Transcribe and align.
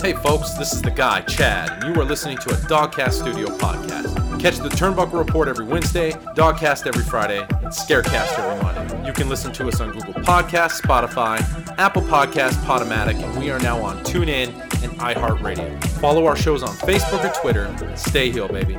Hey 0.00 0.12
folks, 0.14 0.52
this 0.52 0.72
is 0.72 0.80
the 0.80 0.92
guy, 0.92 1.22
Chad, 1.22 1.82
and 1.82 1.94
you 1.94 2.00
are 2.00 2.04
listening 2.04 2.38
to 2.38 2.50
a 2.50 2.56
Dogcast 2.68 3.14
Studio 3.14 3.48
podcast. 3.58 4.40
Catch 4.40 4.58
the 4.58 4.68
Turnbuckle 4.68 5.18
Report 5.18 5.48
every 5.48 5.64
Wednesday, 5.64 6.12
Dogcast 6.36 6.86
every 6.86 7.02
Friday, 7.02 7.40
and 7.40 7.72
Scarecast 7.72 8.38
every 8.38 8.62
Monday. 8.62 9.06
You 9.06 9.12
can 9.12 9.28
listen 9.28 9.52
to 9.54 9.66
us 9.66 9.80
on 9.80 9.90
Google 9.90 10.14
Podcasts, 10.14 10.80
Spotify, 10.80 11.40
Apple 11.78 12.02
Podcasts, 12.02 12.62
Podomatic, 12.64 13.20
and 13.20 13.40
we 13.40 13.50
are 13.50 13.58
now 13.58 13.82
on 13.82 13.98
TuneIn 14.04 14.50
and 14.84 14.92
iHeartRadio. 15.00 15.84
Follow 16.00 16.26
our 16.26 16.36
shows 16.36 16.62
on 16.62 16.76
Facebook 16.76 17.24
or 17.28 17.40
Twitter. 17.40 17.96
Stay 17.96 18.30
healed, 18.30 18.52
baby. 18.52 18.76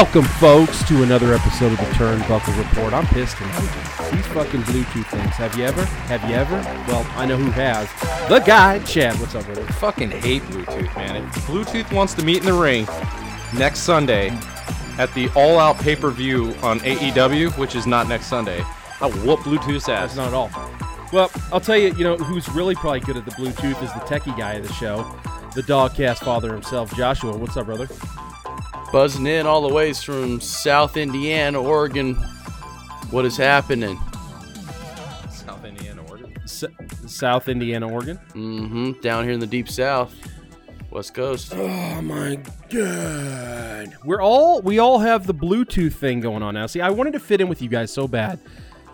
Welcome, 0.00 0.24
folks, 0.24 0.82
to 0.88 1.02
another 1.02 1.34
episode 1.34 1.72
of 1.72 1.76
the 1.76 1.84
Turnbuckle 1.92 2.56
Report. 2.56 2.94
I'm 2.94 3.06
pissed. 3.08 3.36
These 4.10 4.26
fucking 4.28 4.62
Bluetooth 4.62 5.04
things. 5.04 5.34
Have 5.34 5.54
you 5.58 5.64
ever? 5.64 5.84
Have 5.84 6.26
you 6.26 6.36
ever? 6.36 6.56
Well, 6.90 7.06
I 7.16 7.26
know 7.26 7.36
who 7.36 7.50
has. 7.50 7.86
The 8.30 8.38
guy, 8.38 8.78
Chad. 8.78 9.20
What's 9.20 9.34
up, 9.34 9.44
brother? 9.44 9.62
fucking 9.74 10.10
hate 10.10 10.40
Bluetooth, 10.44 10.96
man. 10.96 11.16
If 11.16 11.46
Bluetooth 11.46 11.92
wants 11.92 12.14
to 12.14 12.24
meet 12.24 12.38
in 12.38 12.46
the 12.46 12.54
ring 12.54 12.88
next 13.54 13.80
Sunday 13.80 14.30
at 14.96 15.12
the 15.12 15.28
All 15.36 15.58
Out 15.58 15.76
pay 15.76 15.94
per 15.96 16.10
view 16.10 16.54
on 16.62 16.80
AEW, 16.80 17.58
which 17.58 17.74
is 17.74 17.86
not 17.86 18.08
next 18.08 18.28
Sunday, 18.28 18.64
I'll 19.02 19.12
whoop 19.12 19.40
Bluetooth's 19.40 19.90
ass. 19.90 20.14
That's 20.14 20.16
not 20.16 20.28
at 20.28 20.34
all. 20.34 20.50
Well, 21.12 21.30
I'll 21.52 21.60
tell 21.60 21.76
you, 21.76 21.94
you 21.94 22.04
know, 22.04 22.16
who's 22.16 22.48
really 22.48 22.74
probably 22.74 23.00
good 23.00 23.18
at 23.18 23.26
the 23.26 23.32
Bluetooth 23.32 23.82
is 23.82 23.92
the 23.92 24.00
techie 24.06 24.34
guy 24.38 24.54
of 24.54 24.66
the 24.66 24.72
show, 24.72 25.02
the 25.54 25.62
Dogcast 25.62 26.24
father 26.24 26.54
himself, 26.54 26.96
Joshua. 26.96 27.36
What's 27.36 27.58
up, 27.58 27.66
brother? 27.66 27.86
Buzzing 28.92 29.26
in 29.26 29.46
all 29.46 29.62
the 29.66 29.72
ways 29.74 30.02
from 30.02 30.40
South 30.40 30.96
Indiana, 30.96 31.60
Oregon. 31.60 32.14
What 33.10 33.24
is 33.24 33.36
happening? 33.36 33.98
South 35.30 35.64
Indiana, 35.64 36.02
Oregon. 36.08 36.34
S- 36.44 36.64
South 37.06 37.48
Indiana, 37.48 37.88
Oregon. 37.88 38.18
Mm-hmm. 38.34 39.00
Down 39.00 39.24
here 39.24 39.32
in 39.32 39.40
the 39.40 39.46
deep 39.46 39.68
south, 39.68 40.14
West 40.90 41.14
Coast. 41.14 41.52
Oh 41.54 42.02
my 42.02 42.40
god. 42.68 43.96
We're 44.04 44.22
all 44.22 44.60
we 44.62 44.78
all 44.78 44.98
have 44.98 45.26
the 45.26 45.34
Bluetooth 45.34 45.94
thing 45.94 46.20
going 46.20 46.42
on 46.42 46.54
now. 46.54 46.66
See, 46.66 46.80
I 46.80 46.90
wanted 46.90 47.12
to 47.14 47.20
fit 47.20 47.40
in 47.40 47.48
with 47.48 47.62
you 47.62 47.68
guys 47.68 47.92
so 47.92 48.06
bad. 48.06 48.38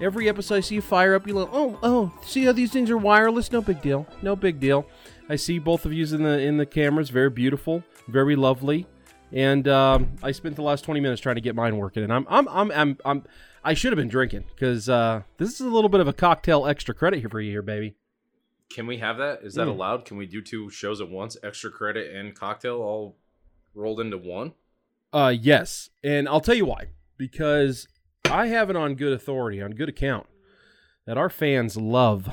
Every 0.01 0.29
episode 0.29 0.57
I 0.57 0.61
see 0.61 0.75
you 0.75 0.83
fire 0.83 1.15
up, 1.15 1.27
you 1.27 1.33
like, 1.33 1.49
oh, 1.53 1.79
oh, 1.83 2.13
see 2.23 2.45
how 2.45 2.53
these 2.53 2.71
things 2.71 2.91
are 2.91 2.99
wireless? 2.99 3.51
No 3.51 3.63
big 3.63 3.81
deal. 3.81 4.07
No 4.21 4.37
big 4.37 4.61
deal. 4.61 4.87
I 5.31 5.37
see 5.37 5.59
both 5.59 5.87
of 5.87 5.93
you 5.93 6.05
in 6.15 6.23
the 6.23 6.39
in 6.39 6.59
the 6.59 6.67
cameras, 6.67 7.09
very 7.11 7.31
beautiful, 7.31 7.83
very 8.09 8.37
lovely. 8.37 8.87
And 9.33 9.67
um, 9.69 10.13
I 10.23 10.33
spent 10.33 10.57
the 10.57 10.63
last 10.63 10.85
20 10.85 11.01
minutes 11.01 11.21
trying 11.21 11.35
to 11.35 11.41
get 11.41 11.55
mine 11.55 11.77
working, 11.77 12.03
and 12.05 12.13
I'm 12.13 12.27
I'm 12.29 12.49
I'm 12.49 12.71
I'm, 12.71 12.99
I'm 13.05 13.25
I 13.65 13.75
should 13.75 13.93
have 13.93 13.97
been 13.97 14.09
drinking 14.09 14.45
because 14.55 14.89
uh, 14.89 15.23
this 15.39 15.55
is 15.55 15.61
a 15.61 15.69
little 15.69 15.89
bit 15.89 16.01
of 16.01 16.09
a 16.09 16.13
cocktail 16.13 16.67
extra 16.67 16.95
credit 16.95 17.21
here 17.21 17.29
for 17.29 17.41
you 17.41 17.51
here, 17.51 17.63
baby. 17.63 17.97
Can 18.71 18.87
we 18.87 18.99
have 18.99 19.19
that? 19.19 19.41
Is 19.43 19.55
that 19.55 19.69
allowed? 19.69 20.05
Can 20.05 20.17
we 20.17 20.27
do 20.27 20.41
two 20.43 20.71
shows 20.71 21.01
at 21.01 21.09
once? 21.09 21.37
Extra 21.43 21.71
credit 21.71 22.15
and 22.15 22.35
cocktail 22.35 22.77
all 22.77 23.17
rolled 23.75 24.01
into 24.01 24.19
one? 24.19 24.53
Uh, 25.13 25.35
yes, 25.39 25.91
and 26.03 26.29
I'll 26.29 26.41
tell 26.41 26.55
you 26.55 26.67
why. 26.67 26.87
Because 27.17 27.89
I 28.25 28.49
have 28.49 28.71
it 28.71 28.77
on 28.77 28.95
good 28.95 29.13
authority, 29.13 29.63
on 29.63 29.73
good 29.73 29.89
account, 29.89 30.27
that 31.07 31.17
our 31.17 31.31
fans 31.31 31.77
love 31.77 32.29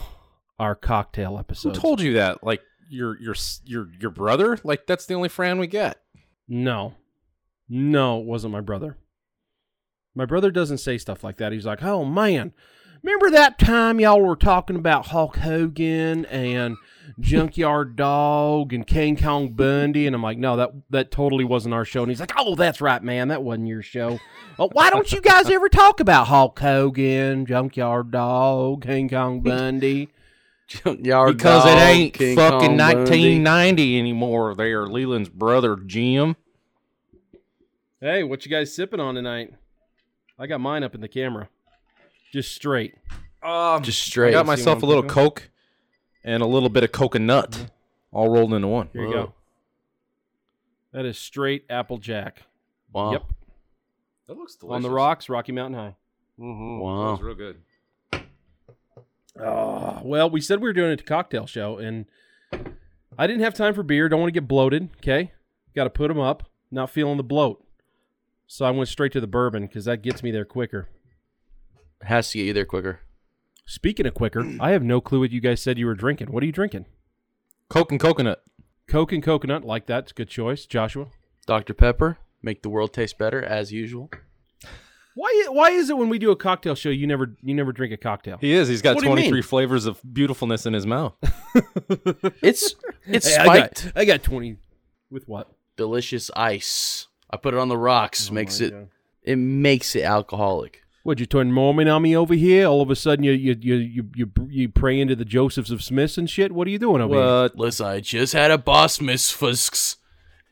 our 0.59 0.75
cocktail 0.75 1.37
episode. 1.37 1.75
Who 1.75 1.81
told 1.81 2.01
you 2.01 2.13
that? 2.13 2.43
Like 2.43 2.61
your 2.89 3.19
your 3.19 3.35
your 3.65 3.87
your 3.99 4.11
brother? 4.11 4.57
Like 4.63 4.85
that's 4.87 5.05
the 5.05 5.13
only 5.13 5.29
fan 5.29 5.59
we 5.59 5.67
get. 5.67 5.99
No, 6.47 6.95
no, 7.69 8.19
it 8.19 8.25
wasn't 8.25 8.53
my 8.53 8.61
brother. 8.61 8.97
My 10.15 10.25
brother 10.25 10.51
doesn't 10.51 10.77
say 10.77 10.97
stuff 10.97 11.23
like 11.23 11.37
that. 11.37 11.51
He's 11.51 11.65
like, 11.65 11.81
"Oh 11.81 12.05
man, 12.05 12.53
remember 13.01 13.31
that 13.31 13.57
time 13.57 13.99
y'all 13.99 14.21
were 14.21 14.35
talking 14.35 14.75
about 14.75 15.07
Hulk 15.07 15.37
Hogan 15.37 16.25
and 16.25 16.77
Junkyard 17.19 17.95
Dog 17.95 18.73
and 18.73 18.85
King 18.85 19.17
Kong 19.17 19.53
Bundy?" 19.53 20.05
And 20.05 20.15
I'm 20.15 20.21
like, 20.21 20.37
"No, 20.37 20.55
that 20.57 20.71
that 20.91 21.09
totally 21.11 21.45
wasn't 21.45 21.73
our 21.73 21.85
show." 21.85 22.03
And 22.03 22.11
he's 22.11 22.19
like, 22.19 22.33
"Oh, 22.37 22.55
that's 22.55 22.81
right, 22.81 23.01
man, 23.01 23.29
that 23.29 23.41
wasn't 23.43 23.67
your 23.67 23.81
show. 23.81 24.19
Oh, 24.59 24.69
why 24.73 24.91
don't 24.91 25.11
you 25.11 25.21
guys 25.21 25.49
ever 25.49 25.67
talk 25.69 25.99
about 25.99 26.27
Hulk 26.27 26.59
Hogan, 26.59 27.45
Junkyard 27.47 28.11
Dog, 28.11 28.83
King 28.83 29.09
Kong 29.09 29.41
Bundy?" 29.41 30.09
Yard 30.85 31.37
Because 31.37 31.63
dog, 31.63 31.77
it 31.77 31.81
ain't 31.81 32.13
King 32.13 32.35
fucking 32.35 32.59
Kong 32.59 32.77
Bundy. 32.77 33.09
1990 33.39 33.99
anymore. 33.99 34.55
There, 34.55 34.87
Leland's 34.87 35.29
brother 35.29 35.75
Jim. 35.75 36.35
Hey, 37.99 38.23
what 38.23 38.45
you 38.45 38.51
guys 38.51 38.73
sipping 38.75 38.99
on 38.99 39.15
tonight? 39.15 39.53
I 40.37 40.47
got 40.47 40.59
mine 40.59 40.83
up 40.83 40.95
in 40.95 41.01
the 41.01 41.07
camera, 41.07 41.47
just 42.31 42.53
straight. 42.53 42.95
Um, 43.41 43.83
Just 43.83 43.99
straight. 44.03 44.29
I 44.29 44.31
got 44.31 44.45
myself 44.45 44.83
a 44.83 44.85
little 44.85 45.03
thinking? 45.03 45.15
Coke 45.23 45.49
and 46.23 46.41
a 46.41 46.45
little 46.45 46.69
bit 46.69 46.83
of 46.83 46.93
coconut, 46.93 47.69
all 48.11 48.29
rolled 48.29 48.53
into 48.53 48.67
one. 48.69 48.89
Here 48.93 49.05
you 49.05 49.11
go. 49.11 49.33
That 50.93 51.05
is 51.05 51.17
straight 51.17 51.65
Applejack. 51.69 52.43
Wow. 52.93 53.11
Yep. 53.11 53.23
That 54.27 54.37
looks 54.37 54.55
delicious. 54.55 54.75
On 54.75 54.81
the 54.81 54.89
rocks, 54.89 55.27
Rocky 55.27 55.51
Mountain 55.51 55.77
High. 55.79 55.95
Wow. 56.37 57.13
It's 57.13 57.21
real 57.23 57.35
good. 57.35 57.57
Oh, 59.39 60.01
well, 60.03 60.29
we 60.29 60.41
said 60.41 60.59
we 60.61 60.69
were 60.69 60.73
doing 60.73 60.91
a 60.91 60.97
cocktail 60.97 61.47
show, 61.47 61.77
and 61.77 62.05
I 63.17 63.27
didn't 63.27 63.43
have 63.43 63.53
time 63.53 63.73
for 63.73 63.83
beer. 63.83 64.07
Don't 64.09 64.19
want 64.19 64.33
to 64.33 64.39
get 64.39 64.47
bloated. 64.47 64.89
Okay, 64.97 65.31
got 65.75 65.85
to 65.85 65.89
put 65.89 66.07
them 66.09 66.19
up. 66.19 66.49
Not 66.71 66.89
feeling 66.89 67.17
the 67.17 67.23
bloat, 67.23 67.63
so 68.47 68.65
I 68.65 68.71
went 68.71 68.89
straight 68.89 69.11
to 69.13 69.21
the 69.21 69.27
bourbon 69.27 69.67
because 69.67 69.85
that 69.85 70.01
gets 70.01 70.23
me 70.23 70.31
there 70.31 70.45
quicker. 70.45 70.89
Has 72.01 72.31
to 72.31 72.39
get 72.39 72.45
you 72.45 72.53
there 72.53 72.65
quicker. 72.65 72.99
Speaking 73.65 74.05
of 74.05 74.13
quicker, 74.13 74.45
I 74.59 74.71
have 74.71 74.83
no 74.83 74.99
clue 75.01 75.21
what 75.21 75.31
you 75.31 75.39
guys 75.39 75.61
said 75.61 75.77
you 75.77 75.85
were 75.85 75.95
drinking. 75.95 76.31
What 76.31 76.43
are 76.43 76.45
you 76.45 76.51
drinking? 76.51 76.85
Coke 77.69 77.91
and 77.91 77.99
coconut. 77.99 78.43
Coke 78.87 79.13
and 79.13 79.23
coconut, 79.23 79.63
like 79.63 79.85
that. 79.87 80.03
It's 80.03 80.11
a 80.11 80.15
good 80.15 80.29
choice, 80.29 80.65
Joshua. 80.65 81.07
Dr. 81.47 81.73
Pepper, 81.73 82.17
make 82.41 82.61
the 82.61 82.69
world 82.69 82.93
taste 82.93 83.17
better 83.17 83.41
as 83.41 83.71
usual. 83.71 84.09
Why? 85.15 85.45
Why 85.49 85.69
is 85.71 85.89
it 85.89 85.97
when 85.97 86.09
we 86.09 86.19
do 86.19 86.31
a 86.31 86.35
cocktail 86.35 86.75
show, 86.75 86.89
you 86.89 87.07
never 87.07 87.35
you 87.41 87.53
never 87.53 87.71
drink 87.71 87.93
a 87.93 87.97
cocktail? 87.97 88.37
He 88.39 88.53
is. 88.53 88.67
He's 88.67 88.81
got 88.81 88.95
What 88.95 89.01
do 89.01 89.09
you 89.09 89.13
23 89.13 89.41
flavors 89.41 89.85
of 89.85 89.99
beautifulness 90.11 90.65
in 90.65 90.73
his 90.73 90.85
mouth. 90.85 91.13
It's 92.41 92.75
it's 93.05 93.27
Hey, 93.27 93.37
I 93.37 93.43
spiked 93.45 93.83
got, 93.85 93.93
I 93.95 94.05
got 94.05 94.23
twenty. 94.23 94.57
With 95.11 95.27
what? 95.27 95.51
delicious 95.75 96.31
ice. 96.35 97.07
I 97.29 97.37
put 97.37 97.53
it 97.53 97.59
on 97.59 97.67
the 97.67 97.77
rocks. 97.77 98.29
Oh 98.29 98.33
makes 98.33 98.59
it 98.61 98.71
God. 98.71 98.89
it 99.23 99.35
makes 99.37 99.95
it 99.95 100.03
alcoholic. 100.03 100.81
Would 101.05 101.19
you 101.19 101.25
turn 101.25 101.51
Mormon 101.51 101.89
on 101.89 102.01
me 102.01 102.15
over 102.15 102.33
here? 102.33 102.65
All 102.65 102.81
of 102.81 102.89
a 102.89 102.95
sudden, 102.95 103.25
you 103.25 103.33
you 103.33 103.57
you 103.59 103.75
you 103.75 104.09
you, 104.15 104.31
you 104.49 104.69
pray 104.69 104.99
into 104.99 105.15
the 105.15 105.25
Josephs 105.25 105.69
of 105.69 105.83
Smiths 105.83 106.17
and 106.17 106.29
shit. 106.29 106.51
What 106.53 106.67
are 106.67 106.71
you 106.71 106.79
doing 106.79 107.01
over 107.01 107.13
here? 107.13 107.23
What? 107.23 107.57
Listen, 107.57 107.87
I 107.87 107.99
just 107.99 108.33
had 108.33 108.51
a 108.51 108.57
bar 108.57 108.87
mitzvahs, 108.87 109.97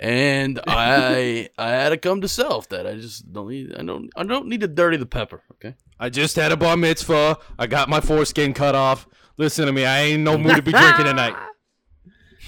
and 0.01 0.59
I 0.67 1.49
I 1.57 1.69
had 1.69 1.89
to 1.89 1.97
come 1.97 2.21
to 2.21 2.27
self 2.27 2.67
that 2.69 2.85
I 2.85 2.95
just 2.95 3.31
don't 3.31 3.47
need 3.47 3.73
I 3.77 3.83
don't 3.83 4.09
I 4.15 4.23
don't 4.23 4.47
need 4.47 4.61
to 4.61 4.67
dirty 4.67 4.97
the 4.97 5.05
pepper. 5.05 5.43
Okay. 5.53 5.75
I 5.99 6.09
just 6.09 6.35
had 6.35 6.51
a 6.51 6.57
bar 6.57 6.75
mitzvah. 6.75 7.37
I 7.57 7.67
got 7.67 7.87
my 7.87 8.01
foreskin 8.01 8.53
cut 8.53 8.75
off. 8.75 9.07
Listen 9.37 9.67
to 9.67 9.71
me. 9.71 9.85
I 9.85 10.01
ain't 10.01 10.23
no 10.23 10.37
mood 10.37 10.55
to 10.55 10.61
be 10.61 10.71
drinking 10.71 11.05
tonight. 11.05 11.35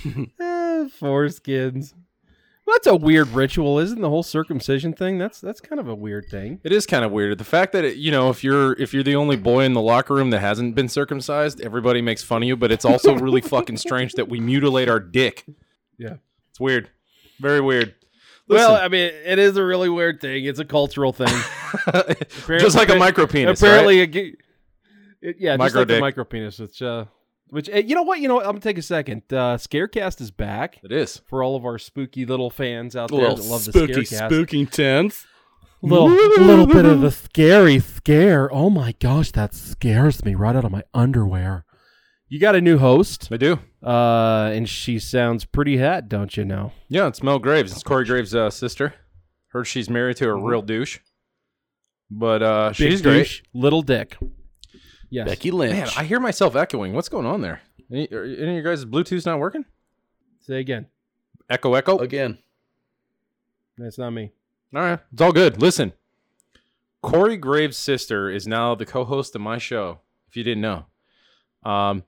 Eh, 0.06 0.10
foreskins. 1.00 1.94
Well, 2.66 2.76
that's 2.76 2.88
a 2.88 2.96
weird 2.96 3.28
ritual, 3.30 3.78
isn't 3.80 4.00
the 4.00 4.08
whole 4.08 4.24
circumcision 4.24 4.94
thing? 4.94 5.18
That's 5.18 5.42
that's 5.42 5.60
kind 5.60 5.82
of 5.82 5.90
a 5.90 5.96
weird 5.96 6.28
thing. 6.32 6.62
It 6.64 6.72
is 6.72 6.86
kind 6.86 7.04
of 7.04 7.12
weird. 7.12 7.38
The 7.38 7.44
fact 7.44 7.74
that 7.74 7.84
it, 7.84 7.98
you 7.98 8.10
know, 8.10 8.30
if 8.30 8.42
you're 8.42 8.74
if 8.80 8.94
you're 8.94 9.04
the 9.04 9.18
only 9.18 9.36
boy 9.36 9.66
in 9.66 9.74
the 9.74 9.82
locker 9.82 10.16
room 10.16 10.30
that 10.30 10.40
hasn't 10.40 10.74
been 10.74 10.88
circumcised, 10.88 11.60
everybody 11.62 12.02
makes 12.02 12.24
fun 12.24 12.42
of 12.42 12.48
you. 12.48 12.56
But 12.56 12.72
it's 12.72 12.86
also 12.86 13.16
really 13.16 13.42
fucking 13.42 13.78
strange 13.78 14.14
that 14.14 14.30
we 14.30 14.40
mutilate 14.40 14.88
our 14.88 15.02
dick. 15.02 15.46
Yeah. 15.98 16.16
It's 16.52 16.60
weird. 16.60 16.90
Very 17.44 17.62
weird. 17.62 17.94
Well, 18.48 18.76
I 18.76 18.88
mean, 18.88 19.12
it 19.26 19.38
is 19.38 19.56
a 19.58 19.64
really 19.64 19.90
weird 19.90 20.20
thing. 20.20 20.46
It's 20.46 20.60
a 20.60 20.66
cultural 20.66 21.14
thing. 21.14 21.28
just 22.60 22.76
like 22.76 22.90
a 22.90 22.96
micro 22.96 23.28
penis. 23.28 23.62
Apparently, 23.62 24.00
right? 24.00 24.16
it, 24.16 24.34
ge- 24.34 24.38
it- 25.22 25.36
yeah, 25.40 25.58
just 25.58 25.76
like 25.76 25.88
the 25.88 25.94
dick. 25.96 26.02
micro 26.02 26.24
penis. 26.24 26.60
Which, 26.60 26.82
uh, 26.82 27.06
which 27.50 27.70
uh, 27.70 27.78
you 27.78 27.96
know 27.96 28.04
what? 28.04 28.20
You 28.20 28.28
know 28.28 28.36
what? 28.36 28.46
I'm 28.46 28.52
gonna 28.54 28.62
take 28.62 28.78
a 28.78 28.82
second. 28.82 29.22
Uh, 29.32 29.58
Scarecast 29.58 30.22
is 30.22 30.32
back 30.32 30.80
it 30.84 30.92
is. 30.92 31.22
for 31.28 31.44
all 31.44 31.56
of 31.56 31.66
our 31.66 31.78
spooky 31.78 32.26
little 32.26 32.50
fans 32.50 32.96
out 32.96 33.12
there 33.12 33.22
that 33.36 33.44
love 33.44 33.66
the 33.66 33.72
spooky, 33.72 33.94
Scarecast. 34.04 34.26
spooky 34.28 34.66
tense. 34.66 35.26
little 35.82 36.10
little 36.10 36.66
bit 36.68 36.86
of 36.86 37.02
the 37.02 37.12
scary 37.12 37.80
scare. 37.80 38.54
Oh 38.54 38.70
my 38.70 38.94
gosh, 39.00 39.32
that 39.34 39.54
scares 39.54 40.24
me 40.26 40.34
right 40.36 40.56
out 40.56 40.66
of 40.66 40.72
my 40.72 40.84
underwear. 40.94 41.66
You 42.30 42.40
got 42.40 42.56
a 42.56 42.62
new 42.62 42.78
host, 42.78 43.30
I 43.32 43.38
do. 43.38 43.60
Uh, 43.84 44.52
and 44.54 44.68
she 44.68 45.00
sounds 45.00 45.46
pretty 45.46 45.78
hot, 45.78 46.08
don't 46.10 46.36
you 46.38 46.46
know? 46.46 46.72
Yeah, 46.90 47.08
it's 47.08 47.22
Mel 47.24 47.40
Graves. 47.40 47.72
It's 47.72 47.84
Corey 47.84 48.06
Graves' 48.06 48.34
uh, 48.36 48.50
sister. 48.50 48.94
Heard 49.50 49.66
she's 49.66 49.90
married 49.90 50.18
to 50.18 50.30
a 50.30 50.36
real 50.36 50.62
douche. 50.62 51.00
but 52.10 52.42
uh, 52.42 52.70
Big 52.70 52.76
she's 52.92 53.02
great. 53.02 53.42
little 53.54 53.82
dick. 53.82 54.18
Yes. 55.10 55.28
Becky 55.28 55.52
Lynch. 55.52 55.74
Man, 55.76 55.90
I 55.96 56.04
hear 56.06 56.20
myself 56.20 56.56
echoing. 56.56 56.94
What's 56.94 57.10
going 57.10 57.26
on 57.28 57.42
there? 57.42 57.62
Any, 57.92 58.08
are 58.12 58.24
any 58.24 58.58
of 58.58 58.64
your 58.64 58.64
guys' 58.64 58.84
Bluetooth's 58.86 59.26
not 59.28 59.38
working? 59.40 59.66
Say 60.40 60.60
again. 60.60 60.88
Echo, 61.50 61.76
echo. 61.76 62.00
Again. 62.00 62.40
That's 63.78 63.98
not 64.00 64.10
me. 64.12 64.32
All 64.76 64.82
right, 64.82 65.00
it's 65.12 65.22
all 65.22 65.32
good. 65.32 65.62
Listen, 65.62 65.94
Corey 67.04 67.38
Graves' 67.38 67.78
sister 67.78 68.30
is 68.30 68.48
now 68.48 68.74
the 68.74 68.86
co-host 68.88 69.36
of 69.36 69.42
my 69.42 69.58
show. 69.60 70.00
If 70.30 70.36
you 70.36 70.44
didn't 70.44 70.62
know, 70.62 70.86
um, 71.64 72.04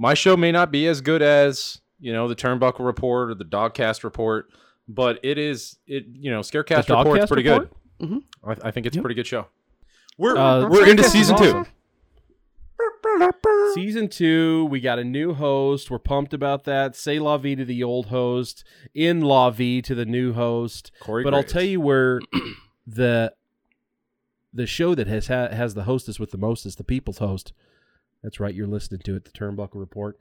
my 0.00 0.14
show 0.14 0.34
may 0.36 0.50
not 0.50 0.72
be 0.72 0.86
as 0.88 1.00
good 1.02 1.20
as 1.20 1.80
you 2.00 2.12
know 2.12 2.26
the 2.26 2.34
Turnbuckle 2.34 2.84
Report 2.86 3.30
or 3.30 3.34
the 3.34 3.44
Dogcast 3.44 4.02
Report, 4.02 4.46
but 4.88 5.20
it 5.22 5.36
is 5.38 5.76
it 5.86 6.06
you 6.12 6.30
know 6.30 6.40
Scarecast 6.40 6.86
The 6.86 6.96
Report's 6.96 7.26
pretty 7.26 7.48
Report? 7.48 7.70
good. 8.00 8.22
I, 8.42 8.68
I 8.68 8.70
think 8.70 8.86
it's 8.86 8.96
a 8.96 9.00
pretty 9.02 9.14
good 9.14 9.26
show. 9.26 9.46
We're 10.16 10.36
Uh, 10.36 10.68
we're 10.68 10.88
into 10.88 11.04
season 11.04 11.36
awesome. 11.36 11.64
two. 11.64 11.70
Season 13.74 14.08
two, 14.08 14.64
we 14.70 14.80
got 14.80 14.98
a 14.98 15.04
new 15.04 15.34
host. 15.34 15.90
We're 15.90 15.98
pumped 15.98 16.32
about 16.32 16.64
that. 16.64 16.96
Say 16.96 17.18
la 17.18 17.36
vie 17.36 17.54
to 17.54 17.64
the 17.64 17.82
old 17.84 18.06
host, 18.06 18.64
in 18.94 19.20
la 19.20 19.50
vie 19.50 19.80
to 19.82 19.94
the 19.94 20.06
new 20.06 20.32
host. 20.32 20.90
Corey 21.00 21.22
but 21.22 21.34
I'll 21.34 21.42
tell 21.44 21.62
you 21.62 21.80
where 21.80 22.20
the 22.86 23.32
the 24.52 24.66
show 24.66 24.94
that 24.94 25.06
has 25.06 25.28
ha- 25.28 25.48
has 25.48 25.74
the 25.74 25.84
hostess 25.84 26.18
with 26.18 26.30
the 26.30 26.38
most 26.38 26.64
is 26.66 26.76
the 26.76 26.84
people's 26.84 27.18
host. 27.18 27.52
That's 28.22 28.40
right, 28.40 28.54
you're 28.54 28.66
listening 28.66 29.00
to 29.04 29.16
it, 29.16 29.24
the 29.24 29.30
Turnbuckle 29.30 29.76
Report. 29.80 30.18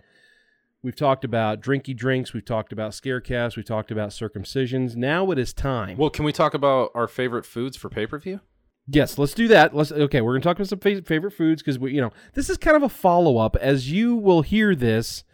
We've 0.81 0.96
talked 0.96 1.25
about 1.25 1.62
drinky 1.62 1.96
drinks. 1.96 2.31
We've 2.34 2.46
talked 2.46 2.72
about 2.72 2.92
scarecast. 2.94 3.57
We've 3.57 3.66
talked 3.66 3.92
about 3.92 4.12
circumcisions. 4.12 4.96
Now 4.96 5.30
it 5.31 5.38
is 5.38 5.51
time. 5.54 5.98
Well, 5.98 6.10
can 6.10 6.24
we 6.24 6.31
talk 6.31 6.54
about 6.54 6.92
our 6.96 7.07
favorite 7.07 7.46
foods 7.46 7.75
for 7.75 7.90
pay 7.90 8.07
per 8.07 8.18
view? 8.18 8.40
Yes, 8.88 9.18
let's 9.18 9.34
do 9.34 9.50
that. 9.50 9.75
Let's 9.75 9.92
okay. 9.92 10.22
We're 10.22 10.34
gonna 10.34 10.44
talk 10.44 10.56
about 10.56 10.69
some 10.69 10.80
fa- 10.80 11.01
favorite 11.01 11.31
foods 11.34 11.62
because 11.62 11.78
we, 11.78 11.94
you 11.94 12.00
know, 12.01 12.12
this 12.34 12.50
is 12.50 12.57
kind 12.57 12.78
of 12.78 12.84
a 12.84 12.90
follow 12.90 13.38
up. 13.38 13.57
As 13.57 13.92
you 13.92 14.16
will 14.16 14.42
hear 14.42 14.74
this, 14.74 15.25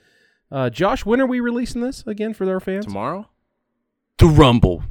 uh, 0.51 0.71
Josh, 0.71 1.05
when 1.05 1.21
are 1.21 1.27
we 1.27 1.39
releasing 1.39 1.81
this 1.81 2.03
again 2.07 2.33
for 2.33 2.51
our 2.51 2.59
fans? 2.59 2.85
Tomorrow, 2.85 3.29
The 4.17 4.25
Rumble. 4.25 4.83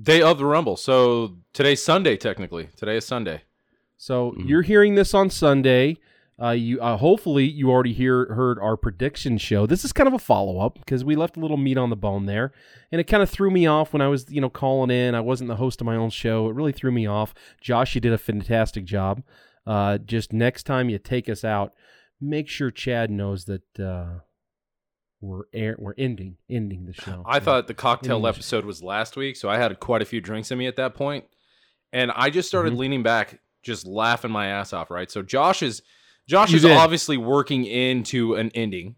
day 0.00 0.20
of 0.20 0.36
the 0.36 0.44
Rumble. 0.44 0.76
So 0.76 1.38
today's 1.54 1.82
Sunday, 1.82 2.18
technically. 2.18 2.68
Today 2.76 2.98
is 2.98 3.06
Sunday. 3.06 3.42
So 3.96 4.34
you're 4.38 4.62
hearing 4.62 4.94
this 4.94 5.14
on 5.14 5.30
Sunday. 5.30 5.96
Uh, 6.42 6.50
you 6.50 6.78
uh, 6.80 6.98
hopefully 6.98 7.44
you 7.44 7.70
already 7.70 7.94
hear 7.94 8.26
heard 8.34 8.58
our 8.58 8.76
prediction 8.76 9.38
show. 9.38 9.64
This 9.66 9.84
is 9.86 9.92
kind 9.94 10.06
of 10.06 10.12
a 10.12 10.18
follow 10.18 10.58
up 10.60 10.74
because 10.78 11.02
we 11.02 11.16
left 11.16 11.38
a 11.38 11.40
little 11.40 11.56
meat 11.56 11.78
on 11.78 11.88
the 11.88 11.96
bone 11.96 12.26
there, 12.26 12.52
and 12.92 13.00
it 13.00 13.04
kind 13.04 13.22
of 13.22 13.30
threw 13.30 13.50
me 13.50 13.66
off 13.66 13.94
when 13.94 14.02
I 14.02 14.08
was 14.08 14.26
you 14.30 14.42
know 14.42 14.50
calling 14.50 14.90
in. 14.90 15.14
I 15.14 15.20
wasn't 15.20 15.48
the 15.48 15.56
host 15.56 15.80
of 15.80 15.86
my 15.86 15.96
own 15.96 16.10
show. 16.10 16.48
It 16.50 16.54
really 16.54 16.72
threw 16.72 16.92
me 16.92 17.06
off. 17.06 17.32
Josh, 17.62 17.94
you 17.94 18.02
did 18.02 18.12
a 18.12 18.18
fantastic 18.18 18.84
job. 18.84 19.22
Uh, 19.66 19.96
just 19.96 20.32
next 20.32 20.64
time 20.64 20.90
you 20.90 20.98
take 20.98 21.28
us 21.30 21.42
out, 21.42 21.72
make 22.20 22.48
sure 22.48 22.70
Chad 22.70 23.10
knows 23.10 23.46
that 23.46 23.80
uh, 23.80 24.20
we're 25.22 25.44
air, 25.54 25.74
we're 25.78 25.94
ending 25.96 26.36
ending 26.50 26.84
the 26.84 26.92
show. 26.92 27.22
I 27.26 27.40
thought 27.40 27.66
the 27.66 27.72
cocktail 27.74 28.16
English. 28.16 28.36
episode 28.36 28.66
was 28.66 28.82
last 28.82 29.16
week, 29.16 29.36
so 29.36 29.48
I 29.48 29.56
had 29.56 29.80
quite 29.80 30.02
a 30.02 30.04
few 30.04 30.20
drinks 30.20 30.50
in 30.50 30.58
me 30.58 30.66
at 30.66 30.76
that 30.76 30.94
point, 30.94 31.24
and 31.94 32.12
I 32.14 32.28
just 32.28 32.46
started 32.46 32.74
Mhm. 32.74 32.78
leaning 32.78 33.02
back, 33.02 33.40
just 33.62 33.86
laughing 33.86 34.30
my 34.30 34.48
ass 34.48 34.74
off. 34.74 34.90
Right, 34.90 35.10
so 35.10 35.22
Josh 35.22 35.62
is 35.62 35.80
Josh 36.28 36.50
You 36.50 36.56
is 36.56 36.62
did. 36.62 36.72
obviously 36.72 37.16
working 37.16 37.64
into 37.64 38.34
an 38.34 38.50
ending, 38.54 38.96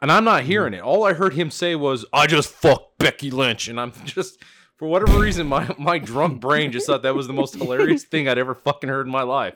and 0.00 0.10
I'm 0.10 0.24
not 0.24 0.44
hearing 0.44 0.74
it. 0.74 0.80
All 0.80 1.04
I 1.04 1.12
heard 1.12 1.34
him 1.34 1.50
say 1.50 1.74
was, 1.76 2.04
"I 2.12 2.26
just 2.26 2.48
fucked 2.50 2.98
Becky 2.98 3.30
Lynch," 3.30 3.68
and 3.68 3.78
I'm 3.80 3.92
just 4.04 4.42
for 4.76 4.88
whatever 4.88 5.18
reason, 5.18 5.46
my 5.46 5.74
my 5.78 5.98
drunk 5.98 6.40
brain 6.40 6.72
just 6.72 6.86
thought 6.86 7.02
that 7.02 7.14
was 7.14 7.26
the 7.26 7.32
most 7.34 7.54
hilarious 7.54 8.04
thing 8.04 8.28
I'd 8.28 8.38
ever 8.38 8.54
fucking 8.54 8.88
heard 8.88 9.06
in 9.06 9.12
my 9.12 9.22
life, 9.22 9.54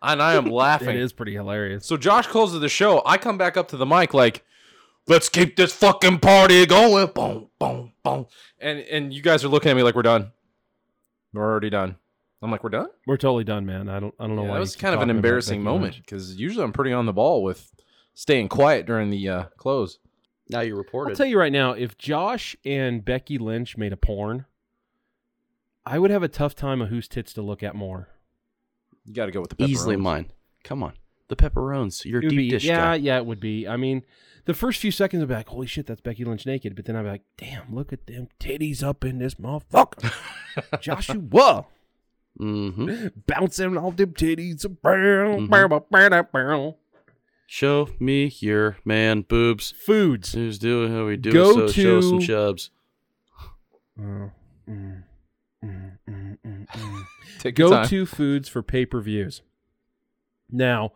and 0.00 0.22
I 0.22 0.34
am 0.34 0.46
laughing. 0.46 0.88
it 0.90 0.96
is 0.96 1.12
pretty 1.12 1.34
hilarious. 1.34 1.84
So 1.86 1.96
Josh 1.98 2.26
closes 2.26 2.60
the 2.60 2.68
show. 2.70 3.02
I 3.04 3.18
come 3.18 3.36
back 3.36 3.56
up 3.58 3.68
to 3.68 3.76
the 3.76 3.84
mic 3.86 4.14
like, 4.14 4.42
let's 5.06 5.28
keep 5.28 5.56
this 5.56 5.74
fucking 5.74 6.20
party 6.20 6.64
going. 6.64 7.08
Boom, 7.08 7.48
boom, 7.58 7.92
boom. 8.02 8.26
And 8.58 8.78
and 8.80 9.12
you 9.12 9.20
guys 9.20 9.44
are 9.44 9.48
looking 9.48 9.70
at 9.70 9.76
me 9.76 9.82
like 9.82 9.94
we're 9.94 10.02
done. 10.02 10.32
We're 11.34 11.42
already 11.50 11.70
done. 11.70 11.96
I'm 12.42 12.50
like, 12.50 12.64
we're 12.64 12.70
done? 12.70 12.88
We're 13.06 13.16
totally 13.16 13.44
done, 13.44 13.64
man. 13.64 13.88
I 13.88 14.00
don't 14.00 14.14
I 14.18 14.26
don't 14.26 14.36
know 14.36 14.42
Yeah, 14.42 14.48
why 14.48 14.54
that 14.54 14.60
was 14.60 14.76
kind 14.76 14.94
of 14.94 15.00
an 15.00 15.10
embarrassing 15.10 15.62
moment 15.62 15.96
because 15.96 16.36
usually 16.36 16.64
I'm 16.64 16.72
pretty 16.72 16.92
on 16.92 17.06
the 17.06 17.12
ball 17.12 17.42
with 17.42 17.72
staying 18.14 18.48
quiet 18.48 18.84
during 18.84 19.10
the 19.10 19.28
uh, 19.28 19.44
close. 19.56 19.98
Now 20.50 20.60
you 20.60 20.76
reported. 20.76 21.12
I'll 21.12 21.16
tell 21.16 21.26
you 21.26 21.38
right 21.38 21.52
now, 21.52 21.72
if 21.72 21.96
Josh 21.96 22.56
and 22.64 23.04
Becky 23.04 23.38
Lynch 23.38 23.76
made 23.76 23.92
a 23.92 23.96
porn, 23.96 24.44
I 25.86 25.98
would 25.98 26.10
have 26.10 26.22
a 26.22 26.28
tough 26.28 26.54
time 26.54 26.82
of 26.82 26.88
whose 26.88 27.08
tits 27.08 27.32
to 27.34 27.42
look 27.42 27.62
at 27.62 27.74
more. 27.74 28.08
You 29.04 29.14
got 29.14 29.26
to 29.26 29.32
go 29.32 29.40
with 29.40 29.50
the 29.50 29.56
pepperonis. 29.56 29.68
Easily 29.68 29.96
mine. 29.96 30.32
Come 30.62 30.82
on. 30.82 30.94
The 31.28 31.36
pepperones. 31.36 32.04
You're 32.04 32.18
a 32.20 32.28
deep 32.28 32.36
be, 32.36 32.50
dish 32.50 32.64
yeah, 32.64 32.76
guy. 32.76 32.94
yeah, 32.96 33.16
it 33.16 33.26
would 33.26 33.40
be. 33.40 33.66
I 33.66 33.76
mean, 33.76 34.04
the 34.44 34.54
first 34.54 34.80
few 34.80 34.90
seconds 34.90 35.22
I'd 35.22 35.28
be 35.28 35.34
like, 35.34 35.48
"Holy 35.48 35.66
shit, 35.66 35.86
that's 35.86 36.00
Becky 36.00 36.24
Lynch 36.24 36.44
naked," 36.44 36.76
but 36.76 36.84
then 36.84 36.94
I'd 36.94 37.04
be 37.04 37.08
like, 37.08 37.22
"Damn, 37.38 37.74
look 37.74 37.92
at 37.92 38.06
them 38.06 38.28
titties 38.38 38.82
up 38.82 39.04
in 39.04 39.18
this 39.18 39.36
motherfucker, 39.36 40.12
Joshua, 40.80 41.66
Mm-hmm. 42.40 43.06
bouncing 43.26 43.76
off 43.76 43.96
them 43.96 44.12
titties 44.14 44.64
around." 44.84 45.48
Mhm. 45.48 46.30
bow. 46.32 46.76
Show 47.46 47.88
me 48.00 48.32
your 48.40 48.78
man 48.84 49.22
boobs. 49.22 49.72
Foods. 49.84 50.32
Who's 50.32 50.58
doing 50.58 50.90
how 50.92 51.06
we 51.06 51.16
do 51.18 51.32
Go 51.32 51.52
so 51.52 51.68
show 51.68 52.00
some 52.00 52.20
to- 52.20 52.26
chubs. 52.26 52.70
Oh, 54.00 54.30
mm, 54.68 55.02
mm, 55.62 55.98
mm. 56.08 56.66
Take 57.38 57.58
your 57.58 57.68
go 57.68 57.74
time. 57.76 57.88
to 57.88 58.06
foods 58.06 58.48
for 58.48 58.62
pay 58.62 58.86
per 58.86 59.00
views. 59.02 59.42
Now, 60.50 60.92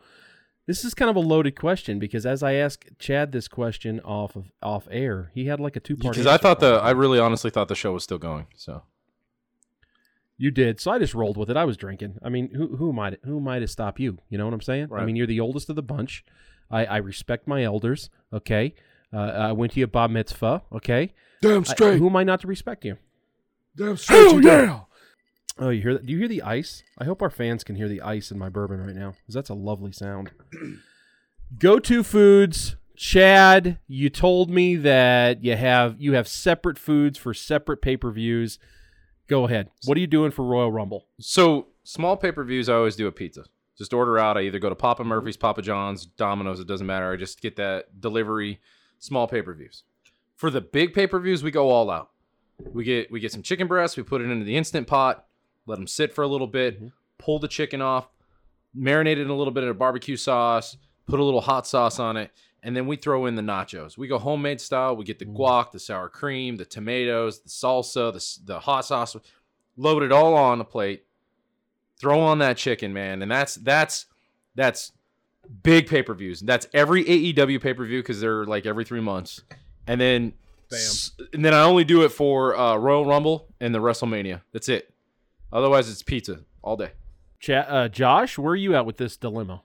this 0.67 0.85
is 0.85 0.95
kind 0.95 1.11
of 1.11 1.17
a 1.17 1.21
loaded 1.21 1.59
question 1.59 1.99
because 1.99 2.25
as 2.25 2.43
I 2.43 2.55
asked 2.55 2.99
Chad 2.99 3.33
this 3.33 3.49
question 3.49 4.01
off 4.01 4.35
of 4.37 4.51
off 4.63 4.89
air, 4.91 5.31
he 5.35 5.47
had 5.47 5.61
like 5.61 5.77
a 5.77 5.81
two 5.81 5.97
part. 5.97 6.15
because 6.15 6.27
I 6.27 6.39
thought 6.39 6.61
the 6.61 6.75
I 6.83 6.93
really 6.93 7.19
honestly 7.19 7.51
thought 7.51 7.69
the 7.69 7.75
show 7.75 7.93
was 7.93 8.03
still 8.05 8.19
going. 8.19 8.47
So 8.57 8.83
you 10.39 10.51
did, 10.51 10.81
so 10.81 10.91
I 10.91 10.99
just 10.99 11.15
rolled 11.15 11.37
with 11.37 11.51
it. 11.51 11.57
I 11.57 11.65
was 11.65 11.77
drinking. 11.77 12.19
I 12.23 12.29
mean, 12.29 12.53
who 12.55 12.77
who 12.77 12.91
am 12.91 12.99
I 12.99 13.11
to, 13.11 13.19
who 13.25 13.39
am 13.39 13.49
I 13.49 13.59
to 13.59 13.67
stop 13.69 13.99
you? 13.99 14.19
You 14.29 14.39
know 14.39 14.45
what 14.45 14.55
I'm 14.55 14.61
saying? 14.61 14.89
I 14.93 15.05
mean, 15.05 15.17
you're 15.17 15.27
the 15.27 15.41
oldest 15.41 15.69
of 15.71 15.77
the 15.77 15.83
bunch. 15.83 16.25
I, 16.71 16.85
I 16.85 16.97
respect 16.99 17.47
my 17.47 17.63
elders. 17.63 18.11
Okay, 18.33 18.75
uh, 19.13 19.19
I 19.19 19.53
went 19.53 19.73
to 19.73 19.79
your 19.79 19.89
bar 19.89 20.09
mitzvah. 20.09 20.63
Okay, 20.73 21.15
Damn 21.41 21.65
I- 21.69 21.97
who 21.97 22.09
am 22.09 22.17
I 22.17 22.25
not 22.25 22.41
to 22.41 22.47
respect 22.47 22.85
you? 22.85 22.97
Damn 23.77 23.97
straight. 23.97 24.33
you 24.33 24.41
did. 24.41 24.71
Oh, 25.59 25.71
you 25.71 25.81
hear 25.81 25.95
that? 25.95 26.05
Do 26.05 26.13
you 26.13 26.19
hear 26.19 26.29
the 26.29 26.43
ice? 26.43 26.83
I 26.99 27.05
hope 27.05 27.23
our 27.23 27.31
fans 27.31 27.65
can 27.65 27.77
hear 27.77 27.89
the 27.89 28.03
ice 28.03 28.31
in 28.31 28.39
my 28.39 28.49
bourbon 28.51 28.81
right 28.85 28.95
now, 28.95 29.15
because 29.23 29.35
that's 29.35 29.49
a 29.49 29.55
lovely 29.55 29.93
sound. 29.93 30.31
Go 31.59 31.79
to 31.79 32.03
foods, 32.03 32.77
Chad. 32.97 33.79
You 33.87 34.11
told 34.11 34.51
me 34.51 34.77
that 34.77 35.43
you 35.45 35.57
have 35.57 35.97
you 35.99 36.13
have 36.15 36.27
separate 36.29 36.79
foods 36.79 37.17
for 37.19 37.33
separate 37.33 37.81
pay 37.81 37.97
per 37.97 38.11
views. 38.11 38.59
Go 39.29 39.45
ahead. 39.45 39.71
What 39.85 39.97
are 39.97 40.01
you 40.01 40.07
doing 40.07 40.31
for 40.31 40.45
Royal 40.45 40.71
Rumble? 40.71 41.07
So 41.21 41.69
small 41.85 42.17
pay 42.17 42.33
per 42.33 42.45
views, 42.45 42.69
I 42.69 42.75
always 42.75 42.97
do 42.97 43.07
a 43.07 43.13
pizza. 43.13 43.45
Just 43.77 43.93
order 43.93 44.19
out. 44.19 44.39
I 44.39 44.43
either 44.43 44.59
go 44.59 44.69
to 44.69 44.75
Papa 44.75 45.05
Murphy's, 45.05 45.37
Papa 45.37 45.61
John's, 45.63 46.07
Domino's. 46.07 46.61
It 46.61 46.67
doesn't 46.67 46.87
matter. 46.87 47.13
I 47.13 47.17
just 47.17 47.41
get 47.43 47.57
that 47.57 48.01
delivery. 48.01 48.61
Small 48.99 49.27
pay 49.27 49.43
per 49.43 49.53
views. 49.53 49.85
For 50.35 50.51
the 50.51 50.61
big 50.61 50.95
pay 50.95 51.07
per 51.07 51.21
views, 51.21 51.43
we 51.43 51.51
go 51.51 51.71
all 51.71 51.91
out. 51.91 52.11
We 52.73 52.85
get 52.85 53.11
we 53.11 53.21
get 53.21 53.33
some 53.33 53.43
chicken 53.43 53.67
breasts. 53.67 53.97
We 53.97 54.03
put 54.03 54.23
it 54.23 54.31
into 54.31 54.45
the 54.45 54.57
instant 54.57 54.87
pot. 54.87 55.27
Let 55.67 55.77
them 55.77 55.87
sit 55.87 56.15
for 56.15 56.23
a 56.23 56.29
little 56.29 56.47
bit. 56.47 56.77
Mm-hmm. 56.77 56.89
Pull 57.19 57.39
the 57.39 57.49
chicken 57.49 57.83
off. 57.83 58.09
Marinate 58.77 59.13
it 59.13 59.19
in 59.19 59.29
a 59.29 59.37
little 59.37 59.53
bit 59.53 59.65
of 59.65 59.79
barbecue 59.79 60.17
sauce. 60.17 60.77
Put 61.07 61.21
a 61.21 61.25
little 61.25 61.41
hot 61.41 61.67
sauce 61.67 61.99
on 61.99 62.17
it, 62.17 62.33
and 62.67 62.77
then 62.77 62.87
we 62.87 62.97
throw 62.97 63.25
in 63.25 63.35
the 63.37 63.43
nachos. 63.43 63.97
We 63.97 64.09
go 64.09 64.19
homemade 64.19 64.61
style. 64.61 64.95
We 64.95 65.05
get 65.07 65.19
the 65.19 65.25
guac, 65.25 65.71
the 65.73 65.79
sour 65.79 66.11
cream, 66.11 66.57
the 66.57 66.67
tomatoes, 66.67 67.41
the 67.41 67.49
salsa, 67.49 68.13
the 68.13 68.53
the 68.55 68.61
hot 68.61 68.85
sauce. 68.85 69.17
Load 69.79 70.03
it 70.03 70.13
all 70.13 70.35
on 70.35 70.61
a 70.61 70.65
plate 70.65 71.05
throw 71.99 72.21
on 72.21 72.41
that 72.41 72.59
chicken, 72.59 72.93
man, 72.93 73.23
and 73.23 73.31
that's 73.31 73.55
that's 73.55 74.05
that's 74.55 74.93
big 75.63 75.87
pay 75.89 76.03
per 76.03 76.13
views. 76.13 76.41
That's 76.41 76.67
every 76.75 77.03
AEW 77.05 77.59
pay 77.61 77.73
per 77.73 77.87
view 77.87 78.01
because 78.03 78.21
they're 78.21 78.45
like 78.45 78.67
every 78.67 78.85
three 78.85 79.01
months, 79.01 79.41
and 79.87 79.99
then 79.99 80.35
s- 80.73 81.13
and 81.33 81.43
then 81.43 81.55
I 81.55 81.63
only 81.63 81.85
do 81.85 82.03
it 82.03 82.11
for 82.11 82.55
uh, 82.55 82.77
Royal 82.77 83.07
Rumble 83.07 83.49
and 83.61 83.75
the 83.75 83.79
WrestleMania. 83.79 84.43
That's 84.53 84.69
it. 84.69 84.93
Otherwise, 85.53 85.89
it's 85.91 86.03
pizza 86.03 86.41
all 86.63 86.77
day. 86.77 86.91
Cha- 87.41 87.61
uh, 87.61 87.89
Josh, 87.89 88.37
where 88.37 88.53
are 88.53 88.57
you 88.57 88.75
at 88.75 88.85
with 88.85 88.99
this 88.99 89.17
dilemma? 89.17 89.63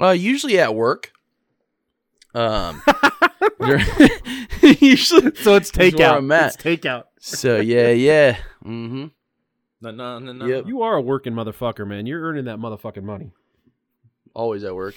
Uh, 0.00 0.10
usually 0.10 0.58
at 0.58 0.74
work. 0.74 1.12
Um, 2.36 2.82
you're- 3.60 3.84
usually. 4.80 5.34
So 5.36 5.54
it's 5.54 5.70
This 5.72 5.94
is 5.94 5.98
where 5.98 6.10
I'm 6.16 6.30
at. 6.32 6.54
It's 6.54 6.62
takeout. 6.62 7.04
So 7.18 7.56
yeah, 7.60 7.90
yeah. 7.90 8.36
Mm-hmm. 8.64 9.06
No, 9.80 9.90
no, 9.90 10.18
no, 10.18 10.32
no. 10.32 10.46
Yep. 10.46 10.66
You 10.66 10.82
are 10.82 10.96
a 10.96 11.00
working 11.00 11.32
motherfucker, 11.32 11.86
man. 11.86 12.06
You're 12.06 12.22
earning 12.22 12.44
that 12.46 12.58
motherfucking 12.58 13.02
money. 13.02 13.30
Always 14.34 14.64
at 14.64 14.74
work. 14.74 14.94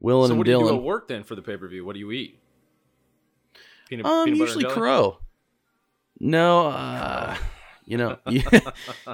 Willing 0.00 0.28
So 0.28 0.32
and 0.32 0.38
what 0.38 0.44
do 0.46 0.50
you 0.52 0.58
do 0.58 0.64
Dylan. 0.64 0.76
at 0.76 0.82
work 0.82 1.08
then 1.08 1.22
for 1.24 1.34
the 1.36 1.42
pay 1.42 1.56
per 1.56 1.68
view? 1.68 1.84
What 1.84 1.94
do 1.94 2.00
you 2.00 2.10
eat? 2.12 2.38
Peanut, 3.88 4.04
Um, 4.06 4.24
peanut 4.24 4.40
usually 4.40 4.64
crow. 4.64 5.18
No, 6.18 6.66
uh, 6.68 7.36
You 7.84 7.98
know, 7.98 8.18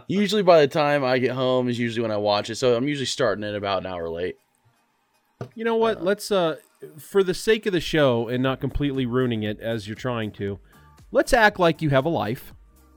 usually 0.09 0.43
by 0.43 0.61
the 0.63 0.69
time 0.69 1.05
I 1.05 1.19
get 1.19 1.33
home 1.33 1.69
is 1.69 1.79
usually 1.79 2.01
when 2.03 2.11
I 2.11 2.17
watch 2.17 2.49
it. 2.49 2.55
So 2.57 2.75
I'm 2.75 2.89
usually 2.89 3.07
starting 3.07 3.45
it 3.45 3.55
about 3.55 3.81
an 3.81 3.87
hour 3.87 4.09
late. 4.09 4.37
You 5.55 5.65
know 5.65 5.77
what? 5.77 6.03
Let's 6.03 6.31
uh 6.31 6.57
for 6.99 7.23
the 7.23 7.35
sake 7.35 7.67
of 7.67 7.73
the 7.73 7.81
show 7.81 8.29
and 8.29 8.43
not 8.43 8.61
completely 8.61 9.07
ruining 9.07 9.43
it 9.43 9.61
as 9.61 9.87
you're 9.87 9.97
trying 9.97 10.33
to, 10.33 10.59
let's 11.11 11.33
act 11.33 11.59
like 11.59 11.83
you 11.83 11.91
have 11.91 12.05
a 12.05 12.09
life. 12.09 12.53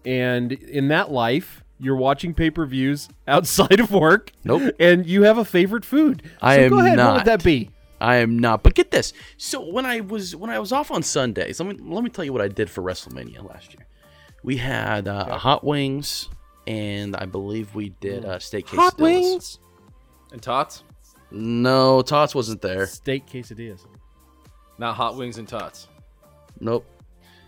And 0.05 0.51
in 0.51 0.89
that 0.89 1.11
life, 1.11 1.63
you're 1.79 1.95
watching 1.95 2.33
pay-per-views 2.33 3.09
outside 3.27 3.79
of 3.79 3.91
work. 3.91 4.31
Nope. 4.43 4.75
And 4.79 5.05
you 5.05 5.23
have 5.23 5.37
a 5.37 5.45
favorite 5.45 5.85
food. 5.85 6.23
I 6.41 6.57
so 6.57 6.61
am 6.63 6.69
go 6.69 6.79
ahead, 6.79 6.97
what 6.97 7.03
not. 7.03 7.13
would 7.17 7.25
that 7.25 7.43
be? 7.43 7.71
I 7.99 8.17
am 8.17 8.37
not. 8.37 8.63
But 8.63 8.75
get 8.75 8.91
this. 8.91 9.13
So 9.37 9.71
when 9.71 9.85
I 9.85 10.01
was 10.01 10.35
when 10.35 10.49
I 10.49 10.59
was 10.59 10.71
off 10.71 10.91
on 10.91 11.01
Sundays, 11.01 11.59
let 11.59 11.69
me 11.69 11.81
let 11.81 12.03
me 12.03 12.09
tell 12.09 12.25
you 12.25 12.33
what 12.33 12.41
I 12.41 12.49
did 12.49 12.69
for 12.69 12.81
WrestleMania 12.83 13.47
last 13.49 13.73
year. 13.73 13.85
We 14.43 14.57
had 14.57 15.07
uh, 15.07 15.37
hot 15.37 15.63
wings, 15.63 16.29
and 16.67 17.15
I 17.15 17.25
believe 17.25 17.73
we 17.73 17.89
did 18.01 18.25
uh, 18.25 18.37
steak 18.39 18.67
quesadillas. 18.67 18.77
Hot 18.77 18.99
wings. 18.99 19.59
And 20.31 20.41
tots? 20.41 20.83
No, 21.31 22.01
Tots 22.01 22.33
wasn't 22.35 22.61
there. 22.61 22.85
Steak 22.85 23.25
quesadillas. 23.27 23.85
Not 24.77 24.95
hot 24.95 25.15
wings 25.15 25.37
and 25.37 25.47
tots. 25.47 25.87
Nope. 26.59 26.85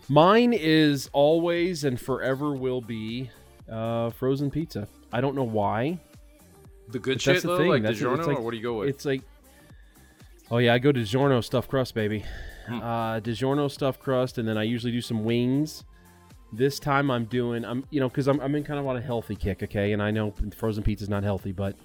Mine 0.08 0.52
is 0.54 1.10
always 1.12 1.84
and 1.84 2.00
forever 2.00 2.54
will 2.54 2.80
be 2.80 3.30
uh, 3.70 4.10
frozen 4.10 4.50
pizza. 4.50 4.88
I 5.12 5.20
don't 5.20 5.34
know 5.34 5.44
why. 5.44 5.98
The 6.88 6.98
good 6.98 7.20
shit 7.20 7.34
that's 7.34 7.42
the 7.42 7.48
though, 7.48 7.58
thing. 7.58 7.68
like 7.68 7.82
That's- 7.82 8.00
DiGiorno, 8.00 8.18
it's 8.18 8.26
like- 8.26 8.38
or 8.38 8.42
what 8.42 8.50
do 8.52 8.56
you 8.56 8.62
go 8.62 8.78
with? 8.78 8.88
It's 8.88 9.04
like, 9.04 9.22
oh 10.50 10.58
yeah, 10.58 10.72
I 10.72 10.78
go 10.78 10.90
to 10.92 11.00
DiGiorno 11.00 11.44
stuffed 11.44 11.68
crust, 11.68 11.94
baby. 11.94 12.24
Hmm. 12.66 12.80
Uh, 12.80 13.20
DiGiorno 13.20 13.70
stuffed 13.70 14.00
crust, 14.00 14.38
and 14.38 14.48
then 14.48 14.56
I 14.56 14.62
usually 14.62 14.92
do 14.92 15.00
some 15.02 15.24
wings. 15.24 15.84
This 16.52 16.78
time 16.78 17.10
I'm 17.10 17.26
doing, 17.26 17.62
I'm 17.64 17.84
you 17.90 18.00
know, 18.00 18.08
because 18.08 18.26
I'm 18.26 18.40
I'm 18.40 18.54
in 18.54 18.64
kind 18.64 18.80
of 18.80 18.86
on 18.86 18.96
a 18.96 19.02
healthy 19.02 19.36
kick, 19.36 19.62
okay, 19.64 19.92
and 19.92 20.02
I 20.02 20.10
know 20.10 20.32
frozen 20.56 20.82
pizza's 20.82 21.10
not 21.10 21.22
healthy, 21.22 21.52
but 21.52 21.76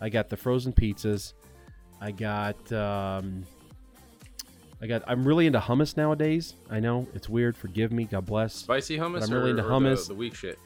I 0.00 0.08
got 0.08 0.28
the 0.30 0.36
frozen 0.36 0.72
pizzas. 0.72 1.32
I 2.02 2.10
got, 2.10 2.72
um, 2.72 3.44
I 4.82 4.86
got. 4.88 5.02
I'm 5.06 5.24
really 5.26 5.46
into 5.46 5.60
hummus 5.60 5.96
nowadays. 5.96 6.56
I 6.68 6.80
know 6.80 7.06
it's 7.14 7.28
weird. 7.28 7.56
Forgive 7.56 7.92
me. 7.92 8.04
God 8.04 8.26
bless. 8.26 8.54
Spicy 8.54 8.98
hummus 8.98 9.22
I'm 9.22 9.30
really 9.32 9.50
or, 9.52 9.56
into 9.58 9.64
or 9.64 9.70
hummus. 9.70 10.08
The, 10.08 10.14
the 10.14 10.18
weak 10.18 10.34
shit? 10.34 10.58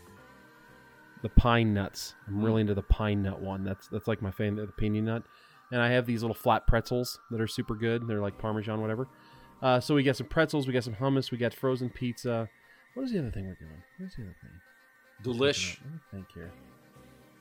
the 1.23 1.29
pine 1.31 1.75
nuts. 1.75 2.15
I'm 2.29 2.35
Hmm. 2.35 2.45
really 2.45 2.61
into 2.61 2.75
the 2.75 2.83
pine 2.83 3.23
nut 3.23 3.41
one. 3.41 3.65
That's 3.65 3.89
that's 3.89 4.07
like 4.09 4.23
my 4.23 4.31
favorite, 4.31 4.67
the 4.67 4.73
pinion 4.73 5.05
nut. 5.07 5.23
And 5.73 5.81
I 5.83 5.91
have 5.91 6.07
these 6.07 6.23
little 6.23 6.35
flat 6.35 6.67
pretzels 6.67 7.19
that 7.31 7.41
are 7.41 7.47
super 7.49 7.75
good. 7.75 8.07
They're 8.07 8.21
like 8.21 8.39
Parmesan, 8.39 8.81
whatever. 8.81 9.09
Uh, 9.61 9.81
so 9.81 9.95
we 9.95 10.03
got 10.05 10.15
some 10.17 10.29
pretzels, 10.29 10.67
we 10.67 10.73
got 10.73 10.85
some 10.85 10.95
hummus, 10.95 11.31
we 11.33 11.39
got 11.39 11.53
frozen 11.53 11.91
pizza. 11.91 12.49
What 12.95 13.05
is 13.05 13.13
the 13.13 13.19
other 13.19 13.31
thing 13.31 13.47
we're 13.47 13.55
doing? 13.55 13.83
What's 13.99 14.15
the 14.17 14.23
other 14.23 14.37
thing? 14.41 14.51
Delish. 15.25 15.79
Let 15.83 15.93
me 15.95 15.99
think 16.13 16.27
here. 16.35 16.53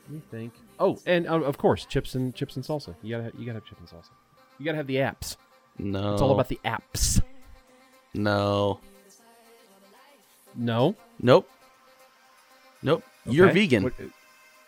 Let 0.07 0.13
me 0.13 0.21
think. 0.31 0.53
Oh, 0.79 0.99
and 1.05 1.27
uh, 1.27 1.41
of 1.41 1.57
course, 1.57 1.85
chips 1.85 2.15
and 2.15 2.33
chips 2.35 2.55
and 2.55 2.65
salsa. 2.65 2.95
You 3.01 3.11
gotta 3.11 3.23
have, 3.25 3.33
you 3.35 3.45
gotta 3.45 3.57
have 3.59 3.65
chips 3.65 3.79
and 3.79 3.89
salsa. 3.89 4.09
You 4.59 4.65
gotta 4.65 4.77
have 4.77 4.87
the 4.87 4.97
apps. 4.97 5.37
No. 5.77 6.13
It's 6.13 6.21
all 6.21 6.31
about 6.31 6.47
the 6.47 6.59
apps. 6.63 7.21
No. 8.13 8.79
No, 10.57 10.95
Nope. 11.21 11.49
Nope. 12.81 13.03
You're 13.25 13.51
vegan. 13.51 13.83
What- 13.83 13.93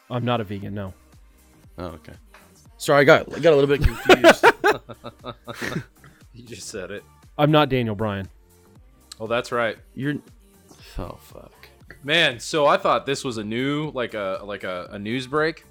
I'm 0.10 0.26
not 0.26 0.42
a 0.42 0.44
vegan. 0.44 0.74
No. 0.74 0.94
Oh, 1.78 1.86
okay. 1.86 2.14
Sorry, 2.78 3.02
I 3.02 3.04
got 3.04 3.34
I 3.34 3.40
got 3.40 3.54
a 3.54 3.56
little 3.56 3.78
bit 3.78 3.84
confused. 3.88 4.46
You 6.34 6.44
just 6.44 6.68
said 6.68 6.92
it. 6.92 7.04
I'm 7.40 7.50
not 7.50 7.68
Daniel 7.68 7.96
Bryan. 7.96 8.30
Oh, 9.20 9.26
that's 9.26 9.52
right. 9.52 9.76
You're. 9.96 10.16
Oh 11.00 11.18
fuck. 11.20 11.67
Man, 12.04 12.40
so 12.40 12.66
I 12.66 12.78
thought 12.78 13.06
this 13.06 13.24
was 13.24 13.38
a 13.38 13.44
new 13.44 13.92
like 13.92 14.14
a 14.14 14.40
like 14.44 14.64
a, 14.64 14.88
a 14.92 15.00
news 15.00 15.28
break. 15.28 15.66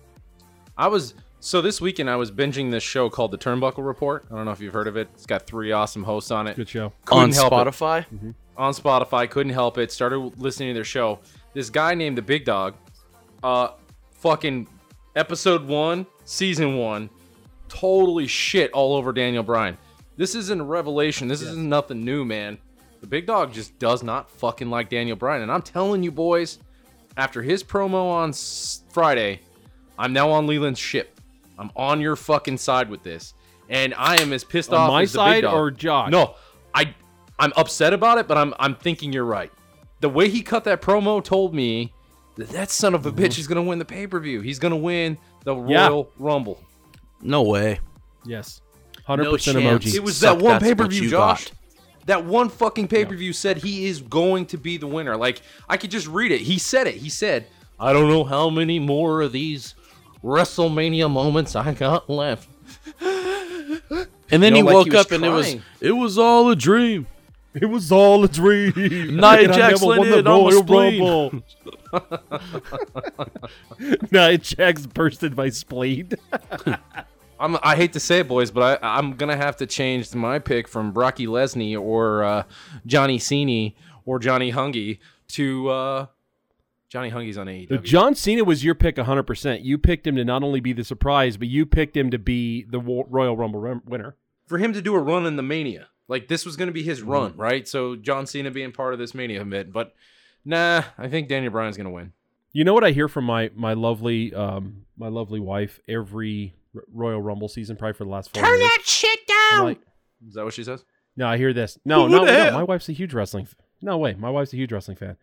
I 0.77 0.89
was 0.89 1.15
so 1.41 1.61
this 1.63 1.81
weekend 1.81 2.11
I 2.11 2.17
was 2.17 2.31
binging 2.31 2.71
this 2.71 2.83
show 2.83 3.09
called 3.09 3.31
The 3.31 3.39
Turnbuckle 3.39 3.87
Report. 3.87 4.25
I 4.31 4.35
don't 4.35 4.45
know 4.45 4.51
if 4.51 4.61
you've 4.61 4.73
heard 4.73 4.89
of 4.89 4.97
it. 4.97 5.09
It's 5.15 5.27
got 5.27 5.47
three 5.47 5.73
awesome 5.73 6.03
hosts 6.03 6.31
on 6.31 6.47
it. 6.47 6.57
Good 6.57 6.69
show. 6.69 6.93
Couldn't 7.05 7.23
On 7.25 7.33
help 7.33 7.53
it. 7.53 7.57
Spotify. 7.57 8.35
on 8.57 8.73
Spotify. 8.73 9.29
Couldn't 9.31 9.53
help 9.53 9.79
it. 9.79 9.93
Started 9.93 10.19
listening 10.39 10.71
to 10.71 10.75
their 10.75 10.85
show. 10.85 11.21
This 11.55 11.71
guy 11.71 11.95
named 11.95 12.19
the 12.19 12.23
Big 12.23 12.45
Dog, 12.45 12.75
uh, 13.43 13.69
fucking 14.11 14.67
episode 15.15 15.65
one, 15.67 16.07
season 16.25 16.77
one, 16.77 17.09
totally 17.69 18.27
shit 18.27 18.71
all 18.73 18.95
over 18.95 19.13
Daniel 19.13 19.43
Bryan. 19.43 19.79
This 20.17 20.35
isn't 20.35 20.61
a 20.61 20.65
revelation. 20.65 21.29
This 21.29 21.43
isn't 21.43 21.69
nothing 21.69 22.05
new, 22.05 22.25
man. 22.25 22.59
The 23.07 23.11
Big 23.11 23.27
Dog 23.27 23.53
just 23.53 23.79
does 23.79 24.03
not 24.03 24.29
fucking 24.29 24.69
like 24.69 24.89
Daniel 24.91 25.17
Bryan, 25.17 25.43
and 25.43 25.53
I'm 25.53 25.63
telling 25.63 26.03
you, 26.03 26.11
boys, 26.11 26.59
after 27.17 27.41
his 27.41 27.63
promo 27.63 28.11
on 28.11 28.31
s- 28.31 28.83
Friday, 28.91 29.43
I'm 29.97 30.13
now 30.13 30.29
on 30.33 30.49
Leland's 30.49 30.81
ship. 30.81 31.21
I'm 31.57 31.71
on 31.77 32.01
your 32.01 32.17
fucking 32.17 32.59
side 32.59 32.91
with 32.91 33.05
this, 33.05 33.35
and 33.69 33.95
I 33.97 34.17
am 34.21 34.33
as 34.33 34.43
pissed 34.43 34.73
On 34.73 34.81
off 34.81 34.89
my 34.91 35.03
as 35.03 35.13
the 35.13 35.19
Big 35.19 35.25
side 35.25 35.41
Dog. 35.43 35.55
or 35.55 35.71
Josh? 35.71 36.11
No, 36.11 36.35
I 36.75 36.93
I'm 37.39 37.53
upset 37.57 37.93
about 37.93 38.19
it, 38.19 38.27
but 38.27 38.37
I'm 38.39 38.53
I'm 38.59 38.75
thinking 38.75 39.13
you're 39.13 39.25
right. 39.25 39.53
The 40.01 40.09
way 40.09 40.29
he 40.29 40.43
cut 40.43 40.65
that 40.65 40.83
promo 40.83 41.23
told 41.23 41.55
me 41.55 41.93
that 42.35 42.49
that 42.49 42.73
son 42.73 42.93
of 42.93 43.07
a 43.07 43.13
mm-hmm. 43.13 43.21
bitch 43.23 43.39
is 43.39 43.47
gonna 43.47 43.63
win 43.63 43.79
the 43.79 43.85
pay 43.85 44.09
per 44.09 44.19
view. 44.19 44.41
He's 44.41 44.59
gonna 44.59 44.77
win 44.77 45.17
the 45.45 45.55
Yeah. 45.55 45.87
Royal 45.87 46.11
Rumble. 46.19 46.61
No 47.23 47.43
way. 47.43 47.79
Yes. 48.25 48.63
Hundred 49.05 49.25
No 49.25 49.31
percent 49.35 49.59
chance. 49.61 49.85
emoji. 49.85 49.95
It 49.95 50.03
was 50.03 50.17
Suck, 50.17 50.39
that 50.39 50.45
one 50.45 50.55
that's 50.55 50.65
pay 50.65 50.75
per 50.75 50.83
what 50.83 50.91
view, 50.91 51.03
you 51.03 51.11
Josh. 51.11 51.45
got. 51.45 51.53
That 52.07 52.25
one 52.25 52.49
fucking 52.49 52.89
pay 52.89 53.05
per 53.05 53.15
view 53.15 53.33
said 53.33 53.59
he 53.59 53.87
is 53.87 54.01
going 54.01 54.47
to 54.47 54.57
be 54.57 54.77
the 54.77 54.87
winner. 54.87 55.17
Like 55.17 55.43
I 55.69 55.77
could 55.77 55.91
just 55.91 56.07
read 56.07 56.33
it. 56.33 56.41
He 56.41 56.59
said 56.59 56.87
it. 56.87 56.95
He 56.95 57.09
said, 57.09 57.47
"I 57.79 57.93
don't 57.93 58.09
know 58.09 58.25
how 58.25 58.49
many 58.49 58.79
more 58.79 59.23
of 59.23 59.33
these 59.33 59.75
WrestleMania 60.23 61.11
moments 61.11 61.55
I 61.57 61.75
got 61.75 62.09
left." 62.09 62.49
And 64.29 64.43
then 64.43 64.55
You 64.55 64.57
he 64.57 64.63
like 64.65 64.75
woke 64.75 64.87
he 64.87 64.91
was 64.91 65.07
up 65.07 65.13
and 65.13 65.25
it 65.25 65.29
was 65.29 65.57
it 65.81 65.93
was 65.93 66.19
all 66.19 66.51
a 66.51 66.57
dream. 66.57 67.07
It 67.55 67.67
was 67.67 67.91
all 67.93 68.25
a 68.25 68.29
dream. 68.29 68.73
Nia 68.77 69.15
And 69.15 69.25
I 69.25 69.47
Jax 69.47 69.81
won 69.81 69.99
landed 69.99 70.25
the 70.25 70.31
on 70.31 70.45
my 70.45 70.51
Royal 70.51 70.63
spleen. 70.63 71.03
Rumble. 71.03 71.43
Nia 74.11 74.39
Jax 74.39 74.87
bursted 74.87 75.37
my 75.37 75.49
spleen. 75.49 76.11
I'm, 77.39 77.57
I 77.63 77.77
hate 77.77 77.93
to 77.95 78.01
say 78.01 78.21
it, 78.21 78.29
boys, 78.29 78.51
but 78.51 78.83
I, 78.83 78.97
I'm 78.99 79.13
gonna 79.15 79.37
have 79.37 79.57
to 79.57 79.67
change 79.67 80.15
my 80.15 80.39
pick 80.39 80.69
from 80.69 80.93
Brocky 80.93 81.27
Lesney 81.27 81.79
or 81.79 82.25
uh, 82.25 82.43
Johnny 82.87 83.19
Cena 83.19 83.75
or 84.05 84.19
Johnny 84.19 84.53
Hungy 84.53 84.99
to 85.29 85.69
uh, 85.69 86.07
Johnny 86.89 87.11
Hungy's 87.11 87.37
on 87.39 87.47
AEW. 87.47 87.83
John 87.83 88.15
Cena 88.15 88.45
was 88.45 88.65
your 88.65 88.75
pick 88.75 88.97
100%. 88.97 89.65
You 89.65 89.77
picked 89.79 90.07
him 90.07 90.17
to 90.17 90.25
not 90.25 90.43
only 90.43 90.61
be 90.61 90.73
the 90.73 90.85
surprise, 90.85 91.37
but 91.37 91.49
you 91.49 91.67
picked 91.67 91.97
him 91.97 92.11
to 92.11 92.19
be 92.19 92.65
the 92.65 92.79
Royal 92.81 93.37
Rumble 93.37 93.61
rum- 93.61 93.83
winner. 93.85 94.17
For 94.47 94.59
him 94.59 94.73
to 94.73 94.81
do 94.81 94.95
a 94.95 95.01
run 95.01 95.27
in 95.27 95.35
the 95.37 95.43
Mania, 95.43 95.89
like 96.09 96.29
this 96.29 96.47
was 96.47 96.57
gonna 96.57 96.71
be 96.73 96.85
his 96.85 97.03
run, 97.03 97.33
Mm-hmm. 97.33 97.41
right? 97.41 97.69
So 97.69 97.97
John 97.97 98.27
Cena 98.27 98.51
being 98.51 98.71
part 98.73 98.93
of 98.93 98.99
this 99.01 99.15
Mania 99.15 99.41
event, 99.43 99.73
but 99.73 99.93
nah, 100.45 100.83
I 100.97 101.09
think 101.09 101.29
Daniel 101.29 101.51
Bryan's 101.53 101.77
gonna 101.77 101.91
win. 101.91 102.13
You 102.53 102.65
know 102.65 102.73
what 102.73 102.85
I 102.85 102.93
hear 102.93 103.09
from 103.09 103.25
my 103.25 103.51
my 103.57 103.75
lovely 103.75 104.33
um 104.33 104.87
my 104.97 105.09
lovely 105.09 105.41
wife 105.41 105.81
every 105.89 106.55
R- 106.77 106.83
Royal 106.93 107.21
Rumble 107.23 107.49
season, 107.49 107.77
probably 107.77 107.95
for 107.95 108.05
the 108.05 108.11
last 108.11 108.33
four 108.35 108.43
Turn 108.43 108.59
years. 108.59 108.71
that 108.71 108.83
shit 108.85 109.19
down. 109.27 109.65
like, 109.65 109.81
Is 110.29 110.35
that 110.35 110.45
what 110.45 110.55
she 110.55 110.65
says? 110.65 110.85
No, 111.17 111.27
I 111.27 111.37
hear 111.39 111.53
this. 111.53 111.79
No, 111.85 112.05
Who 112.07 112.11
no, 112.13 112.25
the 112.25 112.33
no. 112.33 112.45
hell? 112.45 112.53
My 112.53 112.63
wife's 112.63 112.89
a 112.89 112.93
huge 112.93 113.15
wrestling. 113.15 113.45
F- 113.49 113.55
no 113.83 113.97
way. 113.99 114.15
My 114.15 114.31
wife's 114.31 114.53
a 114.53 114.57
huge 114.57 114.73
wrestling 114.73 114.97
fan. 114.97 115.17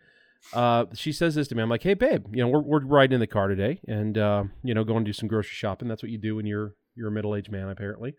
Uh, 0.53 0.85
she 0.93 1.11
says 1.13 1.35
this 1.35 1.47
to 1.47 1.55
me. 1.55 1.61
I'm 1.63 1.69
like, 1.69 1.83
hey, 1.83 1.93
babe, 1.93 2.25
you 2.35 2.41
know, 2.43 2.49
we're, 2.49 2.59
we're 2.61 2.85
riding 2.85 3.13
in 3.13 3.19
the 3.21 3.27
car 3.27 3.47
today, 3.47 3.79
and 3.87 4.17
uh, 4.17 4.43
you 4.63 4.73
know, 4.73 4.83
going 4.83 5.05
to 5.05 5.09
do 5.09 5.13
some 5.13 5.29
grocery 5.29 5.53
shopping. 5.53 5.87
That's 5.87 6.03
what 6.03 6.11
you 6.11 6.17
do 6.17 6.35
when 6.35 6.45
you're 6.45 6.75
you're 6.95 7.07
a 7.07 7.11
middle 7.11 7.35
aged 7.35 7.49
man, 7.51 7.69
apparently. 7.69 8.15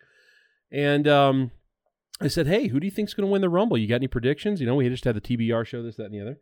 And 0.73 1.07
um, 1.07 1.51
I 2.21 2.29
said, 2.29 2.47
hey, 2.47 2.69
who 2.69 2.81
do 2.81 2.87
you 2.87 2.91
think's 2.91 3.13
going 3.15 3.27
to 3.27 3.31
win 3.33 3.43
the 3.43 3.49
Rumble? 3.51 3.77
You 3.77 3.87
got 3.87 3.97
any 3.97 4.09
predictions? 4.09 4.61
You 4.61 4.67
know, 4.67 4.75
we 4.77 4.89
just 4.89 5.05
had 5.05 5.15
the 5.15 5.21
TBR 5.21 5.67
show, 5.67 5.83
this, 5.83 5.97
that, 5.97 6.05
and 6.07 6.15
the 6.15 6.21
other. 6.21 6.39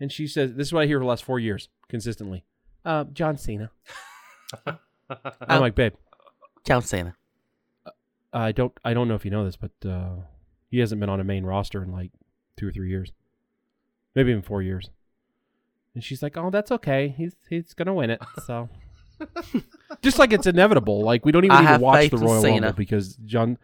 And 0.00 0.10
she 0.10 0.26
says, 0.26 0.54
this 0.54 0.68
is 0.68 0.72
what 0.72 0.82
I 0.82 0.86
hear 0.86 0.98
for 0.98 1.04
the 1.04 1.08
last 1.08 1.24
four 1.24 1.38
years 1.38 1.68
consistently. 1.88 2.44
Uh, 2.84 3.04
John 3.12 3.36
Cena. 3.36 3.70
I'm 4.66 5.60
like, 5.60 5.74
babe, 5.74 5.92
John 6.66 6.82
Cena. 6.82 7.16
I 8.32 8.52
don't 8.52 8.72
I 8.84 8.92
don't 8.92 9.08
know 9.08 9.14
if 9.14 9.24
you 9.24 9.30
know 9.30 9.44
this, 9.44 9.56
but 9.56 9.70
uh, 9.88 10.16
he 10.68 10.78
hasn't 10.80 11.00
been 11.00 11.08
on 11.08 11.20
a 11.20 11.24
main 11.24 11.44
roster 11.44 11.82
in 11.82 11.92
like 11.92 12.10
two 12.56 12.68
or 12.68 12.72
three 12.72 12.90
years, 12.90 13.12
maybe 14.14 14.30
even 14.30 14.42
four 14.42 14.62
years. 14.62 14.90
And 15.94 16.04
she's 16.04 16.22
like, 16.22 16.36
"Oh, 16.36 16.50
that's 16.50 16.70
okay. 16.72 17.14
He's 17.16 17.34
he's 17.48 17.72
gonna 17.72 17.94
win 17.94 18.10
it." 18.10 18.20
So, 18.44 18.68
just 20.02 20.18
like 20.18 20.32
it's 20.32 20.46
inevitable. 20.46 21.02
Like 21.02 21.24
we 21.24 21.32
don't 21.32 21.44
even 21.44 21.56
I 21.56 21.72
need 21.72 21.78
to 21.78 21.82
watch 21.84 22.10
the 22.10 22.18
Royal 22.18 22.42
Cena. 22.42 22.66
Rumble 22.66 22.76
because 22.76 23.16
John 23.24 23.56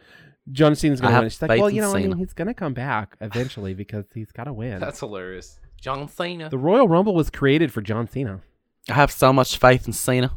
John 0.51 0.75
Cena's 0.75 1.01
gonna 1.01 1.13
have 1.13 1.23
win. 1.25 1.31
She's 1.31 1.43
like, 1.43 1.61
"Well, 1.61 1.69
you 1.69 1.83
know, 1.83 1.95
I 1.95 2.01
mean, 2.01 2.17
he's 2.17 2.33
gonna 2.33 2.55
come 2.55 2.73
back 2.73 3.17
eventually 3.21 3.75
because 3.75 4.07
he's 4.15 4.33
gotta 4.33 4.53
win." 4.53 4.81
That's 4.81 5.01
hilarious. 5.01 5.61
John 5.79 6.09
Cena. 6.09 6.49
the 6.49 6.57
Royal 6.59 6.89
Rumble 6.89 7.15
was 7.15 7.29
created 7.29 7.73
for 7.73 7.83
John 7.83 8.09
Cena. 8.09 8.41
I 8.89 8.95
have 8.95 9.11
so 9.11 9.33
much 9.33 9.59
faith 9.59 9.87
in 9.87 9.93
Cena. 9.93 10.33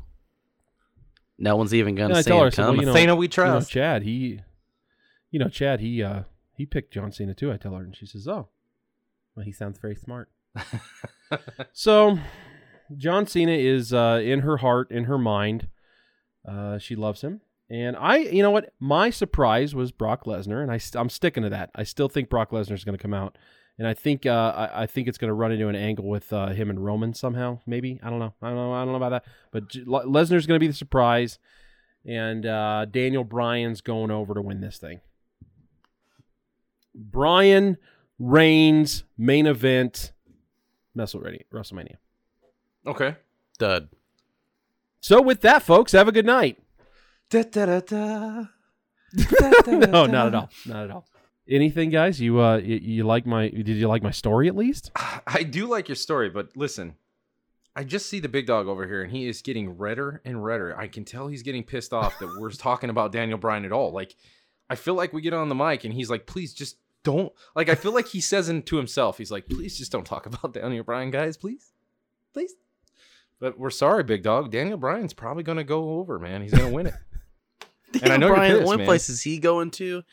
No 1.38 1.56
one's 1.56 1.74
even 1.74 1.96
gonna 1.96 2.14
Yeah, 2.14 2.20
I 2.20 2.22
see 2.22 2.30
tell 2.30 2.40
her, 2.40 2.46
him 2.46 2.48
I 2.48 2.50
said, 2.52 2.66
well, 2.66 2.76
you 2.76 2.86
know, 2.86 2.94
Cena 2.94 3.16
we 3.16 3.26
you 3.26 3.28
know, 3.28 3.32
trust. 3.32 3.72
Chad, 3.72 4.04
he, 4.04 4.40
you 5.32 5.40
know, 5.40 5.50
Chad, 5.50 5.80
he, 5.82 6.02
uh, 6.02 6.24
he 6.54 6.66
picked 6.66 6.94
John 6.94 7.12
Cena 7.12 7.34
too. 7.34 7.52
I 7.52 7.58
tell 7.58 7.74
her, 7.74 7.84
and 7.84 7.96
she 7.96 8.06
says, 8.06 8.28
"Oh, 8.28 8.48
well, 9.36 9.46
he 9.46 9.52
sounds 9.52 9.78
very 9.78 9.96
smart." 9.96 10.30
so, 11.74 12.18
John 12.96 13.28
Cena 13.28 13.52
is 13.52 13.94
uh, 13.94 14.22
in 14.24 14.42
her 14.42 14.58
heart, 14.58 14.92
in 14.92 15.06
her 15.06 15.18
mind. 15.18 15.68
Uh, 16.48 16.78
she 16.78 16.96
loves 16.96 17.22
him. 17.22 17.42
And 17.70 17.98
I, 17.98 18.18
you 18.18 18.44
know 18.44 18.52
what? 18.52 18.74
My 18.80 19.10
surprise 19.10 19.74
was 19.74 19.92
Brock 19.92 20.26
Lesnar, 20.26 20.62
and 20.62 20.72
I, 20.72 20.80
I'm 21.00 21.10
sticking 21.10 21.44
to 21.44 21.50
that. 21.50 21.72
I 21.74 21.84
still 21.84 22.08
think 22.08 22.30
Brock 22.30 22.52
Lesnar 22.52 22.74
is 22.74 22.84
going 22.84 22.98
to 22.98 23.02
come 23.02 23.14
out, 23.14 23.38
and 23.78 23.88
I 23.88 23.94
think 23.94 24.26
uh, 24.26 24.54
I, 24.56 24.84
I 24.84 24.86
think 24.86 25.08
it's 25.08 25.18
going 25.18 25.30
to 25.30 25.34
run 25.34 25.52
into 25.52 25.68
an 25.68 25.76
angle 25.76 26.08
with 26.08 26.32
uh, 26.32 26.48
him 26.50 26.70
and 26.70 26.84
Roman 26.84 27.14
somehow. 27.14 27.60
Maybe 27.66 28.00
I 28.02 28.10
don't 28.10 28.20
know. 28.20 28.34
I 28.42 28.48
don't 28.48 28.56
know. 28.56 28.74
I 28.74 28.80
don't 28.84 28.92
know 28.92 28.96
about 28.96 29.10
that. 29.10 29.26
But 29.52 29.70
J- 29.70 29.84
Le- 29.86 30.06
Lesnar's 30.06 30.48
going 30.48 30.56
to 30.56 30.64
be 30.64 30.68
the 30.68 30.74
surprise, 30.74 31.40
and 32.06 32.46
uh, 32.46 32.86
Daniel 32.86 33.24
Bryan's 33.24 33.82
going 33.82 34.12
over 34.12 34.34
to 34.34 34.42
win 34.42 34.62
this 34.62 34.78
thing. 34.78 35.02
Bryan 36.94 37.78
Reigns 38.18 39.04
main 39.18 39.46
event, 39.46 40.14
WrestleMania. 40.98 41.42
WrestleMania. 41.54 41.96
Okay. 42.88 43.16
Dud. 43.58 43.90
So 45.02 45.22
with 45.22 45.42
that, 45.42 45.64
folks, 45.64 45.92
have 45.92 46.08
a 46.08 46.12
good 46.12 46.26
night. 46.26 46.58
Da, 47.30 47.44
da, 47.44 47.80
da. 47.82 48.46
no, 49.68 50.06
not 50.06 50.28
at 50.28 50.36
all. 50.36 50.50
Not 50.66 50.84
at 50.86 50.92
all. 50.92 51.06
Anything, 51.48 51.92
guys? 51.92 52.20
You 52.20 52.42
uh, 52.42 52.58
you, 52.58 52.78
you 52.78 53.04
like 53.04 53.26
my? 53.26 53.50
Did 53.50 53.68
you 53.68 53.88
like 53.88 54.02
my 54.02 54.12
story 54.12 54.48
at 54.48 54.56
least? 54.56 54.92
I 55.28 55.44
do 55.44 55.68
like 55.68 55.88
your 55.88 55.96
story, 55.96 56.30
but 56.30 56.56
listen, 56.56 56.96
I 57.76 57.84
just 57.84 58.08
see 58.10 58.20
the 58.20 58.30
big 58.30 58.48
dog 58.48 58.68
over 58.68 58.88
here, 58.88 59.04
and 59.04 59.12
he 59.12 59.28
is 59.28 59.42
getting 59.42 59.78
redder 59.78 60.22
and 60.26 60.44
redder. 60.44 60.76
I 60.78 60.88
can 60.88 61.06
tell 61.06 61.28
he's 61.28 61.44
getting 61.44 61.64
pissed 61.64 61.94
off 61.94 62.18
that 62.20 62.38
we're 62.40 62.50
talking 62.52 62.90
about 62.90 63.12
Daniel 63.12 63.38
Bryan 63.38 63.66
at 63.66 63.72
all. 63.72 63.92
Like, 63.92 64.16
I 64.70 64.76
feel 64.76 64.96
like 64.96 65.14
we 65.14 65.22
get 65.22 65.34
on 65.34 65.50
the 65.50 65.56
mic, 65.56 65.84
and 65.84 65.94
he's 65.94 66.10
like, 66.10 66.26
"Please, 66.26 66.54
just 66.54 66.78
don't." 67.04 67.32
Like, 67.56 67.70
I 67.70 67.76
feel 67.76 67.94
like 67.94 68.08
he 68.08 68.22
says 68.22 68.50
it 68.50 68.66
to 68.66 68.78
himself. 68.78 69.20
He's 69.20 69.32
like, 69.32 69.48
"Please, 69.48 69.78
just 69.78 69.92
don't 69.92 70.06
talk 70.06 70.26
about 70.26 70.54
Daniel 70.54 70.84
Bryan, 70.84 71.12
guys. 71.12 71.38
Please, 71.38 71.74
please." 72.34 72.56
But 73.40 73.60
we're 73.60 73.70
sorry, 73.70 74.04
big 74.04 74.24
dog. 74.24 74.50
Daniel 74.50 74.78
Bryan's 74.78 75.14
probably 75.14 75.44
gonna 75.44 75.64
go 75.64 76.00
over, 76.00 76.18
man. 76.18 76.42
He's 76.42 76.54
gonna 76.54 76.72
win 76.72 76.88
it. 76.88 76.96
And 78.02 78.12
I 78.12 78.18
know 78.18 78.28
you're 78.28 78.36
Brian, 78.36 78.58
pissed, 78.58 78.68
one 78.68 78.78
man. 78.80 78.86
places 78.88 79.22
he 79.22 79.40
going 79.40 79.72
to 79.72 80.04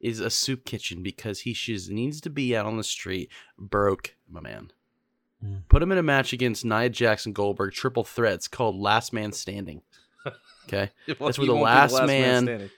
is 0.00 0.20
a 0.20 0.30
soup 0.30 0.64
kitchen 0.64 1.02
because 1.02 1.40
he 1.40 1.52
should, 1.52 1.88
needs 1.88 2.20
to 2.20 2.30
be 2.30 2.56
out 2.56 2.66
on 2.66 2.76
the 2.76 2.84
street 2.84 3.30
broke, 3.58 4.14
my 4.30 4.40
man. 4.40 4.70
Hmm. 5.42 5.56
Put 5.68 5.82
him 5.82 5.92
in 5.92 5.98
a 5.98 6.02
match 6.02 6.32
against 6.32 6.64
Nia 6.64 6.88
Jackson 6.88 7.32
Goldberg, 7.32 7.72
triple 7.72 8.04
threats 8.04 8.48
called 8.48 8.76
Last 8.76 9.12
Man 9.12 9.32
Standing. 9.32 9.82
Okay, 10.68 10.90
Well, 11.18 11.28
That's 11.28 11.38
where 11.38 11.46
the 11.46 11.54
won't 11.54 11.62
be 11.64 11.70
last 11.70 11.92
man- 12.06 12.44
standing. 12.44 12.70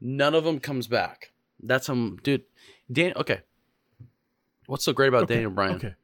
none 0.00 0.34
of 0.34 0.42
them 0.42 0.58
comes 0.58 0.88
back. 0.88 1.30
That's 1.62 1.88
um, 1.88 2.18
dude. 2.24 2.42
Dan, 2.90 3.12
okay. 3.14 3.42
What's 4.66 4.84
so 4.84 4.92
great 4.92 5.06
about 5.10 5.28
Daniel 5.28 5.52
Bryan? 5.52 5.76
Okay. 5.76 5.94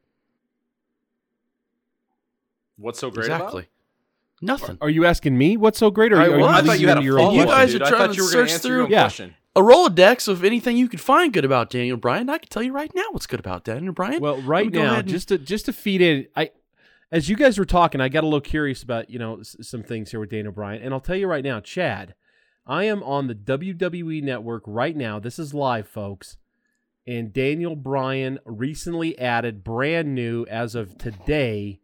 What's 2.77 3.01
so 3.01 3.11
great 3.11 3.27
about? 3.27 3.41
exactly. 3.41 3.67
Nothing. 4.43 4.79
Are 4.81 4.91
you 4.91 5.07
asking 5.07 5.37
me 5.37 5.57
what's 5.57 5.79
so 5.79 5.91
great, 5.91 6.13
or 6.13 6.19
I 6.21 6.27
are 6.29 6.39
you, 6.39 6.45
I 6.45 6.63
thought 6.63 6.79
you 6.79 6.89
had 6.89 6.99
a 6.99 7.03
your 7.03 7.19
own 7.19 7.35
You 7.35 7.47
guys 7.47 7.73
dude. 7.73 7.83
are 7.83 7.89
trying 7.89 8.11
to 8.11 8.15
you 8.17 8.25
were 8.25 8.31
gonna 8.33 8.47
search 8.47 8.53
answer 8.53 8.69
your 8.69 8.81
own 8.83 8.87
through- 8.87 8.95
Yeah. 8.95 9.03
question. 9.03 9.35
A 9.57 9.61
Rolodex 9.61 10.29
of 10.29 10.45
anything 10.45 10.77
you 10.77 10.87
could 10.87 11.01
find 11.01 11.33
good 11.33 11.45
about 11.45 11.71
Daniel 11.71 11.97
Bryan. 11.97 12.29
I 12.29 12.37
can 12.39 12.49
tell 12.51 12.63
you 12.63 12.73
right 12.73 12.91
now 12.95 13.05
what's 13.13 13.27
good 13.27 13.41
about 13.41 13.65
Daniel 13.65 13.93
Bryan. 13.95 14.21
Well, 14.21 14.41
right 14.43 14.71
now, 14.71 14.97
and- 14.97 15.09
just 15.09 15.29
to 15.29 15.39
just 15.39 15.65
to 15.65 15.73
feed 15.73 16.03
in, 16.03 16.27
I 16.37 16.51
as 17.11 17.29
you 17.31 17.37
guys 17.37 17.59
were 17.59 17.65
talking, 17.65 18.01
I 18.01 18.09
got 18.11 18.23
a 18.23 18.27
little 18.27 18.41
curious 18.43 18.83
about 18.83 19.09
you 19.09 19.19
know 19.19 19.41
s- 19.41 19.57
some 19.63 19.83
things 19.83 20.11
here 20.11 20.21
with 20.21 20.31
Daniel 20.31 20.53
Bryan, 20.53 20.83
and 20.83 20.93
I'll 20.93 21.01
tell 21.01 21.17
you 21.17 21.27
right 21.27 21.43
now, 21.43 21.61
Chad, 21.61 22.15
I 22.67 22.85
am 22.85 23.03
on 23.03 23.29
the 23.29 23.35
WWE 23.35 24.23
Network 24.23 24.63
right 24.67 24.95
now. 24.97 25.19
This 25.19 25.39
is 25.39 25.55
live, 25.55 25.89
folks, 25.89 26.37
and 27.07 27.33
Daniel 27.33 27.77
Bryan 27.77 28.39
recently 28.45 29.19
added, 29.19 29.65
brand 29.65 30.15
new 30.15 30.45
as 30.51 30.75
of 30.75 30.99
today, 30.99 31.81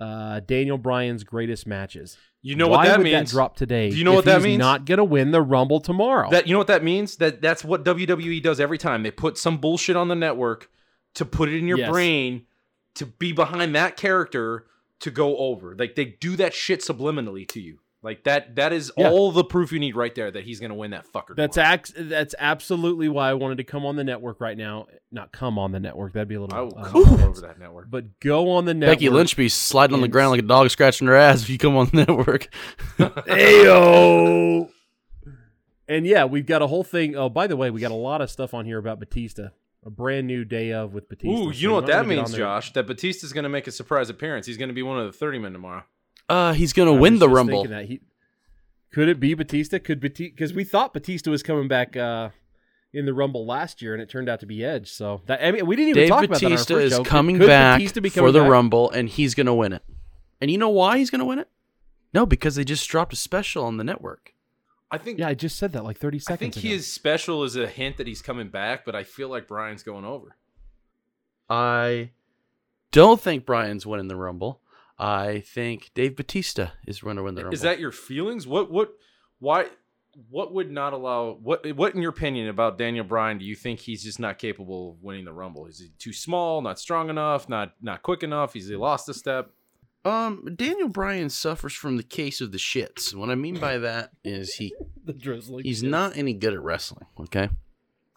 uh, 0.00 0.40
Daniel 0.40 0.78
Bryan's 0.78 1.24
greatest 1.24 1.66
matches. 1.66 2.16
You 2.42 2.56
know 2.56 2.68
Why 2.68 2.76
what 2.78 2.86
that 2.86 2.98
would 2.98 3.04
means? 3.04 3.30
That 3.30 3.36
drop 3.36 3.56
today. 3.56 3.90
Do 3.90 3.96
you 3.96 4.04
know 4.04 4.14
what 4.14 4.24
that 4.24 4.36
he's 4.38 4.44
means? 4.44 4.58
Not 4.58 4.86
gonna 4.86 5.04
win 5.04 5.30
the 5.30 5.42
Rumble 5.42 5.78
tomorrow. 5.80 6.30
That 6.30 6.46
you 6.46 6.54
know 6.54 6.58
what 6.58 6.68
that 6.68 6.82
means? 6.82 7.16
That 7.16 7.42
that's 7.42 7.62
what 7.62 7.84
WWE 7.84 8.42
does 8.42 8.60
every 8.60 8.78
time. 8.78 9.02
They 9.02 9.10
put 9.10 9.36
some 9.36 9.58
bullshit 9.58 9.96
on 9.96 10.08
the 10.08 10.14
network 10.14 10.70
to 11.14 11.24
put 11.26 11.48
it 11.50 11.58
in 11.58 11.66
your 11.68 11.78
Yes. 11.78 11.90
brain 11.90 12.46
to 12.94 13.06
be 13.06 13.32
behind 13.32 13.74
that 13.74 13.96
character 13.96 14.64
to 15.00 15.10
go 15.10 15.36
over. 15.36 15.74
Like 15.78 15.96
they 15.96 16.04
do 16.06 16.34
that 16.36 16.54
shit 16.54 16.80
subliminally 16.80 17.46
to 17.48 17.60
you. 17.60 17.80
Like 18.02 18.24
that 18.24 18.56
that 18.56 18.72
is 18.72 18.90
Yeah. 18.96 19.10
all 19.10 19.30
the 19.30 19.44
proof 19.44 19.72
you 19.72 19.78
need 19.78 19.94
right 19.94 20.14
there 20.14 20.30
that 20.30 20.42
he's 20.44 20.58
gonna 20.58 20.74
win 20.74 20.92
that 20.92 21.06
fucker. 21.12 21.36
That's 21.36 21.56
tomorrow. 21.56 21.74
ax- 21.74 21.92
that's 21.96 22.34
absolutely 22.38 23.10
why 23.10 23.28
I 23.28 23.34
wanted 23.34 23.58
to 23.58 23.64
come 23.64 23.84
on 23.84 23.96
the 23.96 24.04
network 24.04 24.40
right 24.40 24.56
now. 24.56 24.86
Not 25.12 25.32
come 25.32 25.58
on 25.58 25.72
the 25.72 25.80
network. 25.80 26.14
That'd 26.14 26.26
be 26.28 26.36
a 26.36 26.40
little. 26.40 26.56
I 26.56 26.62
will 26.62 26.78
uh, 26.78 26.84
come 26.84 27.04
all 27.06 27.20
over 27.28 27.40
that 27.42 27.58
network. 27.58 27.90
But 27.90 28.18
go 28.20 28.52
on 28.52 28.64
the 28.64 28.72
network. 28.72 28.96
Becky 28.98 29.10
Lynch 29.10 29.36
be 29.36 29.50
sliding 29.50 29.94
on 29.94 30.00
the 30.00 30.08
ground 30.08 30.30
like 30.30 30.40
a 30.40 30.46
dog 30.46 30.70
scratching 30.70 31.08
her 31.08 31.14
ass 31.14 31.42
if 31.42 31.50
you 31.50 31.58
come 31.58 31.76
on 31.76 31.86
the 31.92 31.96
network. 32.06 32.48
Ayo. 32.98 34.70
And 35.88 36.06
yeah, 36.06 36.24
we've 36.24 36.46
got 36.46 36.62
a 36.62 36.66
whole 36.68 36.84
thing. 36.84 37.16
Oh, 37.16 37.28
by 37.28 37.46
the 37.48 37.56
way, 37.56 37.70
we 37.70 37.80
got 37.80 37.90
a 37.90 37.94
lot 37.94 38.20
of 38.20 38.30
stuff 38.30 38.54
on 38.54 38.64
here 38.64 38.78
about 38.78 39.00
Batista. 39.00 39.48
A 39.84 39.90
brand 39.90 40.26
new 40.26 40.44
day 40.44 40.72
of 40.72 40.92
with 40.92 41.08
Batista. 41.08 41.36
Ooh, 41.36 41.52
So 41.52 41.58
you 41.58 41.68
know 41.68 41.74
what 41.74 41.86
that 41.86 42.06
means. 42.06 42.32
Josh? 42.34 42.72
That 42.74 42.86
Batista's 42.86 43.32
gonna 43.32 43.48
make 43.48 43.66
a 43.66 43.72
surprise 43.72 44.10
appearance. 44.10 44.46
He's 44.46 44.58
gonna 44.58 44.72
be 44.74 44.82
one 44.82 44.98
of 44.98 45.06
the 45.06 45.12
thirty 45.12 45.38
men 45.38 45.52
tomorrow. 45.52 45.84
Uh, 46.30 46.52
he's 46.52 46.72
gonna 46.72 46.94
I 46.94 46.98
win 46.98 47.14
was 47.14 47.20
the 47.20 47.26
just 47.26 47.36
Rumble. 47.36 47.62
thinking 47.62 47.70
That. 47.76 47.84
He, 47.86 48.00
could 48.92 49.08
it 49.08 49.20
be 49.20 49.34
Batista? 49.34 49.78
Could 49.78 50.00
Batista? 50.00 50.32
Because 50.34 50.52
we 50.54 50.64
thought 50.64 50.92
Batista 50.92 51.30
was 51.30 51.42
coming 51.42 51.68
back 51.68 51.96
uh, 51.96 52.30
in 52.92 53.04
the 53.06 53.14
Rumble 53.14 53.46
last 53.46 53.82
year, 53.82 53.92
and 53.94 54.02
it 54.02 54.08
turned 54.08 54.28
out 54.28 54.40
to 54.40 54.46
be 54.46 54.64
Edge. 54.64 54.90
So 54.90 55.20
that 55.26 55.44
I 55.44 55.50
mean, 55.52 55.66
we 55.66 55.76
didn't 55.76 55.90
even 55.90 56.02
Dave 56.02 56.08
talk 56.08 56.24
about 56.24 56.40
that 56.40 56.46
on 56.46 56.52
Batista 56.52 56.76
is 56.76 56.92
show. 56.94 57.04
coming 57.04 57.38
Could 57.38 57.46
back 57.48 57.78
Batista 57.78 58.00
be 58.00 58.08
for 58.08 58.32
the 58.32 58.40
back? 58.40 58.50
Rumble, 58.50 58.90
and 58.90 59.08
he's 59.08 59.34
gonna 59.34 59.54
win 59.54 59.72
it. 59.72 59.82
And 60.40 60.50
you 60.50 60.58
know 60.58 60.68
why 60.70 60.98
he's 60.98 61.10
gonna 61.10 61.24
win 61.24 61.38
it? 61.38 61.48
No, 62.14 62.26
because 62.26 62.54
they 62.56 62.64
just 62.64 62.88
dropped 62.88 63.12
a 63.12 63.16
special 63.16 63.64
on 63.64 63.76
the 63.76 63.84
network. 63.84 64.34
I 64.90 64.98
think 64.98 65.18
Yeah, 65.20 65.28
I 65.28 65.34
just 65.34 65.56
said 65.56 65.72
that 65.72 65.84
like 65.84 65.98
thirty 65.98 66.18
seconds. 66.18 66.36
I 66.36 66.38
think 66.38 66.56
ago. 66.56 66.68
his 66.68 66.92
special 66.92 67.44
is 67.44 67.54
a 67.56 67.66
hint 67.68 67.96
that 67.98 68.06
he's 68.08 68.22
coming 68.22 68.48
back, 68.48 68.84
but 68.84 68.96
I 68.96 69.04
feel 69.04 69.28
like 69.28 69.46
Bryan's 69.46 69.82
going 69.84 70.04
over. 70.04 70.34
I 71.48 72.10
don't 72.92 73.20
think 73.20 73.44
Bryan's 73.46 73.86
winning 73.86 74.08
the 74.08 74.16
Rumble. 74.16 74.60
I 75.00 75.40
think 75.40 75.92
Dave 75.94 76.14
Batista 76.14 76.72
is 76.86 77.00
going 77.00 77.16
to 77.16 77.22
win 77.22 77.34
the 77.34 77.42
Rumble. 77.42 77.54
Is 77.54 77.62
that 77.62 77.80
your 77.80 77.90
feelings? 77.90 78.46
What 78.46 78.70
what 78.70 78.92
why 79.38 79.68
what 80.28 80.52
would 80.52 80.70
not 80.70 80.92
allow 80.92 81.38
what 81.42 81.66
what 81.74 81.94
in 81.94 82.02
your 82.02 82.10
opinion 82.10 82.48
about 82.48 82.76
Daniel 82.76 83.04
Bryan 83.04 83.38
do 83.38 83.46
you 83.46 83.54
think 83.54 83.80
he's 83.80 84.02
just 84.02 84.20
not 84.20 84.38
capable 84.38 84.90
of 84.90 85.02
winning 85.02 85.24
the 85.24 85.32
Rumble? 85.32 85.64
Is 85.66 85.80
he 85.80 85.90
too 85.98 86.12
small, 86.12 86.60
not 86.60 86.78
strong 86.78 87.08
enough, 87.08 87.48
not 87.48 87.72
not 87.80 88.02
quick 88.02 88.22
enough? 88.22 88.52
He's 88.52 88.68
he 88.68 88.76
lost 88.76 89.08
a 89.08 89.14
step? 89.14 89.50
Um, 90.04 90.54
Daniel 90.56 90.88
Bryan 90.88 91.30
suffers 91.30 91.72
from 91.72 91.96
the 91.96 92.02
case 92.02 92.42
of 92.42 92.52
the 92.52 92.58
shits. 92.58 93.14
What 93.14 93.30
I 93.30 93.34
mean 93.34 93.58
by 93.58 93.78
that 93.78 94.10
is 94.22 94.54
he 94.54 94.74
the 95.04 95.14
drizzling. 95.14 95.64
he's 95.64 95.82
not 95.82 96.14
any 96.14 96.34
good 96.34 96.52
at 96.52 96.60
wrestling. 96.60 97.06
Okay, 97.18 97.48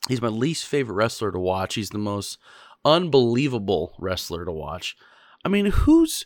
he's 0.09 0.21
my 0.21 0.27
least 0.27 0.65
favorite 0.65 0.95
wrestler 0.95 1.31
to 1.31 1.39
watch. 1.39 1.75
He's 1.75 1.91
the 1.91 1.97
most 1.97 2.37
unbelievable 2.83 3.93
wrestler 3.99 4.43
to 4.43 4.51
watch. 4.51 4.97
I 5.45 5.49
mean, 5.49 5.67
who's 5.67 6.25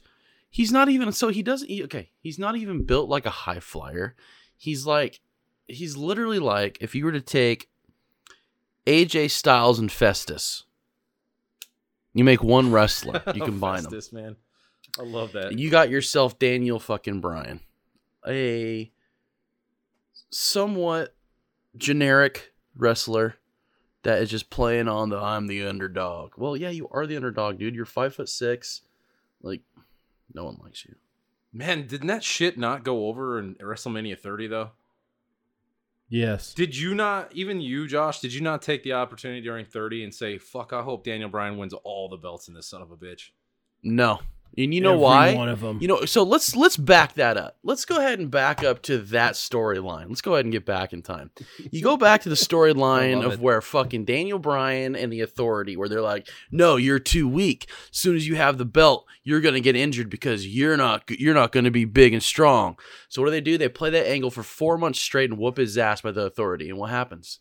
he's 0.57 0.71
not 0.71 0.89
even 0.89 1.11
so 1.11 1.27
he 1.27 1.43
doesn't 1.43 1.69
he, 1.69 1.83
okay. 1.83 2.09
He's 2.19 2.39
not 2.39 2.57
even 2.57 2.83
built 2.83 3.07
like 3.09 3.27
a 3.27 3.29
high 3.29 3.59
flyer. 3.59 4.15
He's 4.57 4.87
like 4.87 5.19
he's 5.67 5.95
literally 5.95 6.39
like 6.39 6.79
if 6.81 6.95
you 6.95 7.05
were 7.05 7.11
to 7.11 7.21
take 7.21 7.69
AJ 8.87 9.29
Styles 9.29 9.77
and 9.77 9.91
Festus, 9.91 10.63
you 12.15 12.23
make 12.23 12.41
one 12.41 12.71
wrestler. 12.71 13.21
You 13.35 13.41
combine 13.45 13.83
them. 13.83 13.91
Festus, 13.91 14.11
man. 14.11 14.35
I 14.99 15.03
love 15.03 15.33
that. 15.33 15.59
You 15.59 15.69
got 15.69 15.91
yourself 15.91 16.39
Daniel 16.39 16.79
fucking 16.79 17.21
Bryan, 17.21 17.59
a 18.27 18.91
somewhat 20.31 21.13
generic 21.77 22.51
wrestler 22.75 23.35
that 24.01 24.23
is 24.23 24.31
just 24.31 24.49
playing 24.49 24.87
on 24.87 25.09
the 25.09 25.19
I'm 25.19 25.45
the 25.45 25.67
underdog. 25.67 26.31
Well, 26.35 26.57
yeah, 26.57 26.71
you 26.71 26.87
are 26.89 27.05
the 27.05 27.15
underdog, 27.15 27.59
dude. 27.59 27.75
You're 27.75 27.85
five 27.85 28.15
foot 28.15 28.29
six. 28.29 28.81
Like, 29.43 29.61
no 30.33 30.45
one 30.45 30.57
likes 30.63 30.85
you. 30.85 30.95
Man, 31.53 31.87
didn't 31.87 32.07
that 32.07 32.23
shit 32.23 32.57
not 32.57 32.83
go 32.83 33.07
over 33.07 33.39
in 33.39 33.55
WrestleMania 33.55 34.19
30 34.19 34.47
though? 34.47 34.71
Yes. 36.09 36.53
Did 36.53 36.77
you 36.77 36.95
not 36.95 37.31
even 37.33 37.59
you, 37.59 37.87
Josh, 37.87 38.21
did 38.21 38.33
you 38.33 38.41
not 38.41 38.61
take 38.61 38.83
the 38.83 38.93
opportunity 38.93 39.41
during 39.41 39.65
30 39.65 40.05
and 40.05 40.13
say, 40.13 40.37
fuck, 40.37 40.71
I 40.71 40.81
hope 40.81 41.03
Daniel 41.03 41.29
Bryan 41.29 41.57
wins 41.57 41.73
all 41.73 42.07
the 42.07 42.17
belts 42.17 42.47
in 42.47 42.53
this 42.53 42.67
son 42.67 42.81
of 42.81 42.91
a 42.91 42.97
bitch? 42.97 43.31
No, 43.83 44.19
and 44.55 44.73
you 44.73 44.81
know 44.81 44.93
Every 44.93 45.03
why? 45.03 45.35
One 45.35 45.49
of 45.49 45.61
them. 45.61 45.79
You 45.81 45.87
know, 45.87 46.05
so 46.05 46.23
let's 46.23 46.55
let's 46.55 46.77
back 46.77 47.13
that 47.13 47.37
up. 47.37 47.57
Let's 47.63 47.85
go 47.85 47.97
ahead 47.97 48.19
and 48.19 48.29
back 48.29 48.63
up 48.63 48.81
to 48.83 48.97
that 48.99 49.33
storyline. 49.33 50.09
Let's 50.09 50.21
go 50.21 50.33
ahead 50.33 50.45
and 50.45 50.51
get 50.51 50.65
back 50.65 50.93
in 50.93 51.01
time. 51.01 51.31
You 51.71 51.81
go 51.81 51.97
back 51.97 52.21
to 52.21 52.29
the 52.29 52.35
storyline 52.47 53.25
of 53.25 53.33
it. 53.33 53.39
where 53.39 53.61
fucking 53.61 54.05
Daniel 54.05 54.39
Bryan 54.39 54.95
and 54.95 55.11
the 55.11 55.21
Authority, 55.21 55.77
where 55.77 55.89
they're 55.89 56.01
like, 56.01 56.27
"No, 56.51 56.75
you're 56.75 56.99
too 56.99 57.27
weak. 57.27 57.67
As 57.91 57.97
soon 57.97 58.15
as 58.15 58.27
you 58.27 58.35
have 58.35 58.57
the 58.57 58.65
belt, 58.65 59.05
you're 59.23 59.41
gonna 59.41 59.59
get 59.59 59.75
injured 59.75 60.09
because 60.09 60.47
you're 60.47 60.77
not 60.77 61.03
you're 61.09 61.33
not 61.33 61.51
gonna 61.51 61.71
be 61.71 61.85
big 61.85 62.13
and 62.13 62.23
strong." 62.23 62.77
So 63.09 63.21
what 63.21 63.27
do 63.27 63.31
they 63.31 63.41
do? 63.41 63.57
They 63.57 63.69
play 63.69 63.89
that 63.89 64.07
angle 64.07 64.31
for 64.31 64.43
four 64.43 64.77
months 64.77 64.99
straight 64.99 65.29
and 65.29 65.39
whoop 65.39 65.57
his 65.57 65.77
ass 65.77 66.01
by 66.01 66.11
the 66.11 66.21
Authority. 66.21 66.69
And 66.69 66.77
what 66.77 66.89
happens? 66.89 67.39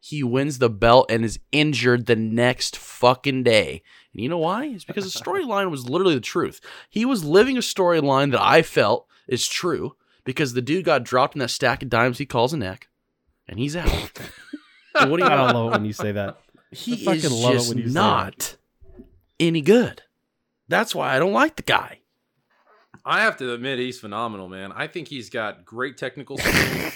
He 0.00 0.22
wins 0.22 0.58
the 0.58 0.70
belt 0.70 1.10
and 1.10 1.24
is 1.24 1.40
injured 1.52 2.06
the 2.06 2.16
next 2.16 2.76
fucking 2.76 3.42
day. 3.42 3.82
And 4.12 4.22
you 4.22 4.28
know 4.28 4.38
why? 4.38 4.66
It's 4.66 4.84
because 4.84 5.12
the 5.12 5.18
storyline 5.20 5.70
was 5.70 5.88
literally 5.88 6.14
the 6.14 6.20
truth. 6.20 6.60
He 6.88 7.04
was 7.04 7.24
living 7.24 7.56
a 7.56 7.60
storyline 7.60 8.30
that 8.32 8.40
I 8.42 8.62
felt 8.62 9.06
is 9.26 9.46
true 9.46 9.96
because 10.24 10.52
the 10.52 10.62
dude 10.62 10.84
got 10.84 11.04
dropped 11.04 11.34
in 11.34 11.40
that 11.40 11.50
stack 11.50 11.82
of 11.82 11.88
dimes 11.88 12.18
he 12.18 12.26
calls 12.26 12.52
a 12.52 12.56
neck, 12.56 12.88
and 13.48 13.58
he's 13.58 13.76
out. 13.76 13.90
What 14.94 15.18
do 15.18 15.24
you 15.24 15.30
I 15.30 15.52
love 15.52 15.68
it 15.68 15.76
when 15.76 15.84
you 15.84 15.92
say 15.92 16.10
that. 16.10 16.38
he 16.72 16.94
I 16.94 16.96
fucking 17.04 17.20
is 17.20 17.32
love 17.32 17.52
it 17.52 17.56
just 17.58 17.68
when 17.68 17.78
you 17.78 17.84
say 17.84 17.88
that. 17.90 17.94
not 17.94 18.56
any 19.38 19.60
good. 19.60 20.02
That's 20.66 20.92
why 20.92 21.14
I 21.14 21.20
don't 21.20 21.32
like 21.32 21.54
the 21.54 21.62
guy. 21.62 22.00
I 23.08 23.22
have 23.22 23.38
to 23.38 23.54
admit 23.54 23.78
he's 23.78 23.98
phenomenal, 23.98 24.48
man. 24.48 24.70
I 24.70 24.86
think 24.86 25.08
he's 25.08 25.30
got 25.30 25.64
great 25.64 25.96
technical 25.96 26.36
skills. 26.38 26.92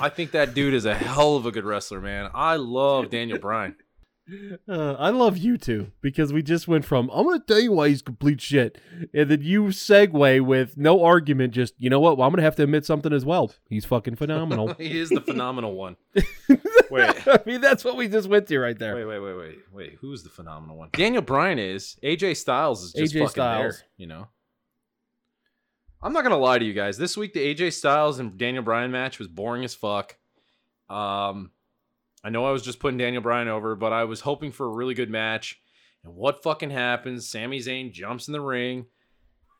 I 0.00 0.08
think 0.08 0.32
that 0.32 0.54
dude 0.54 0.74
is 0.74 0.84
a 0.86 0.94
hell 0.94 1.36
of 1.36 1.46
a 1.46 1.52
good 1.52 1.64
wrestler, 1.64 2.00
man. 2.00 2.30
I 2.34 2.56
love 2.56 3.10
Daniel 3.10 3.38
Bryan. 3.38 3.76
Uh, 4.68 4.92
I 4.94 5.10
love 5.10 5.36
you 5.36 5.56
two 5.58 5.92
because 6.00 6.32
we 6.32 6.42
just 6.42 6.66
went 6.66 6.84
from 6.84 7.10
I'm 7.12 7.24
going 7.24 7.40
to 7.40 7.46
tell 7.46 7.60
you 7.60 7.72
why 7.72 7.88
he's 7.88 8.02
complete 8.02 8.40
shit, 8.40 8.78
and 9.12 9.30
then 9.30 9.42
you 9.42 9.64
segue 9.66 10.40
with 10.40 10.76
no 10.76 11.04
argument. 11.04 11.54
Just 11.54 11.74
you 11.78 11.90
know 11.90 12.00
what? 12.00 12.16
Well, 12.16 12.26
I'm 12.26 12.32
going 12.32 12.38
to 12.38 12.44
have 12.44 12.56
to 12.56 12.62
admit 12.62 12.86
something 12.86 13.12
as 13.12 13.24
well. 13.24 13.52
He's 13.68 13.84
fucking 13.84 14.16
phenomenal. 14.16 14.74
He 14.78 14.98
is 14.98 15.10
the 15.10 15.20
phenomenal 15.20 15.74
one. 15.74 15.96
Wait, 16.90 17.26
I 17.26 17.40
mean, 17.46 17.60
that's 17.60 17.84
what 17.84 17.96
we 17.96 18.08
just 18.08 18.28
went 18.28 18.46
to 18.48 18.58
right 18.58 18.78
there. 18.78 18.94
wait, 18.94 19.04
wait, 19.06 19.18
wait, 19.20 19.34
wait, 19.34 19.58
wait. 19.72 19.98
Who's 20.00 20.22
the 20.22 20.30
phenomenal 20.30 20.76
one? 20.76 20.90
Daniel 20.92 21.22
Bryan 21.22 21.58
is. 21.58 21.96
AJ 22.02 22.36
Styles 22.36 22.82
is 22.84 22.92
just 22.92 23.14
AJ 23.14 23.18
fucking 23.18 23.28
Styles. 23.30 23.76
there. 23.78 23.86
You 23.96 24.06
know. 24.08 24.28
I'm 26.02 26.12
not 26.12 26.22
gonna 26.24 26.38
lie 26.38 26.58
to 26.58 26.64
you 26.64 26.72
guys. 26.74 26.98
This 26.98 27.16
week, 27.16 27.32
the 27.32 27.54
AJ 27.54 27.72
Styles 27.74 28.18
and 28.18 28.36
Daniel 28.36 28.62
Bryan 28.64 28.90
match 28.90 29.18
was 29.18 29.28
boring 29.28 29.64
as 29.64 29.74
fuck. 29.74 30.16
Um, 30.88 31.50
I 32.24 32.30
know 32.30 32.44
I 32.44 32.50
was 32.50 32.62
just 32.62 32.80
putting 32.80 32.98
Daniel 32.98 33.22
Bryan 33.22 33.48
over, 33.48 33.74
but 33.76 33.92
I 33.92 34.04
was 34.04 34.20
hoping 34.20 34.52
for 34.52 34.66
a 34.66 34.70
really 34.70 34.94
good 34.94 35.10
match. 35.10 35.60
And 36.04 36.14
what 36.14 36.42
fucking 36.42 36.70
happens? 36.70 37.28
Sami 37.28 37.60
Zayn 37.60 37.92
jumps 37.92 38.26
in 38.28 38.32
the 38.32 38.40
ring. 38.40 38.86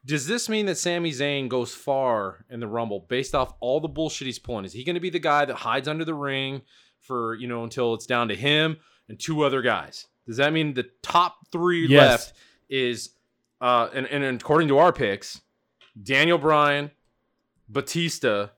Does 0.04 0.26
this 0.26 0.48
mean 0.48 0.66
that 0.66 0.76
Sami 0.78 1.12
Zayn 1.12 1.48
goes 1.48 1.72
far 1.72 2.44
in 2.50 2.58
the 2.58 2.66
Rumble 2.66 3.06
based 3.08 3.34
off 3.36 3.54
all 3.60 3.78
the 3.80 3.88
bullshit 3.88 4.26
he's 4.26 4.40
pulling? 4.40 4.64
Is 4.64 4.72
he 4.72 4.82
going 4.82 4.94
to 4.94 5.00
be 5.00 5.10
the 5.10 5.20
guy 5.20 5.44
that 5.44 5.54
hides 5.54 5.86
under 5.86 6.04
the 6.04 6.14
ring 6.14 6.62
for, 7.00 7.36
you 7.36 7.46
know, 7.46 7.62
until 7.62 7.94
it's 7.94 8.06
down 8.06 8.26
to 8.28 8.34
him 8.34 8.78
and 9.08 9.18
two 9.18 9.42
other 9.42 9.62
guys? 9.62 10.08
Does 10.26 10.38
that 10.38 10.52
mean 10.52 10.74
the 10.74 10.88
top 11.02 11.36
three 11.52 11.86
Yes. 11.86 11.98
left 12.10 12.32
is, 12.68 13.10
uh, 13.60 13.88
and, 13.94 14.06
and 14.06 14.40
according 14.40 14.66
to 14.68 14.78
our 14.78 14.92
picks, 14.92 15.40
Daniel 16.00 16.38
Bryan, 16.38 16.90
Batista, 17.68 18.48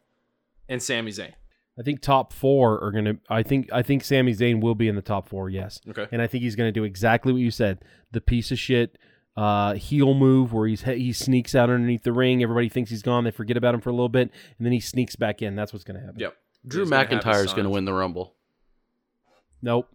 and 0.69 0.83
Sami 0.83 1.11
Zayn? 1.11 1.33
I 1.79 1.83
think 1.83 2.01
top 2.01 2.33
four 2.33 2.81
are 2.83 2.93
gonna. 2.93 3.17
I 3.29 3.43
think 3.43 3.69
I 3.73 3.83
think 3.83 4.05
Sami 4.05 4.33
Zayn 4.33 4.61
will 4.61 4.75
be 4.77 4.87
in 4.89 4.95
the 4.95 5.03
top 5.03 5.29
four. 5.29 5.51
Yes, 5.51 5.81
Okay. 5.89 6.07
and 6.13 6.23
I 6.23 6.27
think 6.27 6.45
he's 6.45 6.55
gonna 6.57 6.71
do 6.73 6.85
exactly 6.85 7.33
what 7.33 7.41
you 7.43 7.51
said. 7.51 7.85
The 8.13 8.21
piece 8.21 8.53
of 8.53 8.59
shit 8.59 8.97
uh, 9.37 9.75
heel 9.75 10.15
move 10.15 10.53
where 10.53 10.69
he's 10.69 10.83
he 10.83 11.13
sneaks 11.13 11.55
out 11.57 11.71
underneath 11.71 12.05
the 12.05 12.13
ring. 12.13 12.43
Everybody 12.45 12.69
thinks 12.69 12.91
he's 12.91 13.03
gone. 13.03 13.25
They 13.25 13.33
forget 13.33 13.57
about 13.57 13.75
him 13.75 13.81
for 13.81 13.91
a 13.91 13.93
little 13.93 14.09
bit, 14.09 14.31
and 14.59 14.65
then 14.65 14.73
he 14.73 14.79
sneaks 14.79 15.17
back 15.17 15.43
in. 15.43 15.57
That's 15.57 15.73
what's 15.73 15.85
gonna 15.85 16.01
happen. 16.01 16.21
Yep. 16.21 16.37
Drew 16.67 16.83
He's 16.83 16.91
gonna 16.91 17.03
have 17.03 17.11
his 17.11 17.19
McIntyre 17.25 17.45
is 17.45 17.53
going 17.53 17.65
to 17.65 17.71
win 17.71 17.85
the 17.85 17.93
Rumble. 17.93 18.37
Nope. 19.61 19.89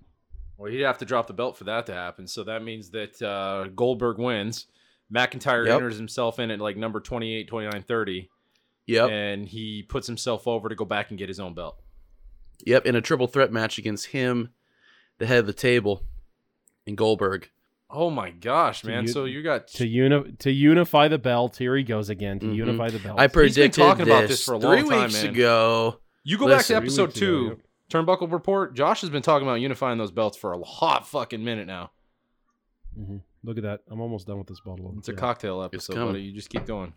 Well, 0.58 0.72
he'd 0.72 0.82
have 0.82 0.98
to 1.00 1.06
drop 1.06 1.28
the 1.28 1.34
belt 1.34 1.58
for 1.58 1.64
that 1.64 1.86
to 1.88 1.94
happen. 1.94 2.28
So 2.28 2.44
that 2.44 2.64
means 2.64 2.90
that 2.92 3.20
uh, 3.22 3.70
Goldberg 3.76 4.18
wins. 4.20 4.68
McIntyre 5.14 5.66
Yep. 5.66 5.76
enters 5.76 5.98
himself 5.98 6.40
in 6.40 6.52
at 6.52 6.60
like 6.60 6.78
number 6.78 7.00
28, 7.00 7.48
29, 7.48 7.84
30. 7.84 8.30
Yep. 8.88 9.10
And 9.10 9.48
he 9.48 9.84
puts 9.84 10.08
himself 10.08 10.48
over 10.48 10.70
to 10.70 10.76
go 10.76 10.86
back 10.86 11.10
and 11.10 11.18
get 11.20 11.28
his 11.30 11.40
own 11.40 11.54
belt. 11.54 11.80
Yep. 12.66 12.86
In 12.86 12.96
a 12.96 13.02
triple 13.02 13.28
threat 13.28 13.52
match 13.52 13.78
against 13.78 14.08
him, 14.08 14.50
the 15.18 15.26
head 15.26 15.40
of 15.40 15.48
the 15.48 15.54
table, 15.54 16.04
and 16.88 16.98
Goldberg. 16.98 17.50
Oh 17.92 18.10
my 18.12 18.30
gosh, 18.30 18.84
man. 18.84 19.04
you- 19.06 19.10
so 19.12 19.26
you 19.26 19.42
got. 19.42 19.68
To 19.70 19.88
uni- 19.88 20.32
to 20.40 20.52
unify 20.52 21.08
the 21.08 21.18
belt. 21.18 21.58
Here 21.58 21.76
he 21.76 21.84
goes 21.84 22.10
again. 22.10 22.40
To 22.40 22.46
Mhm. 22.46 22.56
unify 22.56 22.90
the 22.90 23.00
belt. 23.00 23.20
I 23.20 23.26
been 23.28 23.34
predicted 23.34 23.74
talking 23.82 24.06
this 24.06 24.14
about 24.16 24.28
this 24.28 24.46
for 24.46 24.54
a 24.56 24.60
three 24.60 24.82
long 24.82 24.90
time, 24.90 25.02
weeks 25.06 25.24
man. 25.24 25.34
ago. 25.34 26.00
you 26.24 26.38
go 26.38 26.48
back 26.48 26.66
to 26.66 26.76
episode 26.76 27.08
weeks 27.10 27.18
ago, 27.18 27.26
two, 27.28 27.46
yep. 27.48 27.60
Turnbuckle 28.06 28.32
Report. 28.32 28.76
Josh 28.76 29.02
has 29.02 29.10
been 29.10 29.24
talking 29.24 29.48
about 29.48 29.56
unifying 29.56 29.98
those 29.98 30.12
belts 30.12 30.38
for 30.38 30.54
a 30.54 30.62
hot 30.64 31.08
fucking 31.08 31.44
minute 31.44 31.66
now. 31.66 31.90
Mhm. 33.00 33.22
Look 33.44 33.58
at 33.58 33.64
that. 33.64 33.82
I'm 33.90 34.02
almost 34.02 34.28
done 34.28 34.38
with 34.38 34.48
this 34.48 34.60
bottle. 34.60 34.94
It's 34.98 35.08
a 35.10 35.14
cocktail 35.14 35.62
episode, 35.64 35.94
coming. 35.94 36.10
buddy. 36.10 36.24
You 36.24 36.34
just 36.34 36.50
keep 36.50 36.66
going. 36.66 36.94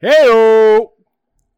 Hey, 0.00 0.80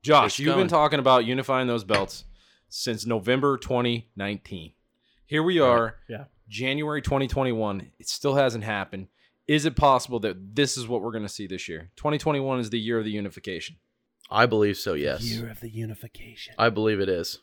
Josh, 0.03 0.27
It's 0.27 0.39
you've 0.39 0.51
coming. 0.53 0.65
been 0.65 0.69
talking 0.71 0.99
about 1.01 1.25
unifying 1.27 1.67
those 1.67 1.85
belts 1.85 2.25
since 2.69 3.05
November 3.05 3.59
2019. 3.59 4.73
Here 5.27 5.43
we 5.43 5.59
are, 5.61 5.97
Yeah. 6.09 6.25
January 6.49 7.03
2021. 7.03 7.91
It 7.99 8.09
still 8.09 8.37
hasn't 8.37 8.65
happened. 8.65 9.09
Is 9.47 9.65
it 9.67 9.77
possible 9.77 10.21
that 10.21 10.55
this 10.55 10.77
is 10.79 10.87
what 10.89 11.03
we're 11.03 11.11
going 11.13 11.25
to 11.25 11.29
see 11.29 11.47
this 11.47 11.69
year? 11.69 11.91
2021 11.97 12.61
is 12.61 12.71
the 12.71 12.79
year 12.81 12.99
of 12.99 13.05
the 13.05 13.11
unification. 13.11 13.77
I 14.31 14.47
believe 14.47 14.77
so. 14.77 14.95
Yes. 14.95 15.23
Year 15.25 15.51
of 15.51 15.61
the 15.61 15.69
unification. 15.71 16.55
I 16.59 16.71
believe 16.71 17.01
it 17.01 17.09
is. 17.09 17.41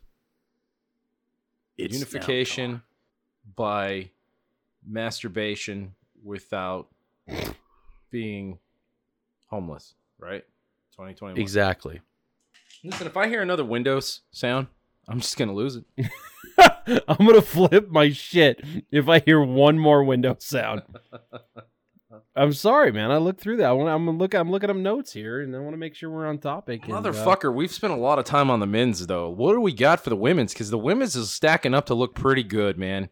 It's 1.78 1.94
now 1.94 1.98
unification 2.00 2.72
gone. 2.72 2.82
by 3.56 4.12
masturbation 4.88 5.96
without 6.26 6.88
being 8.10 8.60
homeless, 9.48 9.94
right? 10.20 10.44
2021. 10.94 11.40
Exactly. 11.40 12.02
Listen, 12.84 13.08
if 13.08 13.16
I 13.16 13.28
hear 13.28 13.42
another 13.42 13.64
Windows 13.64 14.22
sound, 14.32 14.68
I'm 15.08 15.20
just 15.22 15.38
going 15.38 15.50
to 15.50 15.56
lose 15.56 15.78
it. 15.78 15.86
I'm 17.08 17.26
gonna 17.26 17.42
flip 17.42 17.90
my 17.90 18.12
shit 18.12 18.64
if 18.92 19.10
I 19.10 19.20
hear 19.20 19.42
one 19.42 19.80
more 19.80 20.04
window 20.04 20.36
sound. 20.40 20.84
I'm 22.36 22.54
sorry, 22.54 22.92
man. 22.92 23.12
I 23.12 23.18
looked 23.18 23.42
through 23.42 23.58
that. 23.58 23.66
I 23.70 23.72
want. 23.72 23.90
I'm 23.90 24.06
gonna 24.06 24.18
look. 24.18 24.34
I'm 24.34 24.52
looking 24.52 24.70
at 24.70 24.76
notes 24.76 25.12
here, 25.12 25.42
and 25.42 25.56
I 25.56 25.60
want 25.60 25.74
to 25.74 25.78
make 25.78 25.96
sure 25.96 26.10
we're 26.10 26.28
on 26.28 26.38
topic. 26.38 26.86
and, 26.86 26.94
uh, 26.94 27.02
Motherfucker, 27.02 27.54
we've 27.54 27.72
spent 27.72 27.92
a 27.94 27.98
lot 27.98 28.20
of 28.20 28.26
time 28.26 28.52
on 28.52 28.60
the 28.60 28.68
men's 28.68 29.06
though. 29.08 29.30
What 29.30 29.54
do 29.54 29.62
we 29.62 29.74
got 29.74 30.02
for 30.04 30.10
the 30.10 30.16
women's? 30.16 30.54
Because 30.54 30.70
the 30.70 30.78
women's 30.78 31.16
is 31.16 31.32
stacking 31.32 31.74
up 31.74 31.88
to 31.88 31.96
look 31.96 32.14
pretty 32.14 32.44
good, 32.44 32.78
man. 32.78 33.10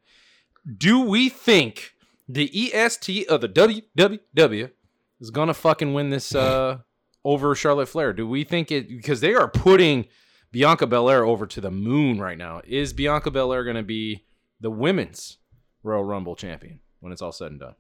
Do 0.78 1.02
we 1.02 1.30
think 1.30 1.93
the 2.28 2.72
EST 2.74 3.28
of 3.28 3.42
the 3.42 3.50
WWW 3.50 4.72
is 5.20 5.30
gonna 5.32 5.54
fucking 5.54 5.94
win 5.94 6.10
this 6.10 6.34
uh, 6.36 6.80
over 7.26 7.56
Charlotte 7.56 7.88
Flair? 7.88 8.14
Do 8.14 8.28
we 8.28 8.44
think 8.44 8.72
it 8.72 8.88
because 8.90 9.22
they 9.22 9.34
are 9.34 9.48
putting 9.48 10.06
Bianca 10.52 10.88
Belair 10.88 11.26
over 11.26 11.46
to 11.48 11.62
the 11.62 11.72
moon 11.72 12.20
right 12.20 12.38
now? 12.38 12.62
Is 12.66 12.94
Bianca 12.94 13.32
Belair 13.32 13.64
gonna 13.64 13.84
be 13.84 14.26
the 14.60 14.72
women's 14.72 15.38
Royal 15.84 16.04
Rumble 16.04 16.36
champion 16.36 16.80
when 17.00 17.12
it's 17.12 17.22
all 17.22 17.32
said 17.32 17.52
and 17.52 17.60
done? 17.60 17.76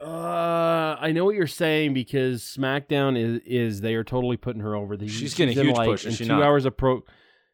Uh, 0.00 0.96
I 1.00 1.12
know 1.12 1.24
what 1.24 1.34
you're 1.36 1.46
saying 1.46 1.94
because 1.94 2.42
SmackDown 2.42 3.16
is 3.16 3.40
is 3.46 3.80
they 3.80 3.94
are 3.94 4.04
totally 4.04 4.36
putting 4.36 4.60
her 4.60 4.74
over. 4.74 4.96
The, 4.96 5.08
She's 5.08 5.34
getting 5.34 5.56
a 5.56 5.62
huge 5.62 5.76
like, 5.76 5.88
push, 5.88 6.04
In 6.04 6.12
two 6.14 6.26
not? 6.26 6.42
hours 6.42 6.64
of 6.64 6.76
pro. 6.76 7.02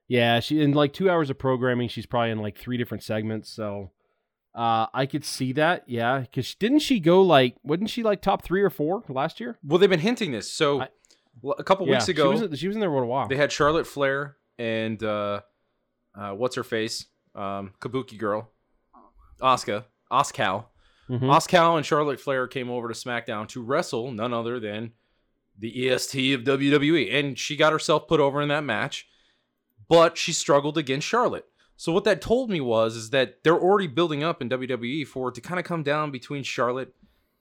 Yeah, 0.09 0.41
she 0.41 0.61
in 0.61 0.73
like 0.73 0.93
two 0.93 1.09
hours 1.11 1.31
of 1.31 1.39
programming. 1.39 1.89
She's 1.89 2.07
probably 2.07 2.31
in 2.31 2.39
like 2.39 2.59
three 2.59 2.77
different 2.77 3.05
segments. 3.05 3.51
So, 3.51 3.91
uh, 4.55 4.87
I 4.93 5.07
could 5.07 5.25
see 5.25 5.53
that. 5.53 5.85
Yeah, 5.87 6.21
because 6.21 6.55
didn't 6.55 6.81
she 6.81 7.01
go 7.01 7.23
like? 7.23 7.57
Wasn't 7.63 7.91
she 7.91 8.03
like 8.03 8.21
top 8.23 8.43
three 8.43 8.63
or 8.63 8.71
four 8.71 9.05
last 9.09 9.41
year? 9.41 9.59
Well, 9.65 9.79
they've 9.79 9.91
been 9.91 10.01
hinting 10.01 10.33
this. 10.33 10.51
So 10.51 10.83
I- 10.83 10.89
a 11.59 11.65
couple 11.65 11.87
yeah, 11.87 11.95
weeks 11.95 12.09
ago, 12.09 12.37
she 12.37 12.47
was, 12.47 12.59
she 12.59 12.67
was 12.69 12.77
in 12.77 12.81
there 12.81 12.91
for 12.91 13.03
a 13.03 13.07
while. 13.07 13.29
They 13.29 13.37
had 13.37 13.51
Charlotte 13.53 13.87
Flair 13.87 14.37
and 14.59 15.03
uh, 15.03 15.41
uh, 16.15 16.33
what's 16.33 16.57
her 16.57 16.65
face, 16.65 17.07
um, 17.35 17.73
Kabuki 17.81 18.19
girl, 18.19 18.51
Asuka, 19.41 19.85
Oskal. 20.11 20.67
Mhm. 21.09 21.23
Oskal 21.23 21.77
and 21.77 21.85
Charlotte 21.87 22.21
Flair 22.21 22.47
came 22.47 22.71
over 22.71 22.89
to 22.89 22.95
SmackDown 22.95 23.49
to 23.49 23.63
wrestle 23.63 24.13
none 24.13 24.33
other 24.33 24.61
than 24.61 24.93
the 25.59 25.89
EST 25.89 26.33
of 26.35 26.43
WWE, 26.43 27.13
and 27.13 27.39
she 27.39 27.57
got 27.57 27.73
herself 27.73 28.07
put 28.07 28.21
over 28.21 28.41
in 28.41 28.49
that 28.49 28.65
match, 28.65 29.09
but 29.89 30.17
she 30.17 30.33
struggled 30.33 30.79
against 30.79 31.07
Charlotte. 31.07 31.47
So 31.81 31.93
what 31.93 32.05
that 32.05 32.21
told 32.21 32.51
me 32.51 32.61
was 32.61 32.95
is 32.95 33.09
that 33.09 33.43
they're 33.43 33.59
already 33.59 33.87
building 33.87 34.23
up 34.23 34.43
in 34.43 34.51
WWE 34.51 35.07
for 35.07 35.31
it 35.31 35.35
to 35.37 35.41
kind 35.41 35.59
of 35.59 35.65
come 35.65 35.83
down 35.83 36.11
between 36.11 36.43
Charlotte 36.43 36.95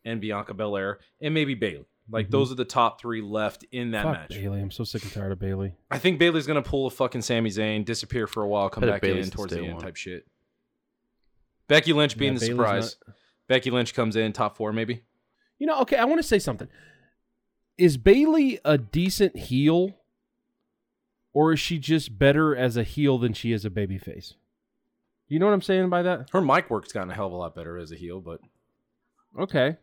and 0.06 0.21
Bianca 0.21 0.54
Belair 0.54 0.99
and 1.19 1.34
maybe 1.34 1.56
Bayley. 1.56 1.84
Like 2.10 2.28
Mhm. 2.28 2.32
those 2.32 2.49
are 2.49 2.56
the 2.56 2.63
top 2.63 3.02
three 3.02 3.21
left 3.21 3.65
in 3.73 3.91
that 3.91 4.04
Fuck 4.04 4.13
match. 4.13 4.30
Bayley. 4.30 4.62
I'm 4.62 4.71
so 4.71 4.86
sick 4.86 5.04
and 5.04 5.12
tired 5.12 5.34
of 5.34 5.39
Bayley. 5.39 5.73
I 5.91 5.97
think 5.99 6.19
Bayley's 6.19 6.47
gonna 6.47 6.62
pull 6.62 6.88
a 6.88 6.89
fucking 6.89 7.21
Sami 7.21 7.49
Zayn, 7.49 7.84
disappear 7.84 8.28
for 8.28 8.41
a 8.41 8.47
while, 8.47 8.69
come 8.69 8.86
back 8.86 9.02
Bayley's 9.02 9.25
in 9.25 9.32
towards 9.32 9.52
the 9.54 9.60
end 9.62 9.73
one. 9.73 9.82
type 9.84 9.97
shit. 9.97 10.25
Becky 11.67 11.91
Lynch 11.91 12.17
being 12.17 12.34
Yeah, 12.36 12.39
the 12.39 12.45
Bayley's 12.45 12.56
surprise. 12.58 12.95
not- 13.08 13.15
Becky 13.49 13.71
Lynch 13.71 13.93
comes 13.93 14.15
in 14.15 14.32
top 14.32 14.56
four, 14.56 14.71
maybe. 14.71 15.02
You 15.58 15.67
know, 15.67 15.82
okay, 15.82 15.97
I 15.97 16.06
want 16.06 16.19
to 16.21 16.28
say 16.28 16.39
something. 16.39 16.69
Is 17.78 17.97
Bayley 17.97 18.58
a 18.63 18.78
decent 18.78 19.36
heel, 19.36 19.98
or 21.33 21.53
is 21.53 21.59
she 21.59 21.77
just 21.79 22.17
better 22.17 22.55
as 22.55 22.77
a 22.77 22.83
heel 22.83 23.17
than 23.17 23.33
she 23.33 23.51
is 23.51 23.65
a 23.65 23.69
babyface? 23.69 24.33
You 25.27 25.37
know 25.39 25.45
what 25.45 25.53
I'm 25.53 25.61
saying 25.61 25.89
by 25.89 26.01
that? 26.01 26.29
Her 26.31 26.41
mic 26.41 26.69
work's 26.69 26.91
gotten 26.91 27.11
a 27.11 27.15
hell 27.15 27.27
of 27.27 27.33
a 27.33 27.35
lot 27.35 27.55
better 27.55 27.77
as 27.77 27.91
a 27.91 27.95
heel, 27.95 28.19
but 28.19 28.39
Okay. 29.39 29.77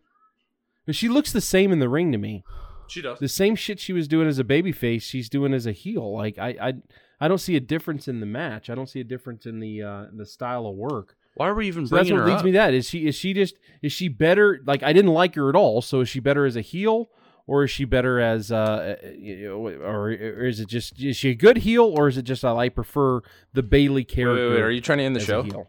But 0.87 0.95
she 0.97 1.09
looks 1.09 1.33
the 1.33 1.41
same 1.41 1.73
in 1.73 1.79
the 1.79 1.89
ring 1.89 2.13
to 2.13 2.19
me. 2.19 2.45
she 2.89 3.01
does. 3.03 3.19
The 3.19 3.29
same 3.29 3.55
shit 3.57 3.79
she 3.81 3.93
was 3.93 4.09
doing 4.09 4.29
as 4.29 4.39
a 4.39 4.45
babyface, 4.45 5.03
she's 5.03 5.29
doing 5.29 5.55
as 5.55 5.67
a 5.67 5.73
heel. 5.73 6.13
Like 6.17 6.39
I, 6.39 6.49
I, 6.61 6.73
I 7.21 7.29
don't 7.29 7.39
see 7.39 7.57
a 7.57 7.61
difference 7.61 8.09
in 8.09 8.21
the 8.21 8.27
match. 8.27 8.69
I 8.71 8.75
don't 8.75 8.89
see 8.89 9.01
a 9.01 9.05
difference 9.05 9.47
in 9.47 9.61
the 9.61 9.83
uh, 9.83 10.05
the 10.13 10.27
style 10.27 10.67
of 10.67 10.75
work. 10.77 11.17
Why 11.35 11.49
are 11.49 11.55
we 11.55 11.69
even 11.69 11.87
So 11.87 11.97
that's 11.97 12.11
what 12.11 12.25
leads 12.25 12.39
up? 12.41 12.45
me 12.45 12.53
to 12.53 12.59
that. 12.59 12.75
Is 12.75 12.89
she 12.89 13.07
is 13.07 13.15
she 13.15 13.35
just 13.35 13.57
is 13.83 13.93
she 13.93 14.09
better? 14.09 14.61
Like 14.67 14.83
I 14.83 14.93
didn't 14.93 15.13
like 15.13 15.35
her 15.37 15.49
at 15.49 15.55
all. 15.57 15.83
So 15.83 16.01
is 16.01 16.09
she 16.09 16.19
better 16.21 16.45
as 16.47 16.57
a 16.57 16.61
heel, 16.61 17.11
or 17.47 17.65
is 17.65 17.71
she 17.71 17.85
better 17.85 18.21
as 18.21 18.51
uh, 18.53 18.97
you 19.17 19.49
know, 19.49 19.55
or, 19.57 20.09
or 20.09 20.45
is 20.47 20.61
it 20.61 20.69
just 20.69 21.01
is 21.01 21.17
she 21.17 21.31
a 21.31 21.35
good 21.35 21.59
heel, 21.59 21.85
or 21.85 22.09
is 22.09 22.17
it 22.19 22.23
just 22.23 22.45
I 22.45 22.69
prefer 22.69 23.21
the 23.53 23.63
Bayley 23.63 24.05
character? 24.05 24.49
wait, 24.51 24.55
wait. 24.57 24.63
Are 24.63 24.71
you 24.71 24.81
trying 24.81 24.99
to 24.99 25.05
end 25.05 25.17
the 25.17 25.21
show? 25.21 25.67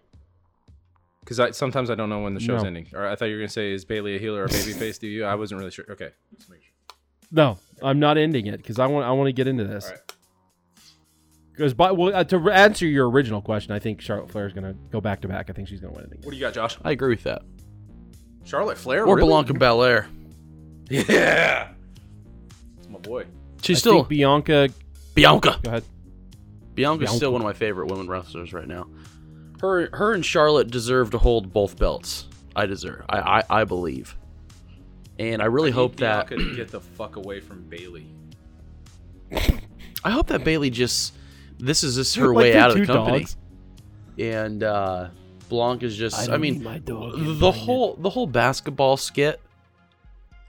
Because 1.22 1.40
I, 1.42 1.52
sometimes 1.52 1.90
I 1.90 1.96
don't 1.96 2.10
know 2.10 2.22
when 2.22 2.34
the 2.34 2.40
show's 2.40 2.62
No. 2.62 2.68
ending. 2.68 2.88
Or 2.94 3.06
I 3.06 3.16
thought 3.16 3.26
you 3.26 3.36
were 3.36 3.42
gonna 3.42 3.50
say 3.50 3.74
is 3.74 3.84
Bayley 3.86 4.16
a 4.16 4.20
heel 4.20 4.36
or 4.36 4.46
a 4.46 4.50
babyface? 4.50 4.98
Do 5.00 5.08
you? 5.08 5.26
I 5.26 5.36
wasn't 5.36 5.60
really 5.60 5.72
sure. 5.72 5.86
Okay. 5.90 6.10
Let's 6.32 6.50
make 6.50 6.62
sure. 6.64 6.72
No, 7.32 7.60
I'm 7.84 8.00
not 8.00 8.18
ending 8.18 8.48
it 8.48 8.58
because 8.58 8.80
I 8.80 8.88
want 8.88 9.06
I 9.06 9.12
want 9.12 9.28
to 9.28 9.34
get 9.34 9.48
into 9.48 9.66
this. 9.66 9.86
All 9.86 9.92
right. 9.92 10.00
Because 11.52 11.74
by 11.74 11.92
well, 11.92 12.16
uh, 12.16 12.24
to 12.24 12.50
answer 12.52 12.86
your 12.86 13.10
original 13.10 13.42
question, 13.42 13.74
I 13.74 13.80
think 13.80 14.00
Charlotte 14.00 14.30
Flair 14.32 14.46
is 14.46 14.54
going 14.54 14.64
to 14.64 14.74
go 14.92 15.02
back 15.02 15.22
to 15.22 15.28
back. 15.28 15.50
I 15.50 15.54
think 15.54 15.68
she's 15.68 15.82
going 15.82 15.92
to 15.94 15.98
win 16.00 16.06
it 16.06 16.12
again. 16.14 16.24
What 16.24 16.32
do 16.32 16.38
you 16.38 16.42
got, 16.42 16.54
Josh? 16.54 16.78
I 16.86 16.92
agree 16.92 17.10
with 17.10 17.24
that. 17.24 17.42
Charlotte 18.44 18.78
Flair 18.78 19.06
Or 19.06 19.16
really? 19.16 19.28
Bianca 19.30 19.54
Belair. 19.56 20.08
Yeah. 20.90 21.70
It's 22.78 22.88
my 22.88 23.00
boy. 23.00 23.26
She's 23.62 23.78
I 23.78 23.80
still 23.80 23.94
think 24.00 24.10
Bianca. 24.10 24.70
Bianca. 25.14 25.60
Go 25.62 25.70
ahead. 25.70 25.84
Bianca's 26.76 27.08
Bianca. 27.10 27.18
still 27.18 27.32
one 27.32 27.42
of 27.42 27.46
my 27.46 27.54
favorite 27.54 27.88
women 27.90 28.08
wrestlers 28.08 28.54
right 28.54 28.68
now. 28.68 28.88
Her, 29.60 29.90
her 29.94 30.14
and 30.14 30.24
Charlotte 30.26 30.70
deserve 30.70 31.12
to 31.12 31.18
hold 31.18 31.52
both 31.52 31.78
belts. 31.78 32.28
I 32.56 32.66
deserve. 32.68 33.04
I, 33.10 33.40
I, 33.40 33.62
I 33.62 33.64
believe. 33.64 34.16
And 35.20 35.42
I 35.42 35.46
really 35.46 35.72
hope 35.72 35.96
that. 35.98 36.30
Bianca 36.30 36.50
to 36.50 36.56
get 36.56 36.70
the 36.70 36.80
fuck 36.80 37.16
away 37.16 37.40
from 37.40 37.64
Bayley. 37.64 38.08
I 40.04 40.12
hope 40.12 40.28
that 40.28 40.44
Bayley 40.44 40.70
just. 40.70 41.14
This 41.60 41.84
is 41.84 41.96
just 41.96 42.16
her 42.18 42.28
Like 42.28 42.38
way 42.38 42.56
out 42.58 42.70
of 42.72 42.78
the 42.78 42.86
company. 42.86 43.20
dogs. 43.22 43.38
And 44.20 44.62
uh, 44.64 45.10
Blanc 45.50 45.82
is 45.84 45.98
just. 45.98 46.18
I, 46.20 46.28
don't 46.28 46.42
mean, 46.42 46.64
my 46.64 46.78
dog 46.78 47.14
the 47.14 47.20
getting 47.20 47.52
whole 47.66 47.96
the 47.96 48.10
whole 48.12 48.28
basketball 48.28 48.96
skit. 48.98 49.42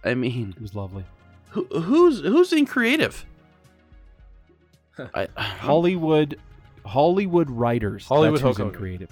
I 0.04 0.14
mean, 0.14 0.54
It 0.56 0.62
was 0.62 0.74
lovely. 0.74 1.04
who, 1.50 1.64
who's 1.66 2.20
who's 2.20 2.52
in 2.52 2.66
creative? 2.66 3.24
I, 5.14 5.28
Hollywood, 5.36 6.38
Hollywood 6.84 7.50
writers. 7.50 8.04
Hollywood 8.06 8.40
That's 8.40 8.56
who's 8.58 8.66
in 8.66 8.72
creative. 8.72 9.10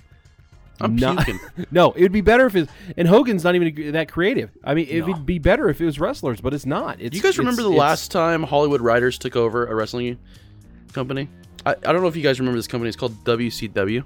I'm 0.81 0.96
Not- 0.96 1.25
puking. 1.25 1.40
No, 1.70 1.92
it 1.96 2.03
would 2.03 2.12
be 2.12 2.20
better 2.20 2.46
if 2.46 2.55
it. 2.55 2.68
And 2.96 3.09
Hogan's 3.09 3.44
not 3.44 3.55
even 3.55 3.92
that 3.92 4.11
creative. 4.11 4.51
I 4.62 4.75
mean, 4.75 4.87
it 4.90 5.01
No. 5.01 5.07
would 5.07 5.25
be 5.25 5.38
better 5.38 5.68
if 5.70 5.81
it 5.81 5.87
was 5.87 5.99
wrestlers, 5.99 6.40
but 6.40 6.53
it's 6.53 6.66
not. 6.66 7.01
It's, 7.01 7.16
you 7.16 7.22
guys 7.22 7.38
remember 7.38 7.62
it's- 7.62 7.70
the 7.70 7.77
it's- 7.77 7.88
last 7.88 8.11
time 8.12 8.42
Hollywood 8.42 8.81
writers 8.83 9.18
took 9.18 9.37
over 9.37 9.66
a 9.66 9.75
wrestling 9.75 10.18
company? 10.92 11.29
I, 11.64 11.70
I 11.72 11.92
don't 11.92 12.03
know 12.03 12.09
if 12.09 12.16
you 12.16 12.22
guys 12.22 12.38
remember 12.40 12.59
this 12.59 12.66
company. 12.68 12.88
It's 12.88 12.96
called 12.96 13.25
WCW. 13.25 14.05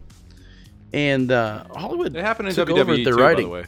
And 0.92 1.30
uh, 1.30 1.64
Hollywood 1.74 2.14
It 2.16 2.20
happened 2.24 2.48
in 2.48 2.54
took 2.54 2.68
WWE 2.68 2.78
over 2.80 2.96
too, 2.96 3.04
their 3.04 3.16
by 3.16 3.22
writing. 3.22 3.46
the 3.46 3.50
way. 3.52 3.64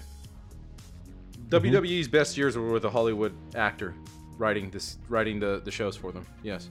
Mm-hmm. 1.58 1.74
WWE's 1.76 2.08
best 2.08 2.36
years 2.36 2.56
were 2.56 2.70
with 2.70 2.84
a 2.84 2.90
Hollywood 2.90 3.34
actor 3.54 3.94
writing 4.38 4.70
this, 4.70 4.98
writing 5.08 5.38
the, 5.40 5.60
the 5.64 5.70
shows 5.70 5.96
for 5.96 6.12
them. 6.12 6.26
Yes, 6.42 6.68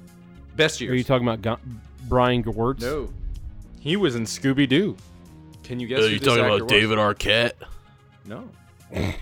best 0.56 0.82
years. 0.82 0.92
Are 0.92 0.96
you 0.96 1.04
talking 1.04 1.28
about 1.28 1.42
Go- 1.42 1.60
Brian 2.08 2.44
Gewirtz? 2.44 2.82
no, 2.82 3.10
he 3.80 3.96
was 3.98 4.16
in 4.16 4.24
Scooby 4.24 4.68
Doo. 4.68 4.96
Can 5.64 5.80
you 5.80 5.88
guess? 5.88 6.00
who 6.00 6.20
this 6.20 6.28
actor 6.28 6.64
was? 6.64 6.72
David 6.72 6.98
Arquette? 6.98 7.54
No, 8.26 8.48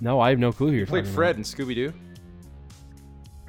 No, 0.00 0.20
I 0.20 0.30
have 0.30 0.38
no 0.38 0.52
clue 0.52 0.68
here. 0.68 0.76
you're 0.78 0.86
he 0.86 0.90
played 0.90 1.04
talking 1.04 1.14
Fred 1.14 1.36
in 1.36 1.42
Scooby 1.42 1.74
Doo. 1.74 1.92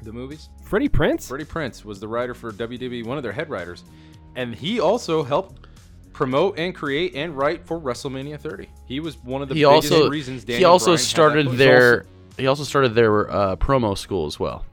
The 0.02 0.12
movies. 0.12 0.48
Freddie 0.64 0.88
Prinze. 0.88 1.28
Freddie 1.28 1.44
Prinze 1.44 1.84
was 1.84 2.00
the 2.00 2.08
writer 2.08 2.34
for 2.34 2.50
WWE, 2.52 3.06
one 3.06 3.16
of 3.16 3.22
their 3.22 3.32
head 3.32 3.48
writers, 3.48 3.84
and 4.36 4.54
he 4.54 4.80
also 4.80 5.22
helped 5.22 5.66
promote 6.12 6.58
and 6.58 6.74
create 6.74 7.14
and 7.14 7.36
write 7.36 7.66
for 7.66 7.80
WrestleMania 7.80 8.38
30. 8.38 8.68
He 8.86 9.00
was 9.00 9.16
one 9.24 9.42
of 9.42 9.48
the 9.48 9.54
He 9.54 9.62
biggest 9.64 9.92
also 9.92 10.08
reasons. 10.10 10.44
Daniel 10.44 10.58
he 10.58 10.64
also 10.64 10.84
Bryan 10.86 10.96
had 10.98 11.00
that 11.00 11.08
started 11.08 11.46
push. 11.48 11.58
their 11.58 12.06
he 12.38 12.46
also 12.46 12.64
started 12.64 12.94
their 12.94 13.30
uh, 13.30 13.56
promo 13.56 13.96
school 13.96 14.26
as 14.26 14.38
well. 14.40 14.64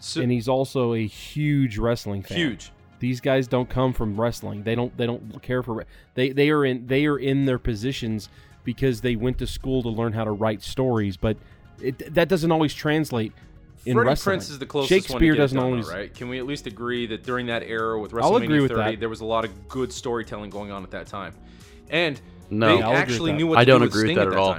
So- 0.00 0.20
and 0.20 0.30
he's 0.32 0.48
also 0.48 0.94
a 0.94 1.06
huge 1.06 1.78
wrestling 1.78 2.22
fan. 2.22 2.36
huge. 2.38 2.72
These 2.98 3.20
guys 3.20 3.48
don't 3.48 3.68
come 3.68 3.92
from 3.92 4.20
wrestling. 4.20 4.62
They 4.62 4.76
don't. 4.76 4.96
They 4.96 5.06
don't 5.06 5.42
care 5.42 5.62
for. 5.62 5.84
They 6.14 6.30
they 6.30 6.50
are 6.50 6.64
in. 6.64 6.86
They 6.86 7.06
are 7.06 7.18
in 7.18 7.46
their 7.46 7.58
positions 7.58 8.28
because 8.62 9.00
they 9.00 9.16
went 9.16 9.38
to 9.38 9.46
school 9.46 9.82
to 9.82 9.88
learn 9.88 10.12
how 10.12 10.22
to 10.22 10.30
write 10.30 10.62
stories. 10.62 11.16
But 11.16 11.36
it, 11.80 12.14
that 12.14 12.28
doesn't 12.28 12.52
always 12.52 12.72
translate 12.74 13.32
in 13.84 13.94
Freddie 13.94 14.08
wrestling. 14.08 14.38
Prinze 14.38 14.50
is 14.50 14.58
the 14.58 14.66
closest 14.66 14.90
one 14.92 14.98
to 15.00 15.08
Shakespeare 15.08 15.32
get 15.34 15.38
doesn't 15.40 15.56
done, 15.56 15.66
though, 15.66 15.72
always. 15.72 15.88
right? 15.88 16.14
Can 16.14 16.28
we 16.28 16.38
at 16.38 16.46
least 16.46 16.66
agree 16.66 17.06
that 17.06 17.24
during 17.24 17.46
that 17.46 17.62
era 17.62 17.98
with 18.00 18.14
I'll 18.14 18.32
WrestleMania 18.32 18.44
agree 18.44 18.60
with 18.60 18.70
30, 18.72 18.90
that. 18.92 19.00
there 19.00 19.08
was 19.08 19.20
a 19.20 19.24
lot 19.24 19.44
of 19.44 19.68
good 19.68 19.92
storytelling 19.92 20.50
going 20.50 20.70
on 20.70 20.82
at 20.82 20.90
that 20.92 21.06
time, 21.06 21.34
and 21.90 22.20
No. 22.50 22.76
they 22.76 22.82
I'll 22.82 22.92
actually 22.94 23.32
knew 23.32 23.40
that. 23.44 23.46
what 23.46 23.58
I 23.58 23.64
to 23.64 23.70
don't 23.70 23.80
do 23.80 23.84
with 23.86 23.90
agree 23.92 24.02
with 24.02 24.06
Sting 24.08 24.16
that 24.16 24.26
at 24.28 24.32
at 24.32 24.38
all. 24.38 24.56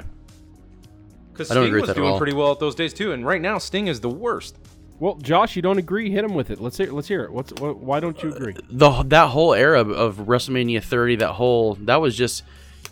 Because 1.32 1.48
Sting 1.50 1.62
was 1.62 1.72
with 1.72 1.82
that 1.86 1.90
at 1.92 1.96
doing 1.96 2.18
pretty 2.18 2.34
well 2.34 2.52
at 2.52 2.60
those 2.60 2.76
days 2.76 2.94
too, 2.94 3.12
and 3.12 3.26
right 3.26 3.42
now 3.42 3.58
Sting 3.58 3.88
is 3.88 4.00
the 4.02 4.10
worst. 4.10 4.58
Well, 5.00 5.16
Josh, 5.16 5.56
you 5.56 5.62
don't 5.62 5.80
agree? 5.80 6.12
Hit 6.12 6.24
him 6.24 6.34
with 6.36 6.52
it. 6.52 6.62
Let's 6.62 6.78
hear. 6.78 6.92
Let's 6.92 7.08
hear 7.08 7.24
it. 7.24 7.32
What's? 7.32 7.52
What, 7.54 7.78
why 7.78 8.00
don't 8.00 8.22
you 8.22 8.32
agree? 8.34 8.54
Uh, 8.54 8.62
the 8.70 9.04
that 9.08 9.30
whole 9.30 9.54
era 9.54 9.80
of 9.82 10.18
WrestleMania 10.18 10.84
30, 10.84 11.18
that 11.18 11.34
whole 11.34 11.76
that 11.82 12.00
was 12.00 12.16
just 12.16 12.44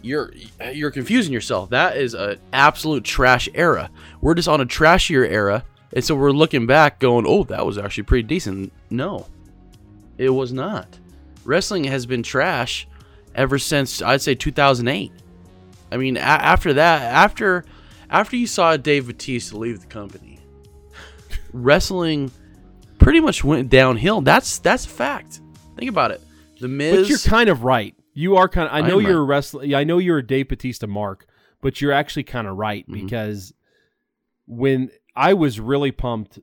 you're 0.01 0.33
you're 0.73 0.91
confusing 0.91 1.31
yourself. 1.31 1.69
That 1.69 1.97
is 1.97 2.13
an 2.15 2.39
absolute 2.51 3.03
trash 3.03 3.47
era. 3.53 3.91
We're 4.19 4.33
just 4.33 4.47
on 4.47 4.59
a 4.59 4.65
trashier 4.65 5.25
era, 5.29 5.63
and 5.93 6.03
so 6.03 6.15
we're 6.15 6.31
looking 6.31 6.65
back, 6.67 6.99
going, 6.99 7.25
"Oh, 7.27 7.43
that 7.45 7.65
was 7.65 7.77
actually 7.77 8.03
pretty 8.03 8.27
decent." 8.27 8.71
No, 8.89 9.27
it 10.17 10.29
was 10.29 10.51
not. 10.53 10.99
Wrestling 11.43 11.85
has 11.85 12.05
been 12.05 12.23
trash 12.23 12.87
ever 13.35 13.57
since 13.57 14.01
I'd 14.01 14.21
say 14.21 14.35
2008. 14.35 15.11
I 15.91 15.97
mean, 15.97 16.17
a- 16.17 16.21
after 16.21 16.73
that, 16.73 17.01
after 17.01 17.65
after 18.09 18.35
you 18.35 18.47
saw 18.47 18.77
Dave 18.77 19.07
Batista 19.07 19.57
leave 19.57 19.79
the 19.81 19.87
company, 19.87 20.39
wrestling 21.53 22.31
pretty 22.97 23.19
much 23.19 23.43
went 23.43 23.69
downhill. 23.69 24.21
That's 24.21 24.59
that's 24.59 24.85
a 24.85 24.89
fact. 24.89 25.41
Think 25.77 25.89
about 25.89 26.11
it. 26.11 26.21
The 26.59 26.67
Miz. 26.67 26.95
But 27.01 27.09
you're 27.09 27.17
kind 27.19 27.49
of 27.49 27.63
right. 27.63 27.95
You 28.13 28.35
are 28.37 28.47
kind 28.47 28.67
of. 28.67 28.73
I 28.73 28.81
know 28.81 28.99
am 28.99 29.05
you're 29.07 29.19
a 29.19 29.23
wrestler. 29.23 29.63
I 29.75 29.83
know 29.83 29.97
you're 29.97 30.19
a 30.19 30.25
Dave 30.25 30.49
Batista 30.49 30.87
mark, 30.87 31.25
but 31.61 31.81
you're 31.81 31.91
actually 31.93 32.23
kind 32.23 32.47
of 32.47 32.57
right 32.57 32.83
Mm-hmm. 32.87 33.05
because 33.05 33.53
when 34.51 34.89
I 35.15 35.33
was 35.33 35.59
really 35.61 35.91
pumped 35.93 36.39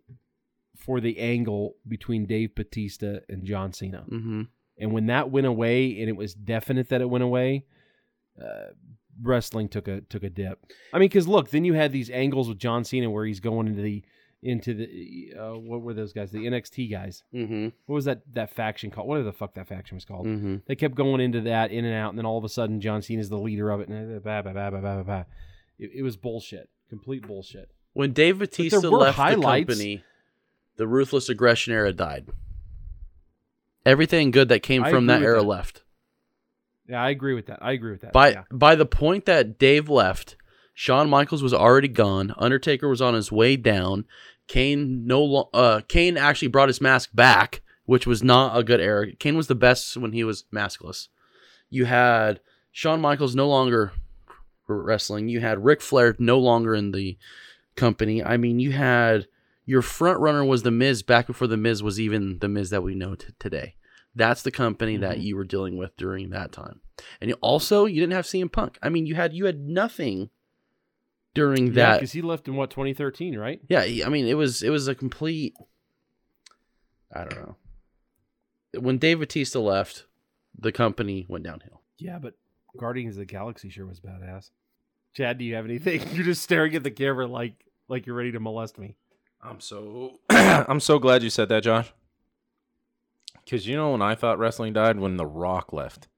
for 0.76 0.98
the 1.00 1.18
angle 1.18 1.74
between 1.86 2.24
Dave 2.24 2.54
Batista 2.54 3.18
and 3.28 3.44
John 3.44 3.72
Cena, 3.72 4.04
hmm 4.08 4.42
and 4.80 4.92
when 4.92 5.06
that 5.06 5.30
went 5.30 5.46
away, 5.46 5.98
and 6.00 6.08
it 6.08 6.16
was 6.16 6.34
definite 6.34 6.88
that 6.90 7.00
it 7.00 7.10
went 7.10 7.24
away, 7.24 7.64
uh, 8.40 8.68
wrestling 9.20 9.68
took 9.68 9.88
a 9.88 10.00
took 10.02 10.22
a 10.22 10.30
dip. 10.30 10.64
I 10.92 10.98
mean, 10.98 11.08
because 11.08 11.28
look, 11.28 11.50
then 11.50 11.64
you 11.64 11.74
had 11.74 11.92
these 11.92 12.08
angles 12.10 12.48
with 12.48 12.58
John 12.58 12.84
Cena 12.84 13.10
where 13.10 13.26
he's 13.26 13.40
going 13.40 13.66
into 13.66 13.82
the 13.82 14.04
into 14.40 14.72
the 14.74 15.32
uh, 15.36 15.58
what 15.58 15.82
were 15.82 15.94
those 15.94 16.12
guys? 16.12 16.30
The 16.30 16.46
NXT 16.46 16.90
guys. 16.90 17.24
hmm 17.32 17.68
What 17.86 17.96
was 17.96 18.04
that 18.06 18.22
that 18.34 18.54
faction 18.54 18.90
called? 18.90 19.08
Whatever 19.08 19.24
the 19.24 19.32
fuck 19.32 19.54
that 19.54 19.66
faction 19.68 19.96
was 19.96 20.04
called. 20.04 20.26
hmm 20.26 20.56
They 20.66 20.76
kept 20.76 20.94
going 20.94 21.20
into 21.20 21.40
that, 21.42 21.72
in 21.72 21.84
and 21.84 21.94
out, 21.94 22.10
and 22.10 22.18
then 22.18 22.24
all 22.26 22.38
of 22.38 22.44
a 22.44 22.48
sudden, 22.48 22.80
John 22.80 23.02
Cena's 23.02 23.28
the 23.28 23.36
leader 23.38 23.70
of 23.70 23.80
it. 23.80 23.88
And 23.88 24.16
uh, 24.16 24.20
bah, 24.20 24.42
bah, 24.42 24.52
bah, 24.54 24.70
bah, 24.70 24.80
bah, 24.80 24.96
bah, 24.96 25.02
bah. 25.02 25.24
It, 25.78 25.90
it 25.96 26.02
was 26.02 26.16
bullshit, 26.16 26.68
complete 26.88 27.26
bullshit. 27.26 27.68
When 27.98 28.12
Dave 28.12 28.38
Batista 28.38 28.78
left 28.78 29.16
highlights. 29.16 29.66
the 29.66 29.72
company, 29.74 30.04
the 30.76 30.86
ruthless 30.86 31.28
aggression 31.28 31.72
era 31.72 31.92
died. 31.92 32.28
Everything 33.84 34.30
good 34.30 34.50
that 34.50 34.62
came 34.62 34.84
I 34.84 34.90
from 34.92 35.06
that 35.06 35.20
era 35.20 35.40
that. 35.40 35.46
left. 35.48 35.82
Yeah, 36.88 37.02
I 37.02 37.10
agree 37.10 37.34
with 37.34 37.46
that. 37.46 37.58
I 37.60 37.72
agree 37.72 37.90
with 37.90 38.02
that. 38.02 38.12
By 38.12 38.30
yeah. 38.30 38.44
by 38.52 38.76
the 38.76 38.86
point 38.86 39.24
that 39.24 39.58
Dave 39.58 39.88
left, 39.88 40.36
Shawn 40.74 41.10
Michaels 41.10 41.42
was 41.42 41.52
already 41.52 41.88
gone. 41.88 42.32
Undertaker 42.36 42.88
was 42.88 43.02
on 43.02 43.14
his 43.14 43.32
way 43.32 43.56
down. 43.56 44.04
Kane 44.46 45.04
no 45.04 45.50
uh 45.52 45.80
Kane 45.88 46.16
actually 46.16 46.46
brought 46.46 46.68
his 46.68 46.80
mask 46.80 47.10
back, 47.14 47.62
which 47.84 48.06
was 48.06 48.22
not 48.22 48.56
a 48.56 48.62
good 48.62 48.80
era. 48.80 49.10
Kane 49.16 49.36
was 49.36 49.48
the 49.48 49.56
best 49.56 49.96
when 49.96 50.12
he 50.12 50.22
was 50.22 50.44
maskless. 50.54 51.08
You 51.68 51.86
had 51.86 52.38
Shawn 52.70 53.00
Michaels 53.00 53.34
no 53.34 53.48
longer 53.48 53.90
wrestling. 54.68 55.28
You 55.28 55.40
had 55.40 55.64
Ric 55.64 55.80
Flair 55.80 56.14
no 56.20 56.38
longer 56.38 56.76
in 56.76 56.92
the 56.92 57.18
company. 57.78 58.22
I 58.22 58.36
mean, 58.36 58.60
you 58.60 58.72
had 58.72 59.26
your 59.64 59.82
front 59.82 60.20
runner 60.20 60.44
was 60.44 60.62
the 60.62 60.70
Miz 60.70 61.02
back 61.02 61.26
before 61.26 61.46
the 61.46 61.56
Miz 61.56 61.82
was 61.82 62.00
even 62.00 62.38
the 62.38 62.48
Miz 62.48 62.70
that 62.70 62.82
we 62.82 62.94
know 62.94 63.14
t- 63.14 63.28
today. 63.38 63.76
That's 64.14 64.42
the 64.42 64.50
company 64.50 64.96
that 64.96 65.12
mm-hmm. 65.12 65.20
you 65.20 65.36
were 65.36 65.44
dealing 65.44 65.76
with 65.76 65.96
during 65.96 66.30
that 66.30 66.52
time. 66.52 66.80
And 67.20 67.30
you- 67.30 67.38
also, 67.40 67.84
you 67.84 68.00
didn't 68.00 68.14
have 68.14 68.24
CM 68.24 68.50
Punk. 68.50 68.78
I 68.82 68.88
mean, 68.88 69.06
you 69.06 69.14
had 69.14 69.32
you 69.32 69.46
had 69.46 69.60
nothing 69.60 70.30
during 71.34 71.72
that. 71.74 72.00
because 72.00 72.12
he 72.12 72.22
left 72.22 72.48
in 72.48 72.56
what 72.56 72.70
2013, 72.70 73.38
right? 73.38 73.60
Yeah, 73.68 73.84
I 74.04 74.08
mean, 74.08 74.26
it 74.26 74.34
was 74.34 74.62
it 74.62 74.70
was 74.70 74.88
a 74.88 74.94
complete. 74.94 75.54
I 77.14 77.24
don't 77.24 77.36
know. 77.36 77.56
When 78.80 78.98
Dave 78.98 79.20
Batista 79.20 79.60
left, 79.60 80.06
the 80.58 80.72
company 80.72 81.26
went 81.28 81.44
downhill. 81.44 81.82
Yeah, 81.98 82.18
but 82.18 82.34
Guardians 82.76 83.16
of 83.16 83.20
the 83.20 83.26
Galaxy 83.26 83.70
sure 83.70 83.86
was 83.86 84.00
badass. 84.00 84.50
Chad, 85.14 85.38
do 85.38 85.44
you 85.44 85.54
have 85.54 85.64
anything? 85.64 86.02
You're 86.12 86.24
just 86.24 86.42
staring 86.42 86.74
at 86.74 86.82
the 86.82 86.90
camera 86.90 87.26
like 87.26 87.54
like 87.88 88.06
you're 88.06 88.16
ready 88.16 88.32
to 88.32 88.40
molest 88.40 88.78
me. 88.78 88.96
I'm 89.42 89.60
so 89.60 90.18
I'm 90.30 90.80
so 90.80 90.98
glad 90.98 91.22
you 91.22 91.30
said 91.30 91.48
that, 91.48 91.62
Josh. 91.62 91.92
Because 93.44 93.66
you 93.66 93.76
know 93.76 93.92
when 93.92 94.02
I 94.02 94.14
thought 94.14 94.38
wrestling 94.38 94.74
died 94.74 94.98
when 94.98 95.16
The 95.16 95.26
Rock 95.26 95.72
left. 95.72 96.08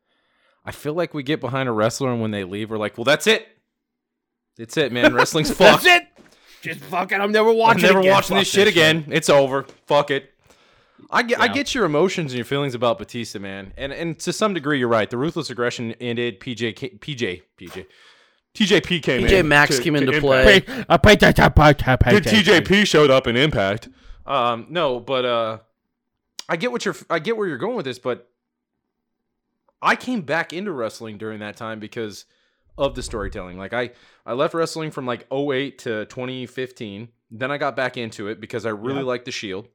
I 0.64 0.72
feel 0.72 0.94
like 0.94 1.14
we 1.14 1.22
get 1.22 1.40
behind 1.40 1.68
a 1.68 1.72
wrestler 1.72 2.12
and 2.12 2.20
when 2.20 2.32
they 2.32 2.44
leave, 2.44 2.70
we're 2.70 2.76
like, 2.76 2.98
well, 2.98 3.04
that's 3.04 3.26
it. 3.26 3.48
That's 4.56 4.76
it, 4.76 4.92
man. 4.92 5.14
Wrestling's 5.14 5.50
fucked. 5.54 5.84
That's 5.84 6.02
it. 6.02 6.08
Just 6.60 6.80
fucking. 6.80 7.20
I'm 7.20 7.32
never 7.32 7.50
I'm 7.50 7.56
watching. 7.56 7.82
never 7.82 8.00
again. 8.00 8.10
watching 8.12 8.36
Fuck 8.36 8.42
this 8.42 8.50
shit 8.50 8.66
this 8.66 8.74
again. 8.74 9.04
It's 9.08 9.30
over. 9.30 9.64
Fuck 9.86 10.10
it. 10.10 10.30
I 11.10 11.22
get, 11.22 11.40
I 11.40 11.48
get 11.48 11.74
your 11.74 11.86
emotions 11.86 12.32
and 12.32 12.36
your 12.36 12.44
feelings 12.44 12.74
about 12.74 12.98
Batista, 12.98 13.38
man, 13.38 13.72
and 13.76 13.90
and 13.92 14.18
to 14.20 14.32
some 14.32 14.52
degree, 14.52 14.78
you're 14.78 14.88
right. 14.88 15.08
The 15.08 15.16
ruthless 15.16 15.48
aggression 15.48 15.92
ended. 15.92 16.40
PJ, 16.40 16.74
PJ, 16.98 17.42
PJ, 17.58 17.86
TJP 18.54 19.02
came 19.02 19.24
in. 19.24 19.30
PJ 19.30 19.46
Maxx 19.46 19.76
to- 19.76 19.82
came 19.82 19.96
into 19.96 20.20
play. 20.20 20.60
Pay- 20.60 20.84
I 20.88 20.96
paid 20.96 21.20
that- 21.20 21.36
that 21.36 21.54
part, 21.54 21.78
that 21.78 22.00
part, 22.00 22.14
Good. 22.14 22.24
TJP 22.24 22.86
showed 22.86 23.10
up 23.10 23.26
in 23.26 23.36
Impact. 23.36 23.88
Um, 24.26 24.66
no, 24.70 25.00
but 25.00 25.24
uh, 25.24 25.58
I 26.48 26.56
get 26.56 26.72
what 26.72 26.84
you're. 26.84 26.96
I 27.08 27.18
get 27.20 27.36
where 27.36 27.46
you're 27.48 27.58
going 27.58 27.76
with 27.76 27.84
this, 27.86 27.98
but 27.98 28.28
I 29.82 29.96
came 29.96 30.22
back 30.22 30.52
into 30.52 30.72
wrestling 30.72 31.16
during 31.18 31.40
that 31.40 31.56
time 31.56 31.80
because 31.80 32.26
of 32.76 32.94
the 32.94 33.02
storytelling. 33.02 33.58
Like 33.58 33.72
I, 33.72 33.90
I 34.26 34.32
left 34.34 34.54
wrestling 34.54 34.90
from 34.90 35.06
like 35.06 35.26
08 35.32 35.78
to 35.80 36.04
2015. 36.06 37.08
Then 37.30 37.50
I 37.50 37.58
got 37.58 37.76
back 37.76 37.96
into 37.96 38.28
it 38.28 38.40
because 38.40 38.66
I 38.66 38.70
really 38.70 38.98
Yeah. 38.98 39.04
liked 39.04 39.24
the 39.24 39.30
Shield. 39.32 39.68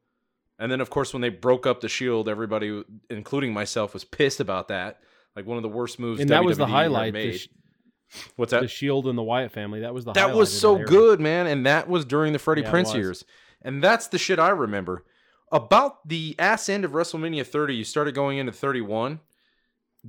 And 0.59 0.71
then 0.71 0.79
of 0.81 0.89
course 0.89 1.13
when 1.13 1.21
they 1.21 1.29
broke 1.29 1.65
up 1.65 1.81
the 1.81 1.89
Shield, 1.89 2.29
everybody, 2.29 2.83
including 3.09 3.53
myself, 3.53 3.93
was 3.93 4.03
pissed 4.03 4.39
about 4.39 4.67
that. 4.69 4.99
Like 5.35 5.45
one 5.45 5.57
of 5.57 5.63
the 5.63 5.69
worst 5.69 5.99
moves. 5.99 6.19
And 6.21 6.29
that 6.29 6.43
was 6.45 6.57
the 6.57 6.65
highlight. 6.67 7.13
The, 7.13 7.37
sh- 7.37 7.47
What's 8.35 8.51
that? 8.51 8.61
the 8.61 8.67
Shield 8.67 9.07
and 9.07 9.17
the 9.17 9.23
Wyatt 9.23 9.51
family. 9.51 9.81
That 9.81 9.93
was 9.93 10.05
the. 10.05 10.13
that 10.13 10.35
was 10.35 10.57
so 10.57 10.77
good, 10.77 11.19
man. 11.19 11.47
And 11.47 11.65
that 11.65 11.89
was 11.89 12.05
during 12.05 12.33
the 12.33 12.39
Freddie 12.39 12.61
Yeah, 12.61 12.71
Prinze 12.71 12.93
years. 12.93 13.23
And 13.61 13.83
that's 13.83 14.07
the 14.07 14.17
shit 14.17 14.39
I 14.39 14.49
remember. 14.49 15.03
About 15.51 16.07
the 16.07 16.35
ass 16.39 16.69
end 16.69 16.85
of 16.85 16.91
WrestleMania 16.91 17.45
30, 17.45 17.75
you 17.75 17.83
started 17.83 18.15
going 18.15 18.37
into 18.37 18.51
31. 18.51 19.19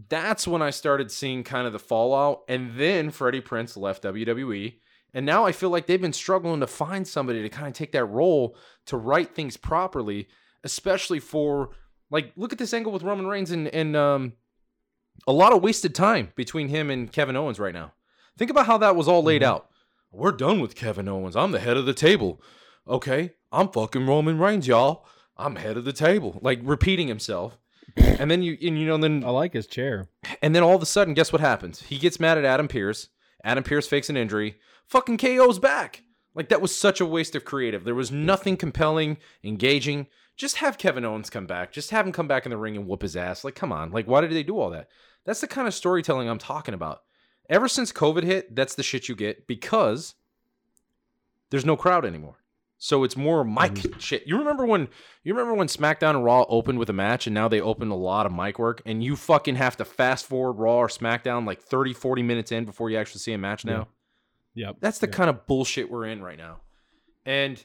That's 0.09 0.46
when 0.46 0.62
I 0.62 0.70
started 0.70 1.11
seeing 1.11 1.42
kind 1.42 1.66
of 1.66 1.72
the 1.72 1.78
fallout. 1.78 2.42
And 2.48 2.76
then 2.76 3.11
Freddie 3.11 3.40
Prinze 3.40 3.76
left 3.76 4.02
WWE. 4.02 4.74
And 5.14 5.24
now 5.24 5.46
I 5.46 5.52
feel 5.52 5.70
like 5.70 5.87
they've 5.87 6.00
been 6.00 6.12
struggling 6.12 6.61
to 6.61 6.66
find 6.66 7.09
somebody 7.09 7.40
to 7.42 7.48
kind 7.48 7.66
of 7.66 7.72
take 7.72 7.92
that 7.92 8.04
role 8.04 8.56
to 8.87 8.98
write 8.98 9.35
things 9.35 9.56
properly, 9.56 10.28
especially 10.62 11.20
for 11.20 11.70
like 12.11 12.32
look 12.37 12.52
at 12.52 12.59
this 12.59 12.74
angle 12.74 12.92
with 12.92 13.02
Roman 13.02 13.26
Reigns 13.26 13.50
and 13.50 13.68
and 13.68 13.96
um 13.96 14.35
a 15.26 15.33
lot 15.33 15.52
of 15.52 15.62
wasted 15.62 15.94
time 15.94 16.33
between 16.37 16.68
him 16.68 16.90
and 16.90 17.12
Kevin 17.12 17.37
Owens 17.37 17.59
right 17.59 17.74
now. 17.74 17.92
Think 18.38 18.50
about 18.50 18.66
how 18.66 18.79
that 18.79 18.96
was 18.96 19.09
all 19.09 19.22
laid 19.22 19.42
mm-hmm. 19.42 19.52
out. 19.52 19.70
We're 20.12 20.33
done 20.33 20.61
with 20.61 20.74
Kevin 20.74 21.09
Owens. 21.09 21.37
I'm 21.37 21.52
the 21.52 21.59
head 21.59 21.76
of 21.76 21.87
the 21.87 21.94
table. 21.94 22.40
Okay, 22.88 23.33
I'm 23.50 23.68
fucking 23.68 24.07
Roman 24.07 24.38
Reigns, 24.38 24.66
y'all. 24.66 25.07
I'm 25.37 25.57
head 25.57 25.76
of 25.76 25.85
the 25.85 25.92
table. 25.92 26.38
Like 26.42 26.61
repeating 26.62 27.09
himself. 27.09 27.59
And 28.18 28.31
then 28.31 28.42
you 28.42 28.57
and 28.62 28.79
you 28.79 28.87
know 28.87 28.96
then 28.96 29.24
I 29.24 29.31
like 29.31 29.52
his 29.52 29.66
chair. 29.66 30.09
and 30.42 30.55
then 30.55 30.62
all 30.62 30.74
of 30.74 30.83
a 30.83 30.87
sudden, 30.87 31.14
guess 31.14 31.33
what 31.33 31.40
happens? 31.40 31.83
He 31.83 31.98
gets 31.98 32.18
mad 32.18 32.38
at 32.38 32.44
Adam 32.44 32.66
Pearce. 32.66 33.09
Adam 33.44 33.62
Pearce 33.62 33.87
fakes 33.87 34.11
an 34.11 34.16
injury. 34.16 34.57
Fucking 34.87 35.18
KO's 35.18 35.59
back. 35.59 36.02
Like 36.35 36.48
that 36.48 36.61
was 36.61 36.74
such 36.74 37.00
a 37.00 37.07
waste 37.07 37.35
of 37.35 37.44
creative. 37.44 37.85
There 37.85 37.94
was 37.94 38.11
nothing 38.11 38.57
compelling, 38.57 39.18
engaging. 39.44 40.09
Just 40.37 40.57
have 40.57 40.79
Kevin 40.79 41.05
Owens 41.05 41.31
come 41.31 41.46
back. 41.46 41.72
Just 41.72 41.90
have 41.90 42.07
him 42.07 42.12
come 42.12 42.29
back 42.29 42.44
in 42.44 42.51
the 42.51 42.59
ring 42.59 42.77
and 42.77 42.87
whoop 42.87 43.03
his 43.03 43.16
ass. 43.16 43.42
Like, 43.42 43.55
come 43.55 43.72
on. 43.72 43.90
Like, 43.90 44.07
why 44.07 44.20
did 44.20 44.33
they 44.33 44.42
do 44.42 44.59
all 44.59 44.70
that? 44.70 44.88
That's 45.25 45.40
the 45.40 45.46
kind 45.46 45.66
of 45.66 45.75
storytelling 45.75 46.29
I'm 46.29 46.38
talking 46.38 46.75
about. 46.75 47.03
Ever 47.49 47.68
since 47.68 47.92
COVID 47.92 48.22
hit, 48.22 48.55
that's 48.55 48.75
the 48.75 48.83
shit 48.83 49.09
you 49.09 49.14
get 49.14 49.46
because 49.46 50.14
there's 51.51 51.64
no 51.64 51.77
crowd 51.77 52.05
anymore. 52.05 52.37
So 52.79 53.05
it's 53.05 53.16
more 53.16 53.44
mic 53.44 53.72
mm-hmm. 53.72 53.99
shit. 53.99 54.27
You 54.27 54.38
remember 54.38 54.66
when 54.66 54.88
you 55.25 55.33
remember 55.33 55.55
when 55.55 55.68
SmackDown 55.68 56.11
and 56.11 56.25
Raw 56.25 56.44
opened 56.49 56.79
with 56.79 56.90
a 56.90 56.92
match 56.92 57.27
and 57.27 57.33
now 57.33 57.49
they 57.49 57.61
open 57.61 57.90
a 57.90 57.96
lot 57.96 58.27
of 58.27 58.33
mic 58.33 58.59
work 58.59 58.83
and 58.85 59.03
you 59.03 59.16
fucking 59.16 59.57
have 59.57 59.77
to 59.79 59.85
fast 59.85 60.27
forward 60.27 60.55
Raw 60.55 60.77
or 60.77 60.88
SmackDown 60.88 61.46
like 61.46 61.62
30 61.62 61.94
40 61.94 62.22
minutes 62.22 62.53
in 62.53 62.66
before 62.66 62.90
you 62.90 62.99
actually 62.99 63.20
see 63.20 63.33
a 63.33 63.38
match 63.38 63.64
now. 63.64 63.88
Yep. 64.55 64.77
That's 64.81 64.99
the 64.99 65.09
kind 65.09 65.31
of 65.31 65.46
bullshit 65.46 65.90
we're 65.90 66.07
in 66.07 66.22
right 66.22 66.37
now. 66.37 66.61
And 67.25 67.62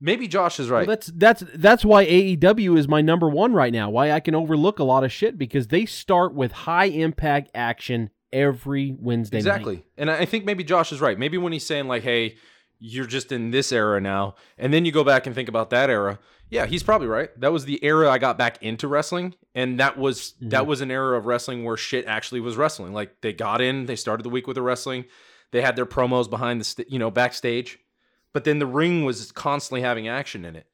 maybe 0.00 0.28
Josh 0.28 0.60
is 0.60 0.70
right. 0.70 0.86
Well, 0.86 0.96
that's 0.96 1.06
that's 1.14 1.44
that's 1.54 1.84
why 1.84 2.06
AEW 2.06 2.78
is 2.78 2.88
my 2.88 3.00
number 3.00 3.28
one 3.28 3.52
right 3.52 3.72
now. 3.72 3.90
Why 3.90 4.12
I 4.12 4.20
can 4.20 4.34
overlook 4.34 4.78
a 4.78 4.84
lot 4.84 5.04
of 5.04 5.12
shit 5.12 5.38
because 5.38 5.68
they 5.68 5.86
start 5.86 6.34
with 6.34 6.52
high 6.52 6.86
impact 6.86 7.50
action 7.54 8.10
every 8.32 8.94
Wednesday 8.98 9.38
night. 9.38 9.40
exactly. 9.40 9.74
night. 9.76 9.84
And 9.96 10.10
I 10.10 10.24
think 10.24 10.44
maybe 10.44 10.64
Josh 10.64 10.92
is 10.92 11.00
right. 11.00 11.18
Maybe 11.18 11.38
when 11.38 11.52
he's 11.52 11.66
saying 11.66 11.88
like, 11.88 12.02
"Hey, 12.02 12.36
you're 12.78 13.06
just 13.06 13.32
in 13.32 13.50
this 13.50 13.72
era 13.72 14.00
now," 14.00 14.34
and 14.56 14.72
then 14.72 14.84
you 14.84 14.92
go 14.92 15.04
back 15.04 15.26
and 15.26 15.34
think 15.34 15.48
about 15.48 15.70
that 15.70 15.90
era. 15.90 16.18
Yeah, 16.50 16.64
he's 16.64 16.82
probably 16.82 17.08
right. 17.08 17.28
That 17.38 17.52
was 17.52 17.66
the 17.66 17.82
era 17.84 18.10
I 18.10 18.16
got 18.16 18.38
back 18.38 18.62
into 18.62 18.88
wrestling, 18.88 19.34
and 19.54 19.80
that 19.80 19.98
was 19.98 20.34
mm-hmm. 20.36 20.50
that 20.50 20.66
was 20.66 20.80
an 20.80 20.90
era 20.90 21.18
of 21.18 21.26
wrestling 21.26 21.64
where 21.64 21.76
shit 21.76 22.06
actually 22.06 22.40
was 22.40 22.56
wrestling. 22.56 22.92
Like 22.92 23.20
they 23.20 23.32
got 23.32 23.60
in, 23.60 23.86
they 23.86 23.96
started 23.96 24.22
the 24.22 24.30
week 24.30 24.46
with 24.46 24.54
the 24.54 24.62
wrestling, 24.62 25.04
they 25.52 25.60
had 25.60 25.76
their 25.76 25.86
promos 25.86 26.28
behind 26.28 26.60
the 26.60 26.64
st- 26.64 26.90
you 26.90 26.98
know 26.98 27.10
backstage, 27.10 27.78
but 28.32 28.44
then 28.44 28.58
the 28.58 28.66
ring 28.66 29.04
was 29.04 29.32
constantly 29.32 29.82
having 29.82 30.08
action 30.08 30.44
in 30.44 30.56
it. 30.56 30.66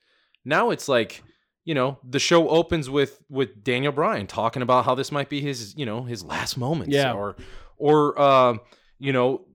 Now 0.44 0.70
it's 0.70 0.88
like 0.88 1.22
you 1.64 1.74
know 1.74 1.98
the 2.08 2.18
show 2.18 2.48
opens 2.48 2.90
with 2.90 3.22
with 3.30 3.64
Daniel 3.64 3.92
Bryan 3.92 4.26
talking 4.26 4.62
about 4.62 4.84
how 4.84 4.94
this 4.94 5.10
might 5.10 5.28
be 5.28 5.40
his 5.40 5.74
you 5.76 5.86
know 5.86 6.02
his 6.04 6.22
last 6.24 6.56
moments 6.58 6.92
Yeah. 6.94 7.12
or 7.14 7.36
or 7.78 8.18
uh, 8.20 8.56
you 8.98 9.12
know 9.12 9.46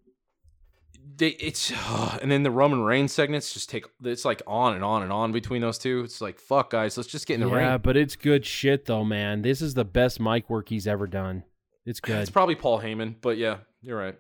they 1.17 1.29
it's 1.29 1.71
and 2.21 2.31
then 2.31 2.43
the 2.43 2.51
Roman 2.51 2.81
Reigns 2.81 3.12
segments 3.12 3.53
just 3.53 3.69
take 3.69 3.85
it's 4.03 4.25
like 4.25 4.41
on 4.47 4.73
and 4.75 4.83
on 4.83 5.03
and 5.03 5.12
on 5.12 5.31
between 5.31 5.62
those 5.62 5.77
two. 5.77 6.01
It's 6.03 6.21
like 6.21 6.39
fuck 6.39 6.71
guys, 6.71 6.97
let's 6.97 7.09
just 7.09 7.27
get 7.27 7.35
in 7.35 7.41
the 7.41 7.47
Yeah, 7.47 7.55
ring. 7.55 7.65
Yeah, 7.65 7.77
but 7.77 7.97
it's 7.97 8.15
good 8.15 8.45
shit 8.45 8.85
though, 8.85 9.03
man. 9.05 9.41
This 9.41 9.62
is 9.62 9.73
the 9.73 9.85
best 9.85 10.19
mic 10.19 10.49
work 10.49 10.69
he's 10.69 10.88
ever 10.88 11.07
done. 11.07 11.43
It's 11.85 11.99
good. 11.99 12.17
It's 12.21 12.29
probably 12.29 12.55
Paul 12.55 12.79
Heyman, 12.81 13.15
but 13.21 13.38
yeah, 13.38 13.57
you're 13.81 13.97
right. 13.97 14.15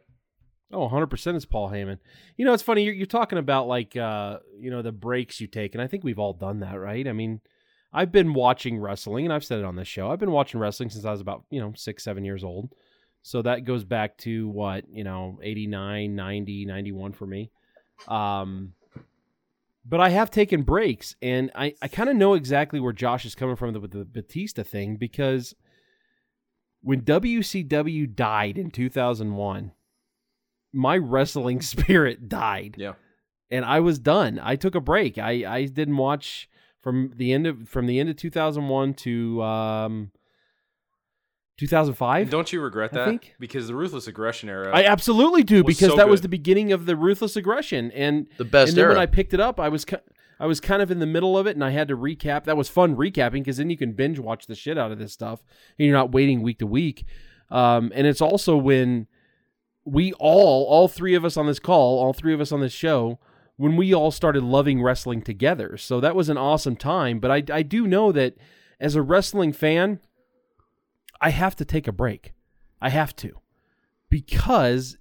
Oh, 0.71 0.87
100% 0.87 1.35
it's 1.35 1.45
Paul 1.45 1.69
Heyman. 1.71 1.97
You 2.37 2.45
know, 2.45 2.53
it's 2.53 2.63
funny. 2.63 2.83
You're, 2.83 2.93
you're 2.93 3.07
talking 3.07 3.39
about, 3.39 3.67
like, 3.67 3.95
uh, 3.97 4.39
you 4.59 4.69
know, 4.69 4.81
the 4.81 4.91
breaks 4.91 5.41
you 5.41 5.47
take. 5.47 5.73
And 5.73 5.81
I 5.81 5.87
think 5.87 6.03
we've 6.03 6.19
all 6.19 6.33
done 6.33 6.59
that, 6.59 6.79
right? 6.79 7.07
I 7.07 7.11
mean, 7.11 7.41
I've 7.91 8.11
been 8.11 8.33
watching 8.33 8.79
wrestling, 8.79 9.25
and 9.25 9.33
I've 9.33 9.43
said 9.43 9.59
it 9.59 9.65
on 9.65 9.75
this 9.75 9.87
show. 9.87 10.11
I've 10.11 10.19
been 10.19 10.31
watching 10.31 10.59
wrestling 10.59 10.91
since 10.91 11.05
I 11.05 11.11
was 11.11 11.21
about, 11.21 11.43
you 11.49 11.59
know, 11.59 11.73
six, 11.75 12.03
seven 12.03 12.23
years 12.23 12.43
old. 12.43 12.69
So 13.23 13.41
that 13.41 13.65
goes 13.65 13.83
back 13.83 14.17
to 14.19 14.47
what, 14.49 14.85
you 14.91 15.03
know, 15.03 15.39
89, 15.41 16.15
90, 16.15 16.65
91 16.65 17.13
for 17.13 17.25
me. 17.25 17.51
Um, 18.07 18.73
but 19.85 19.99
I 19.99 20.09
have 20.09 20.29
taken 20.29 20.61
breaks, 20.61 21.15
and 21.21 21.49
I, 21.55 21.73
I 21.81 21.87
kind 21.87 22.09
of 22.09 22.15
know 22.15 22.35
exactly 22.35 22.79
where 22.79 22.93
Josh 22.93 23.25
is 23.25 23.33
coming 23.33 23.55
from 23.55 23.73
with 23.73 23.91
the 23.91 24.05
Batista 24.05 24.61
thing 24.61 24.97
because 24.97 25.55
when 26.81 27.01
WCW 27.01 28.13
died 28.13 28.57
in 28.57 28.69
2001, 28.69 29.71
my 30.73 30.97
wrestling 30.97 31.61
spirit 31.73 32.29
died 32.29 32.75
Yeah. 32.77 32.93
and 33.51 33.65
I 33.65 33.79
was 33.79 33.99
done. 33.99 34.39
I 34.41 34.55
took 34.55 34.75
a 34.75 34.81
break. 34.81 35.17
I, 35.17 35.31
I 35.47 35.65
didn't 35.65 35.97
watch 35.97 36.49
from 36.81 37.11
the 37.15 37.33
end 37.33 37.45
of 37.47 37.67
from 37.67 37.87
the 37.87 37.99
end 37.99 38.09
of 38.09 38.15
2001 38.15 38.93
to 38.95 39.41
um 39.43 40.11
2005. 41.57 42.29
Don't 42.29 42.53
you 42.53 42.61
regret 42.61 42.91
I 42.93 42.97
that? 42.97 43.05
think- 43.05 43.35
Because 43.39 43.67
the 43.67 43.75
ruthless 43.75 44.07
aggression 44.07 44.47
era. 44.49 44.71
I 44.73 44.85
absolutely 44.85 45.43
do 45.43 45.63
because 45.63 45.89
so 45.89 45.95
that 45.97 46.07
was 46.07 46.21
the 46.21 46.29
beginning 46.29 46.71
of 46.71 46.85
the 46.85 46.95
ruthless 46.95 47.35
aggression 47.35 47.91
and 47.91 48.27
The 48.37 48.45
best 48.45 48.69
and 48.69 48.77
then 48.77 48.83
era. 48.85 48.93
when 48.93 49.01
I 49.01 49.05
picked 49.05 49.33
it 49.33 49.39
up, 49.41 49.59
I 49.59 49.67
was 49.67 49.85
I 50.39 50.45
was 50.45 50.61
kind 50.61 50.81
of 50.81 50.89
in 50.89 50.99
the 50.99 51.05
middle 51.05 51.37
of 51.37 51.47
it 51.47 51.57
and 51.57 51.63
I 51.65 51.71
had 51.71 51.89
to 51.89 51.97
recap. 51.97 52.45
That 52.45 52.55
was 52.55 52.69
fun 52.69 52.95
recapping 52.95 53.33
because 53.41 53.57
then 53.57 53.69
you 53.69 53.75
can 53.77 53.91
binge 53.91 54.19
watch 54.19 54.47
the 54.47 54.55
shit 54.55 54.77
out 54.77 54.91
of 54.93 54.99
this 54.99 55.11
stuff 55.11 55.43
and 55.77 55.85
you're 55.85 55.97
not 55.97 56.13
waiting 56.13 56.41
week 56.41 56.59
to 56.59 56.65
week. 56.67 57.05
Um, 57.51 57.91
and 57.93 58.07
it's 58.07 58.21
also 58.21 58.55
when 58.55 59.07
we 59.91 60.13
all, 60.13 60.65
all 60.65 60.87
three 60.87 61.15
of 61.15 61.25
us 61.25 61.37
on 61.37 61.47
this 61.47 61.59
call, 61.59 61.99
all 61.99 62.13
three 62.13 62.33
of 62.33 62.41
us 62.41 62.51
on 62.51 62.61
this 62.61 62.73
show, 62.73 63.19
when 63.57 63.75
we 63.75 63.93
all 63.93 64.11
started 64.11 64.43
loving 64.43 64.81
wrestling 64.81 65.21
together. 65.21 65.77
So 65.77 65.99
that 65.99 66.15
was 66.15 66.29
an 66.29 66.37
awesome 66.37 66.75
time. 66.75 67.19
But 67.19 67.31
I, 67.31 67.43
I 67.51 67.61
do 67.63 67.87
know 67.87 68.11
that 68.11 68.35
as 68.79 68.95
a 68.95 69.01
wrestling 69.01 69.51
fan, 69.51 69.99
I 71.21 71.31
have 71.31 71.55
to 71.57 71.65
take 71.65 71.87
a 71.87 71.91
break. 71.91 72.33
I 72.81 72.89
have 72.89 73.15
to 73.17 73.33
because 74.09 74.97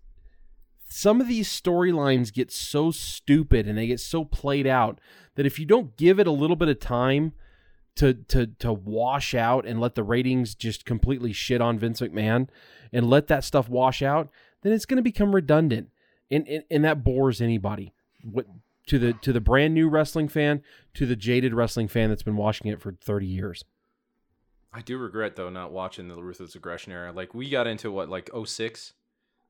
some 0.88 1.20
of 1.20 1.28
these 1.28 1.48
storylines 1.48 2.32
get 2.32 2.50
so 2.50 2.90
stupid 2.90 3.68
and 3.68 3.78
they 3.78 3.86
get 3.86 4.00
so 4.00 4.24
played 4.24 4.66
out 4.66 5.00
that 5.36 5.46
if 5.46 5.58
you 5.58 5.66
don't 5.66 5.96
give 5.96 6.18
it 6.18 6.26
a 6.26 6.32
little 6.32 6.56
bit 6.56 6.68
of 6.68 6.80
time 6.80 7.32
to 7.94 8.14
to 8.14 8.46
to 8.46 8.72
wash 8.72 9.34
out 9.34 9.66
and 9.66 9.80
let 9.80 9.94
the 9.94 10.02
ratings 10.04 10.54
just 10.54 10.84
completely 10.84 11.32
shit 11.32 11.60
on 11.60 11.78
Vince 11.78 12.00
McMahon 12.00 12.48
and 12.92 13.10
let 13.10 13.26
that 13.26 13.44
stuff 13.44 13.68
wash 13.68 14.02
out, 14.02 14.30
then 14.62 14.72
it's 14.72 14.86
going 14.86 14.96
to 14.96 15.02
become 15.02 15.34
redundant, 15.34 15.88
and, 16.30 16.46
and 16.48 16.64
and 16.70 16.84
that 16.84 17.04
bores 17.04 17.40
anybody. 17.40 17.92
What 18.22 18.46
to 18.86 18.98
the 18.98 19.12
to 19.14 19.32
the 19.32 19.40
brand 19.40 19.74
new 19.74 19.88
wrestling 19.88 20.28
fan, 20.28 20.62
to 20.94 21.06
the 21.06 21.16
jaded 21.16 21.54
wrestling 21.54 21.88
fan 21.88 22.08
that's 22.08 22.22
been 22.22 22.36
watching 22.36 22.66
it 22.70 22.80
for 22.80 22.92
thirty 22.92 23.26
years. 23.26 23.64
I 24.72 24.80
do 24.82 24.98
regret 24.98 25.36
though 25.36 25.50
not 25.50 25.72
watching 25.72 26.08
the 26.08 26.16
ruthless 26.22 26.54
aggression 26.54 26.92
era. 26.92 27.12
Like 27.12 27.34
we 27.34 27.48
got 27.48 27.66
into 27.66 27.90
what 27.90 28.08
like 28.08 28.30
06? 28.46 28.92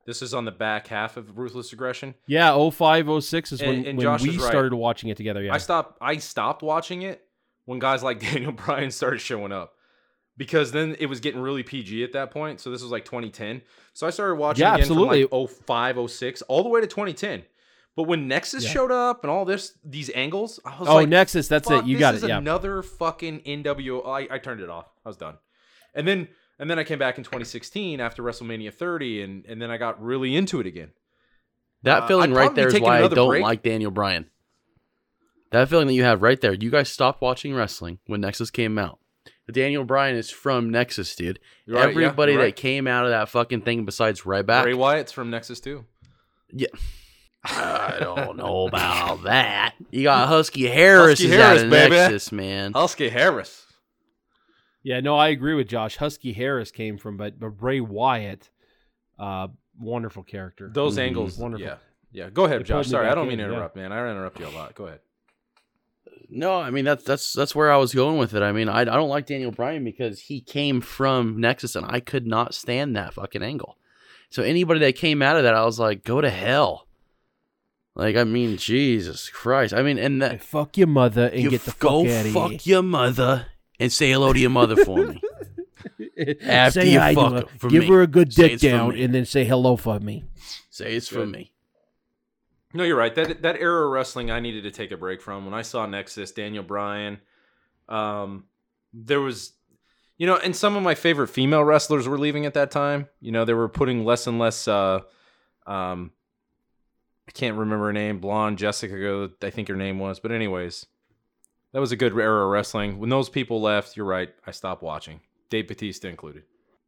This 0.07 0.23
is 0.23 0.33
on 0.33 0.45
the 0.45 0.53
back 0.53 0.87
half 0.87 1.17
of 1.17 1.37
ruthless 1.37 1.73
aggression. 1.73 2.15
Yeah, 2.27 2.71
05, 2.71 3.23
06 3.25 3.53
is 3.53 3.61
when, 3.61 3.69
And- 3.75 3.87
and 3.87 3.99
when 3.99 4.23
we 4.23 4.39
right. 4.39 4.41
started 4.41 4.73
watching 4.75 5.11
it 5.11 5.17
together. 5.17 5.43
Yeah, 5.43 5.53
I 5.55 5.59
stopped 5.59 5.99
I 6.01 6.17
stopped 6.19 6.63
watching 6.63 7.03
it 7.03 7.25
when 7.65 7.79
guys 7.79 8.03
like 8.03 8.21
Daniel 8.33 8.53
Bryan 8.53 8.91
started 8.91 9.19
showing 9.21 9.53
up. 9.53 9.75
Because 10.39 10.73
then 10.73 10.97
it 10.99 11.07
was 11.07 11.21
getting 11.21 11.41
really 11.43 11.63
PG 11.63 12.03
at 12.03 12.13
that 12.13 12.31
point. 12.31 12.61
So 12.61 12.71
this 12.71 12.81
was 12.81 12.91
like 12.91 13.05
2010. 13.05 13.61
So 13.93 14.07
I 14.07 14.11
started 14.11 14.37
watching 14.37 14.63
Yeah, 14.63 14.71
again 14.77 14.81
absolutely. 14.83 15.25
from 15.27 15.41
like 15.41 15.51
05, 15.51 16.11
06, 16.11 16.43
all 16.43 16.63
the 16.63 16.71
way 16.71 16.81
to 16.81 16.87
2010. 16.87 17.43
But 17.97 18.05
when 18.05 18.29
Nexus 18.29 18.65
showed 18.65 18.93
up 18.93 19.25
and 19.25 19.31
all 19.31 19.45
this, 19.45 19.73
these 19.85 20.09
angles, 20.15 20.61
I 20.65 20.79
was 20.79 20.89
Oh, 20.89 20.95
like, 20.95 21.07
"Oh, 21.09 21.11
Nexus, 21.11 21.49
that's 21.49 21.69
it. 21.69 21.85
You 21.85 21.99
got 21.99 22.15
is 22.15 22.23
it. 22.23 22.29
Yeah. 22.29 22.39
Another 22.39 22.81
fucking 22.83 23.41
NWO. 23.41 24.07
I, 24.07 24.33
I 24.37 24.39
turned 24.39 24.61
it 24.61 24.71
off. 24.71 24.87
I 25.05 25.09
was 25.09 25.17
done. 25.17 25.35
And 25.95 26.07
then 26.07 26.29
and 26.61 26.71
then 26.71 26.79
I 26.79 26.85
came 26.85 26.99
back 26.99 27.19
in 27.19 27.25
2016 27.25 28.01
after 28.01 28.23
WrestleMania 28.23 28.73
30, 28.73 29.23
and 29.23 29.45
and 29.47 29.61
then 29.61 29.71
I 29.73 29.77
got 29.79 30.01
really 30.01 30.37
into 30.37 30.61
it 30.61 30.67
again. 30.67 30.93
That 31.83 32.05
Uh, 32.05 32.07
feeling 32.07 32.31
I'd 32.33 32.37
right 32.37 32.55
there 32.55 32.69
is 32.69 32.81
why 32.81 33.03
I 33.03 33.09
don't 33.09 33.29
break. 33.31 33.43
like 33.43 33.63
Daniel 33.65 33.91
Bryan. 33.91 34.31
That 35.51 35.69
feeling 35.69 35.87
that 35.89 35.95
you 35.95 36.05
have 36.05 36.23
right 36.23 36.41
there. 36.41 36.53
You 36.53 36.71
guys 36.71 36.89
stopped 36.91 37.21
watching 37.23 37.53
wrestling 37.55 37.99
when 38.07 38.21
Nexus 38.21 38.51
came 38.53 38.79
out. 38.79 38.99
Daniel 39.53 39.85
Bryan 39.85 40.17
is 40.17 40.31
from 40.31 40.71
Nexus, 40.71 41.15
dude. 41.17 41.39
You're 41.67 41.77
right, 41.77 41.85
yeah, 41.85 41.89
Everybody 41.91 42.33
you're 42.33 42.41
that 42.43 42.47
right. 42.49 42.57
came 42.57 42.87
out 42.87 43.05
of 43.05 43.11
that 43.11 43.29
fucking 43.29 43.63
thing 43.63 43.85
besides 43.85 44.23
Ryback. 44.23 44.63
Bray 44.65 44.75
Wyatt's 44.75 45.13
from 45.13 45.31
Nexus 45.31 45.61
too. 45.61 45.85
Yeah. 46.53 46.67
I 47.45 47.97
don't 48.01 48.37
know 48.37 48.67
about 48.69 49.23
that. 49.25 49.75
You 49.91 50.03
got 50.03 50.29
Husky 50.29 50.67
Harris 50.67 51.21
Husky 51.21 51.27
is 51.27 51.33
Harris, 51.35 51.59
out 51.61 51.65
of 51.67 51.71
baby. 51.71 51.95
Nexus, 51.97 52.33
man. 52.33 52.73
Husky 52.73 53.09
Harris. 53.09 53.65
Yeah, 54.83 55.01
no, 55.01 55.17
I 55.17 55.29
agree 55.29 55.55
with 55.55 55.69
Josh. 55.69 55.97
Husky 55.97 56.33
Harris 56.33 56.71
came 56.71 56.99
from, 56.99 57.17
but, 57.17 57.39
but 57.39 57.51
Bray 57.51 57.81
Wyatt, 57.81 58.49
uh, 59.19 59.49
wonderful 59.79 60.23
character. 60.23 60.71
Those 60.73 60.97
Mhm. 60.97 61.03
angles, 61.03 61.39
Wonderful. 61.39 61.67
Yeah, 61.67 61.77
yeah. 62.13 62.31
Go 62.31 62.45
ahead, 62.45 62.61
They 62.61 62.65
Josh. 62.65 62.89
Sorry, 62.89 63.07
I 63.09 63.15
don't 63.15 63.29
mean 63.29 63.39
to 63.39 63.45
yeah. 63.45 63.51
interrupt, 63.51 63.77
man. 63.77 63.93
I 63.93 64.11
interrupt 64.11 64.39
you 64.41 64.47
a 64.47 64.51
lot. 64.51 64.75
Go 64.75 64.87
ahead. 64.87 65.01
No, 66.31 66.61
I 66.61 66.71
mean 66.71 66.85
that's 66.85 67.05
that's 67.05 67.33
that's 67.33 67.55
where 67.55 67.73
I 67.73 67.77
was 67.79 67.95
going 67.95 68.19
with 68.19 68.35
it. 68.35 68.43
I 68.43 68.53
mean, 68.53 68.69
I, 68.69 68.81
I 68.83 68.85
don't 68.85 69.09
like 69.09 69.27
Daniel 69.27 69.51
Bryan 69.51 69.83
because 69.85 70.21
he 70.21 70.41
came 70.41 70.81
from 70.81 71.41
Nexus 71.41 71.75
and 71.75 71.87
I 71.89 72.01
could 72.01 72.27
not 72.27 72.55
stand 72.55 72.95
that 72.97 73.15
fucking 73.15 73.43
angle. 73.43 73.79
So 74.31 74.43
anybody 74.43 74.81
that 74.81 74.95
came 74.97 75.23
out 75.23 75.37
of 75.39 75.45
that, 75.45 75.55
I 75.55 75.65
was 75.65 75.79
like, 75.79 76.05
go 76.05 76.21
to 76.21 76.29
hell. 76.29 76.87
Like, 77.95 78.15
I 78.17 78.25
mean, 78.25 78.59
Jesus 78.59 79.31
Christ. 79.31 79.73
I 79.73 79.83
mean, 79.83 79.99
and 79.99 80.23
Hey, 80.23 80.29
that 80.29 80.43
fuck 80.43 80.77
your 80.77 80.87
mother 80.87 81.27
and 81.29 81.41
you 81.43 81.51
get 81.51 81.63
the 81.63 81.71
f- 81.71 81.79
go 81.79 82.05
fuck 82.05 82.13
out 82.13 82.27
of 82.27 82.33
fuck 82.33 82.51
here. 82.51 82.61
your 82.75 82.83
mother 82.83 83.47
and 83.81 83.91
say 83.91 84.11
hello 84.13 84.33
to 84.33 84.39
your 84.39 84.51
mother 84.51 84.77
for 84.85 84.99
me. 85.07 85.21
After 86.43 86.83
say 86.83 86.91
you 86.93 86.99
hi 87.01 87.15
fuck 87.15 87.33
her. 87.33 87.41
her 87.41 87.47
for 87.59 87.69
Give 87.71 87.85
me. 87.85 87.89
her 87.89 88.03
a 88.03 88.07
good 88.07 88.33
Say 88.33 88.49
dick 88.51 88.61
down 88.61 88.97
and 88.97 89.15
then 89.15 89.25
say 89.25 89.45
hello 89.45 89.77
for 89.77 89.99
me. 89.99 90.25
Say 90.71 90.95
it's 90.95 91.09
for 91.09 91.25
me. 91.27 91.53
No, 92.75 92.85
you're 92.85 92.97
right. 92.97 93.15
That 93.15 93.43
that 93.43 93.57
era 93.57 93.87
of 93.87 93.93
wrestling, 93.93 94.31
I 94.31 94.41
needed 94.41 94.65
to 94.65 94.71
take 94.71 94.91
a 94.91 94.97
break 94.97 95.23
from. 95.23 95.45
When 95.45 95.55
I 95.55 95.63
saw 95.63 95.87
Nexus, 95.87 96.33
Daniel 96.33 96.63
Bryan, 96.63 97.19
um, 97.89 98.45
there 98.93 99.21
was, 99.21 99.53
you 100.19 100.27
know, 100.27 100.37
and 100.37 100.55
some 100.55 100.77
of 100.77 100.83
my 100.83 100.95
favorite 100.95 101.29
female 101.29 101.65
wrestlers 101.65 102.07
were 102.07 102.19
leaving 102.19 102.45
at 102.45 102.55
that 102.55 102.71
time. 102.71 103.09
You 103.21 103.33
know, 103.33 103.45
they 103.45 103.55
were 103.55 103.69
putting 103.69 104.05
less 104.05 104.27
and 104.27 104.39
less. 104.39 104.69
Uh, 104.69 105.01
um, 105.67 106.13
I 107.27 107.31
can't 107.33 107.57
remember 107.57 107.87
her 107.87 107.93
name. 107.93 108.21
Blonde 108.21 108.59
Jessica, 108.59 109.31
I 109.43 109.51
think 109.51 109.69
her 109.69 109.77
name 109.77 109.99
was. 109.99 110.19
But 110.19 110.33
anyways, 110.33 110.87
that 111.73 111.81
was 111.81 111.93
a 111.93 111.97
good 111.97 112.13
era 112.13 112.45
of 112.45 112.51
wrestling. 112.51 112.99
When 112.99 113.11
those 113.11 113.29
people 113.29 113.61
left, 113.61 113.97
you're 113.97 114.07
right. 114.07 114.31
I 114.47 114.51
stopped 114.51 114.83
watching. 114.83 115.21
Dave 115.51 115.69
Batista 115.69 116.09
included. 116.09 116.45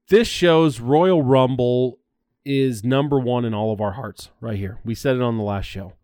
This 0.09 0.29
show's 0.29 0.81
Royal 0.81 1.23
Rumble 1.23 2.00
is 2.45 2.85
number 2.85 3.19
one 3.19 3.45
in 3.45 3.55
all 3.55 3.73
of 3.73 3.81
our 3.81 3.93
hearts 3.93 4.31
right 4.41 4.59
here. 4.59 4.79
We 4.85 4.95
said 4.95 5.17
it 5.17 5.23
on 5.23 5.37
the 5.37 5.43
last 5.43 5.67
show. 5.67 5.95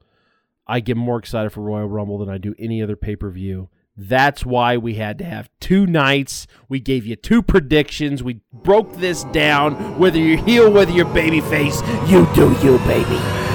I 0.66 0.80
get 0.80 0.96
more 0.96 1.18
excited 1.18 1.50
for 1.50 1.60
Royal 1.60 1.88
Rumble 1.88 2.18
than 2.18 2.28
I 2.28 2.38
do 2.38 2.54
any 2.58 2.82
other 2.82 2.96
pay 2.96 3.16
per 3.16 3.30
view. 3.30 3.68
That's 3.96 4.44
why 4.44 4.76
we 4.76 4.94
had 4.94 5.16
to 5.18 5.24
have 5.24 5.48
two 5.58 5.86
nights. 5.86 6.46
We 6.68 6.80
gave 6.80 7.06
you 7.06 7.16
two 7.16 7.42
predictions. 7.42 8.22
We 8.22 8.40
broke 8.52 8.96
this 8.96 9.24
down. 9.24 9.98
Whether 9.98 10.18
you're 10.18 10.36
heel, 10.36 10.70
whether 10.70 10.92
you're 10.92 11.06
babyface, 11.06 11.80
you 12.10 12.28
do 12.34 12.52
you, 12.66 12.78
baby. 12.80 13.45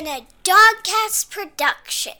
Been 0.00 0.06
a 0.06 0.26
Dogcast 0.42 1.28
production. 1.30 2.14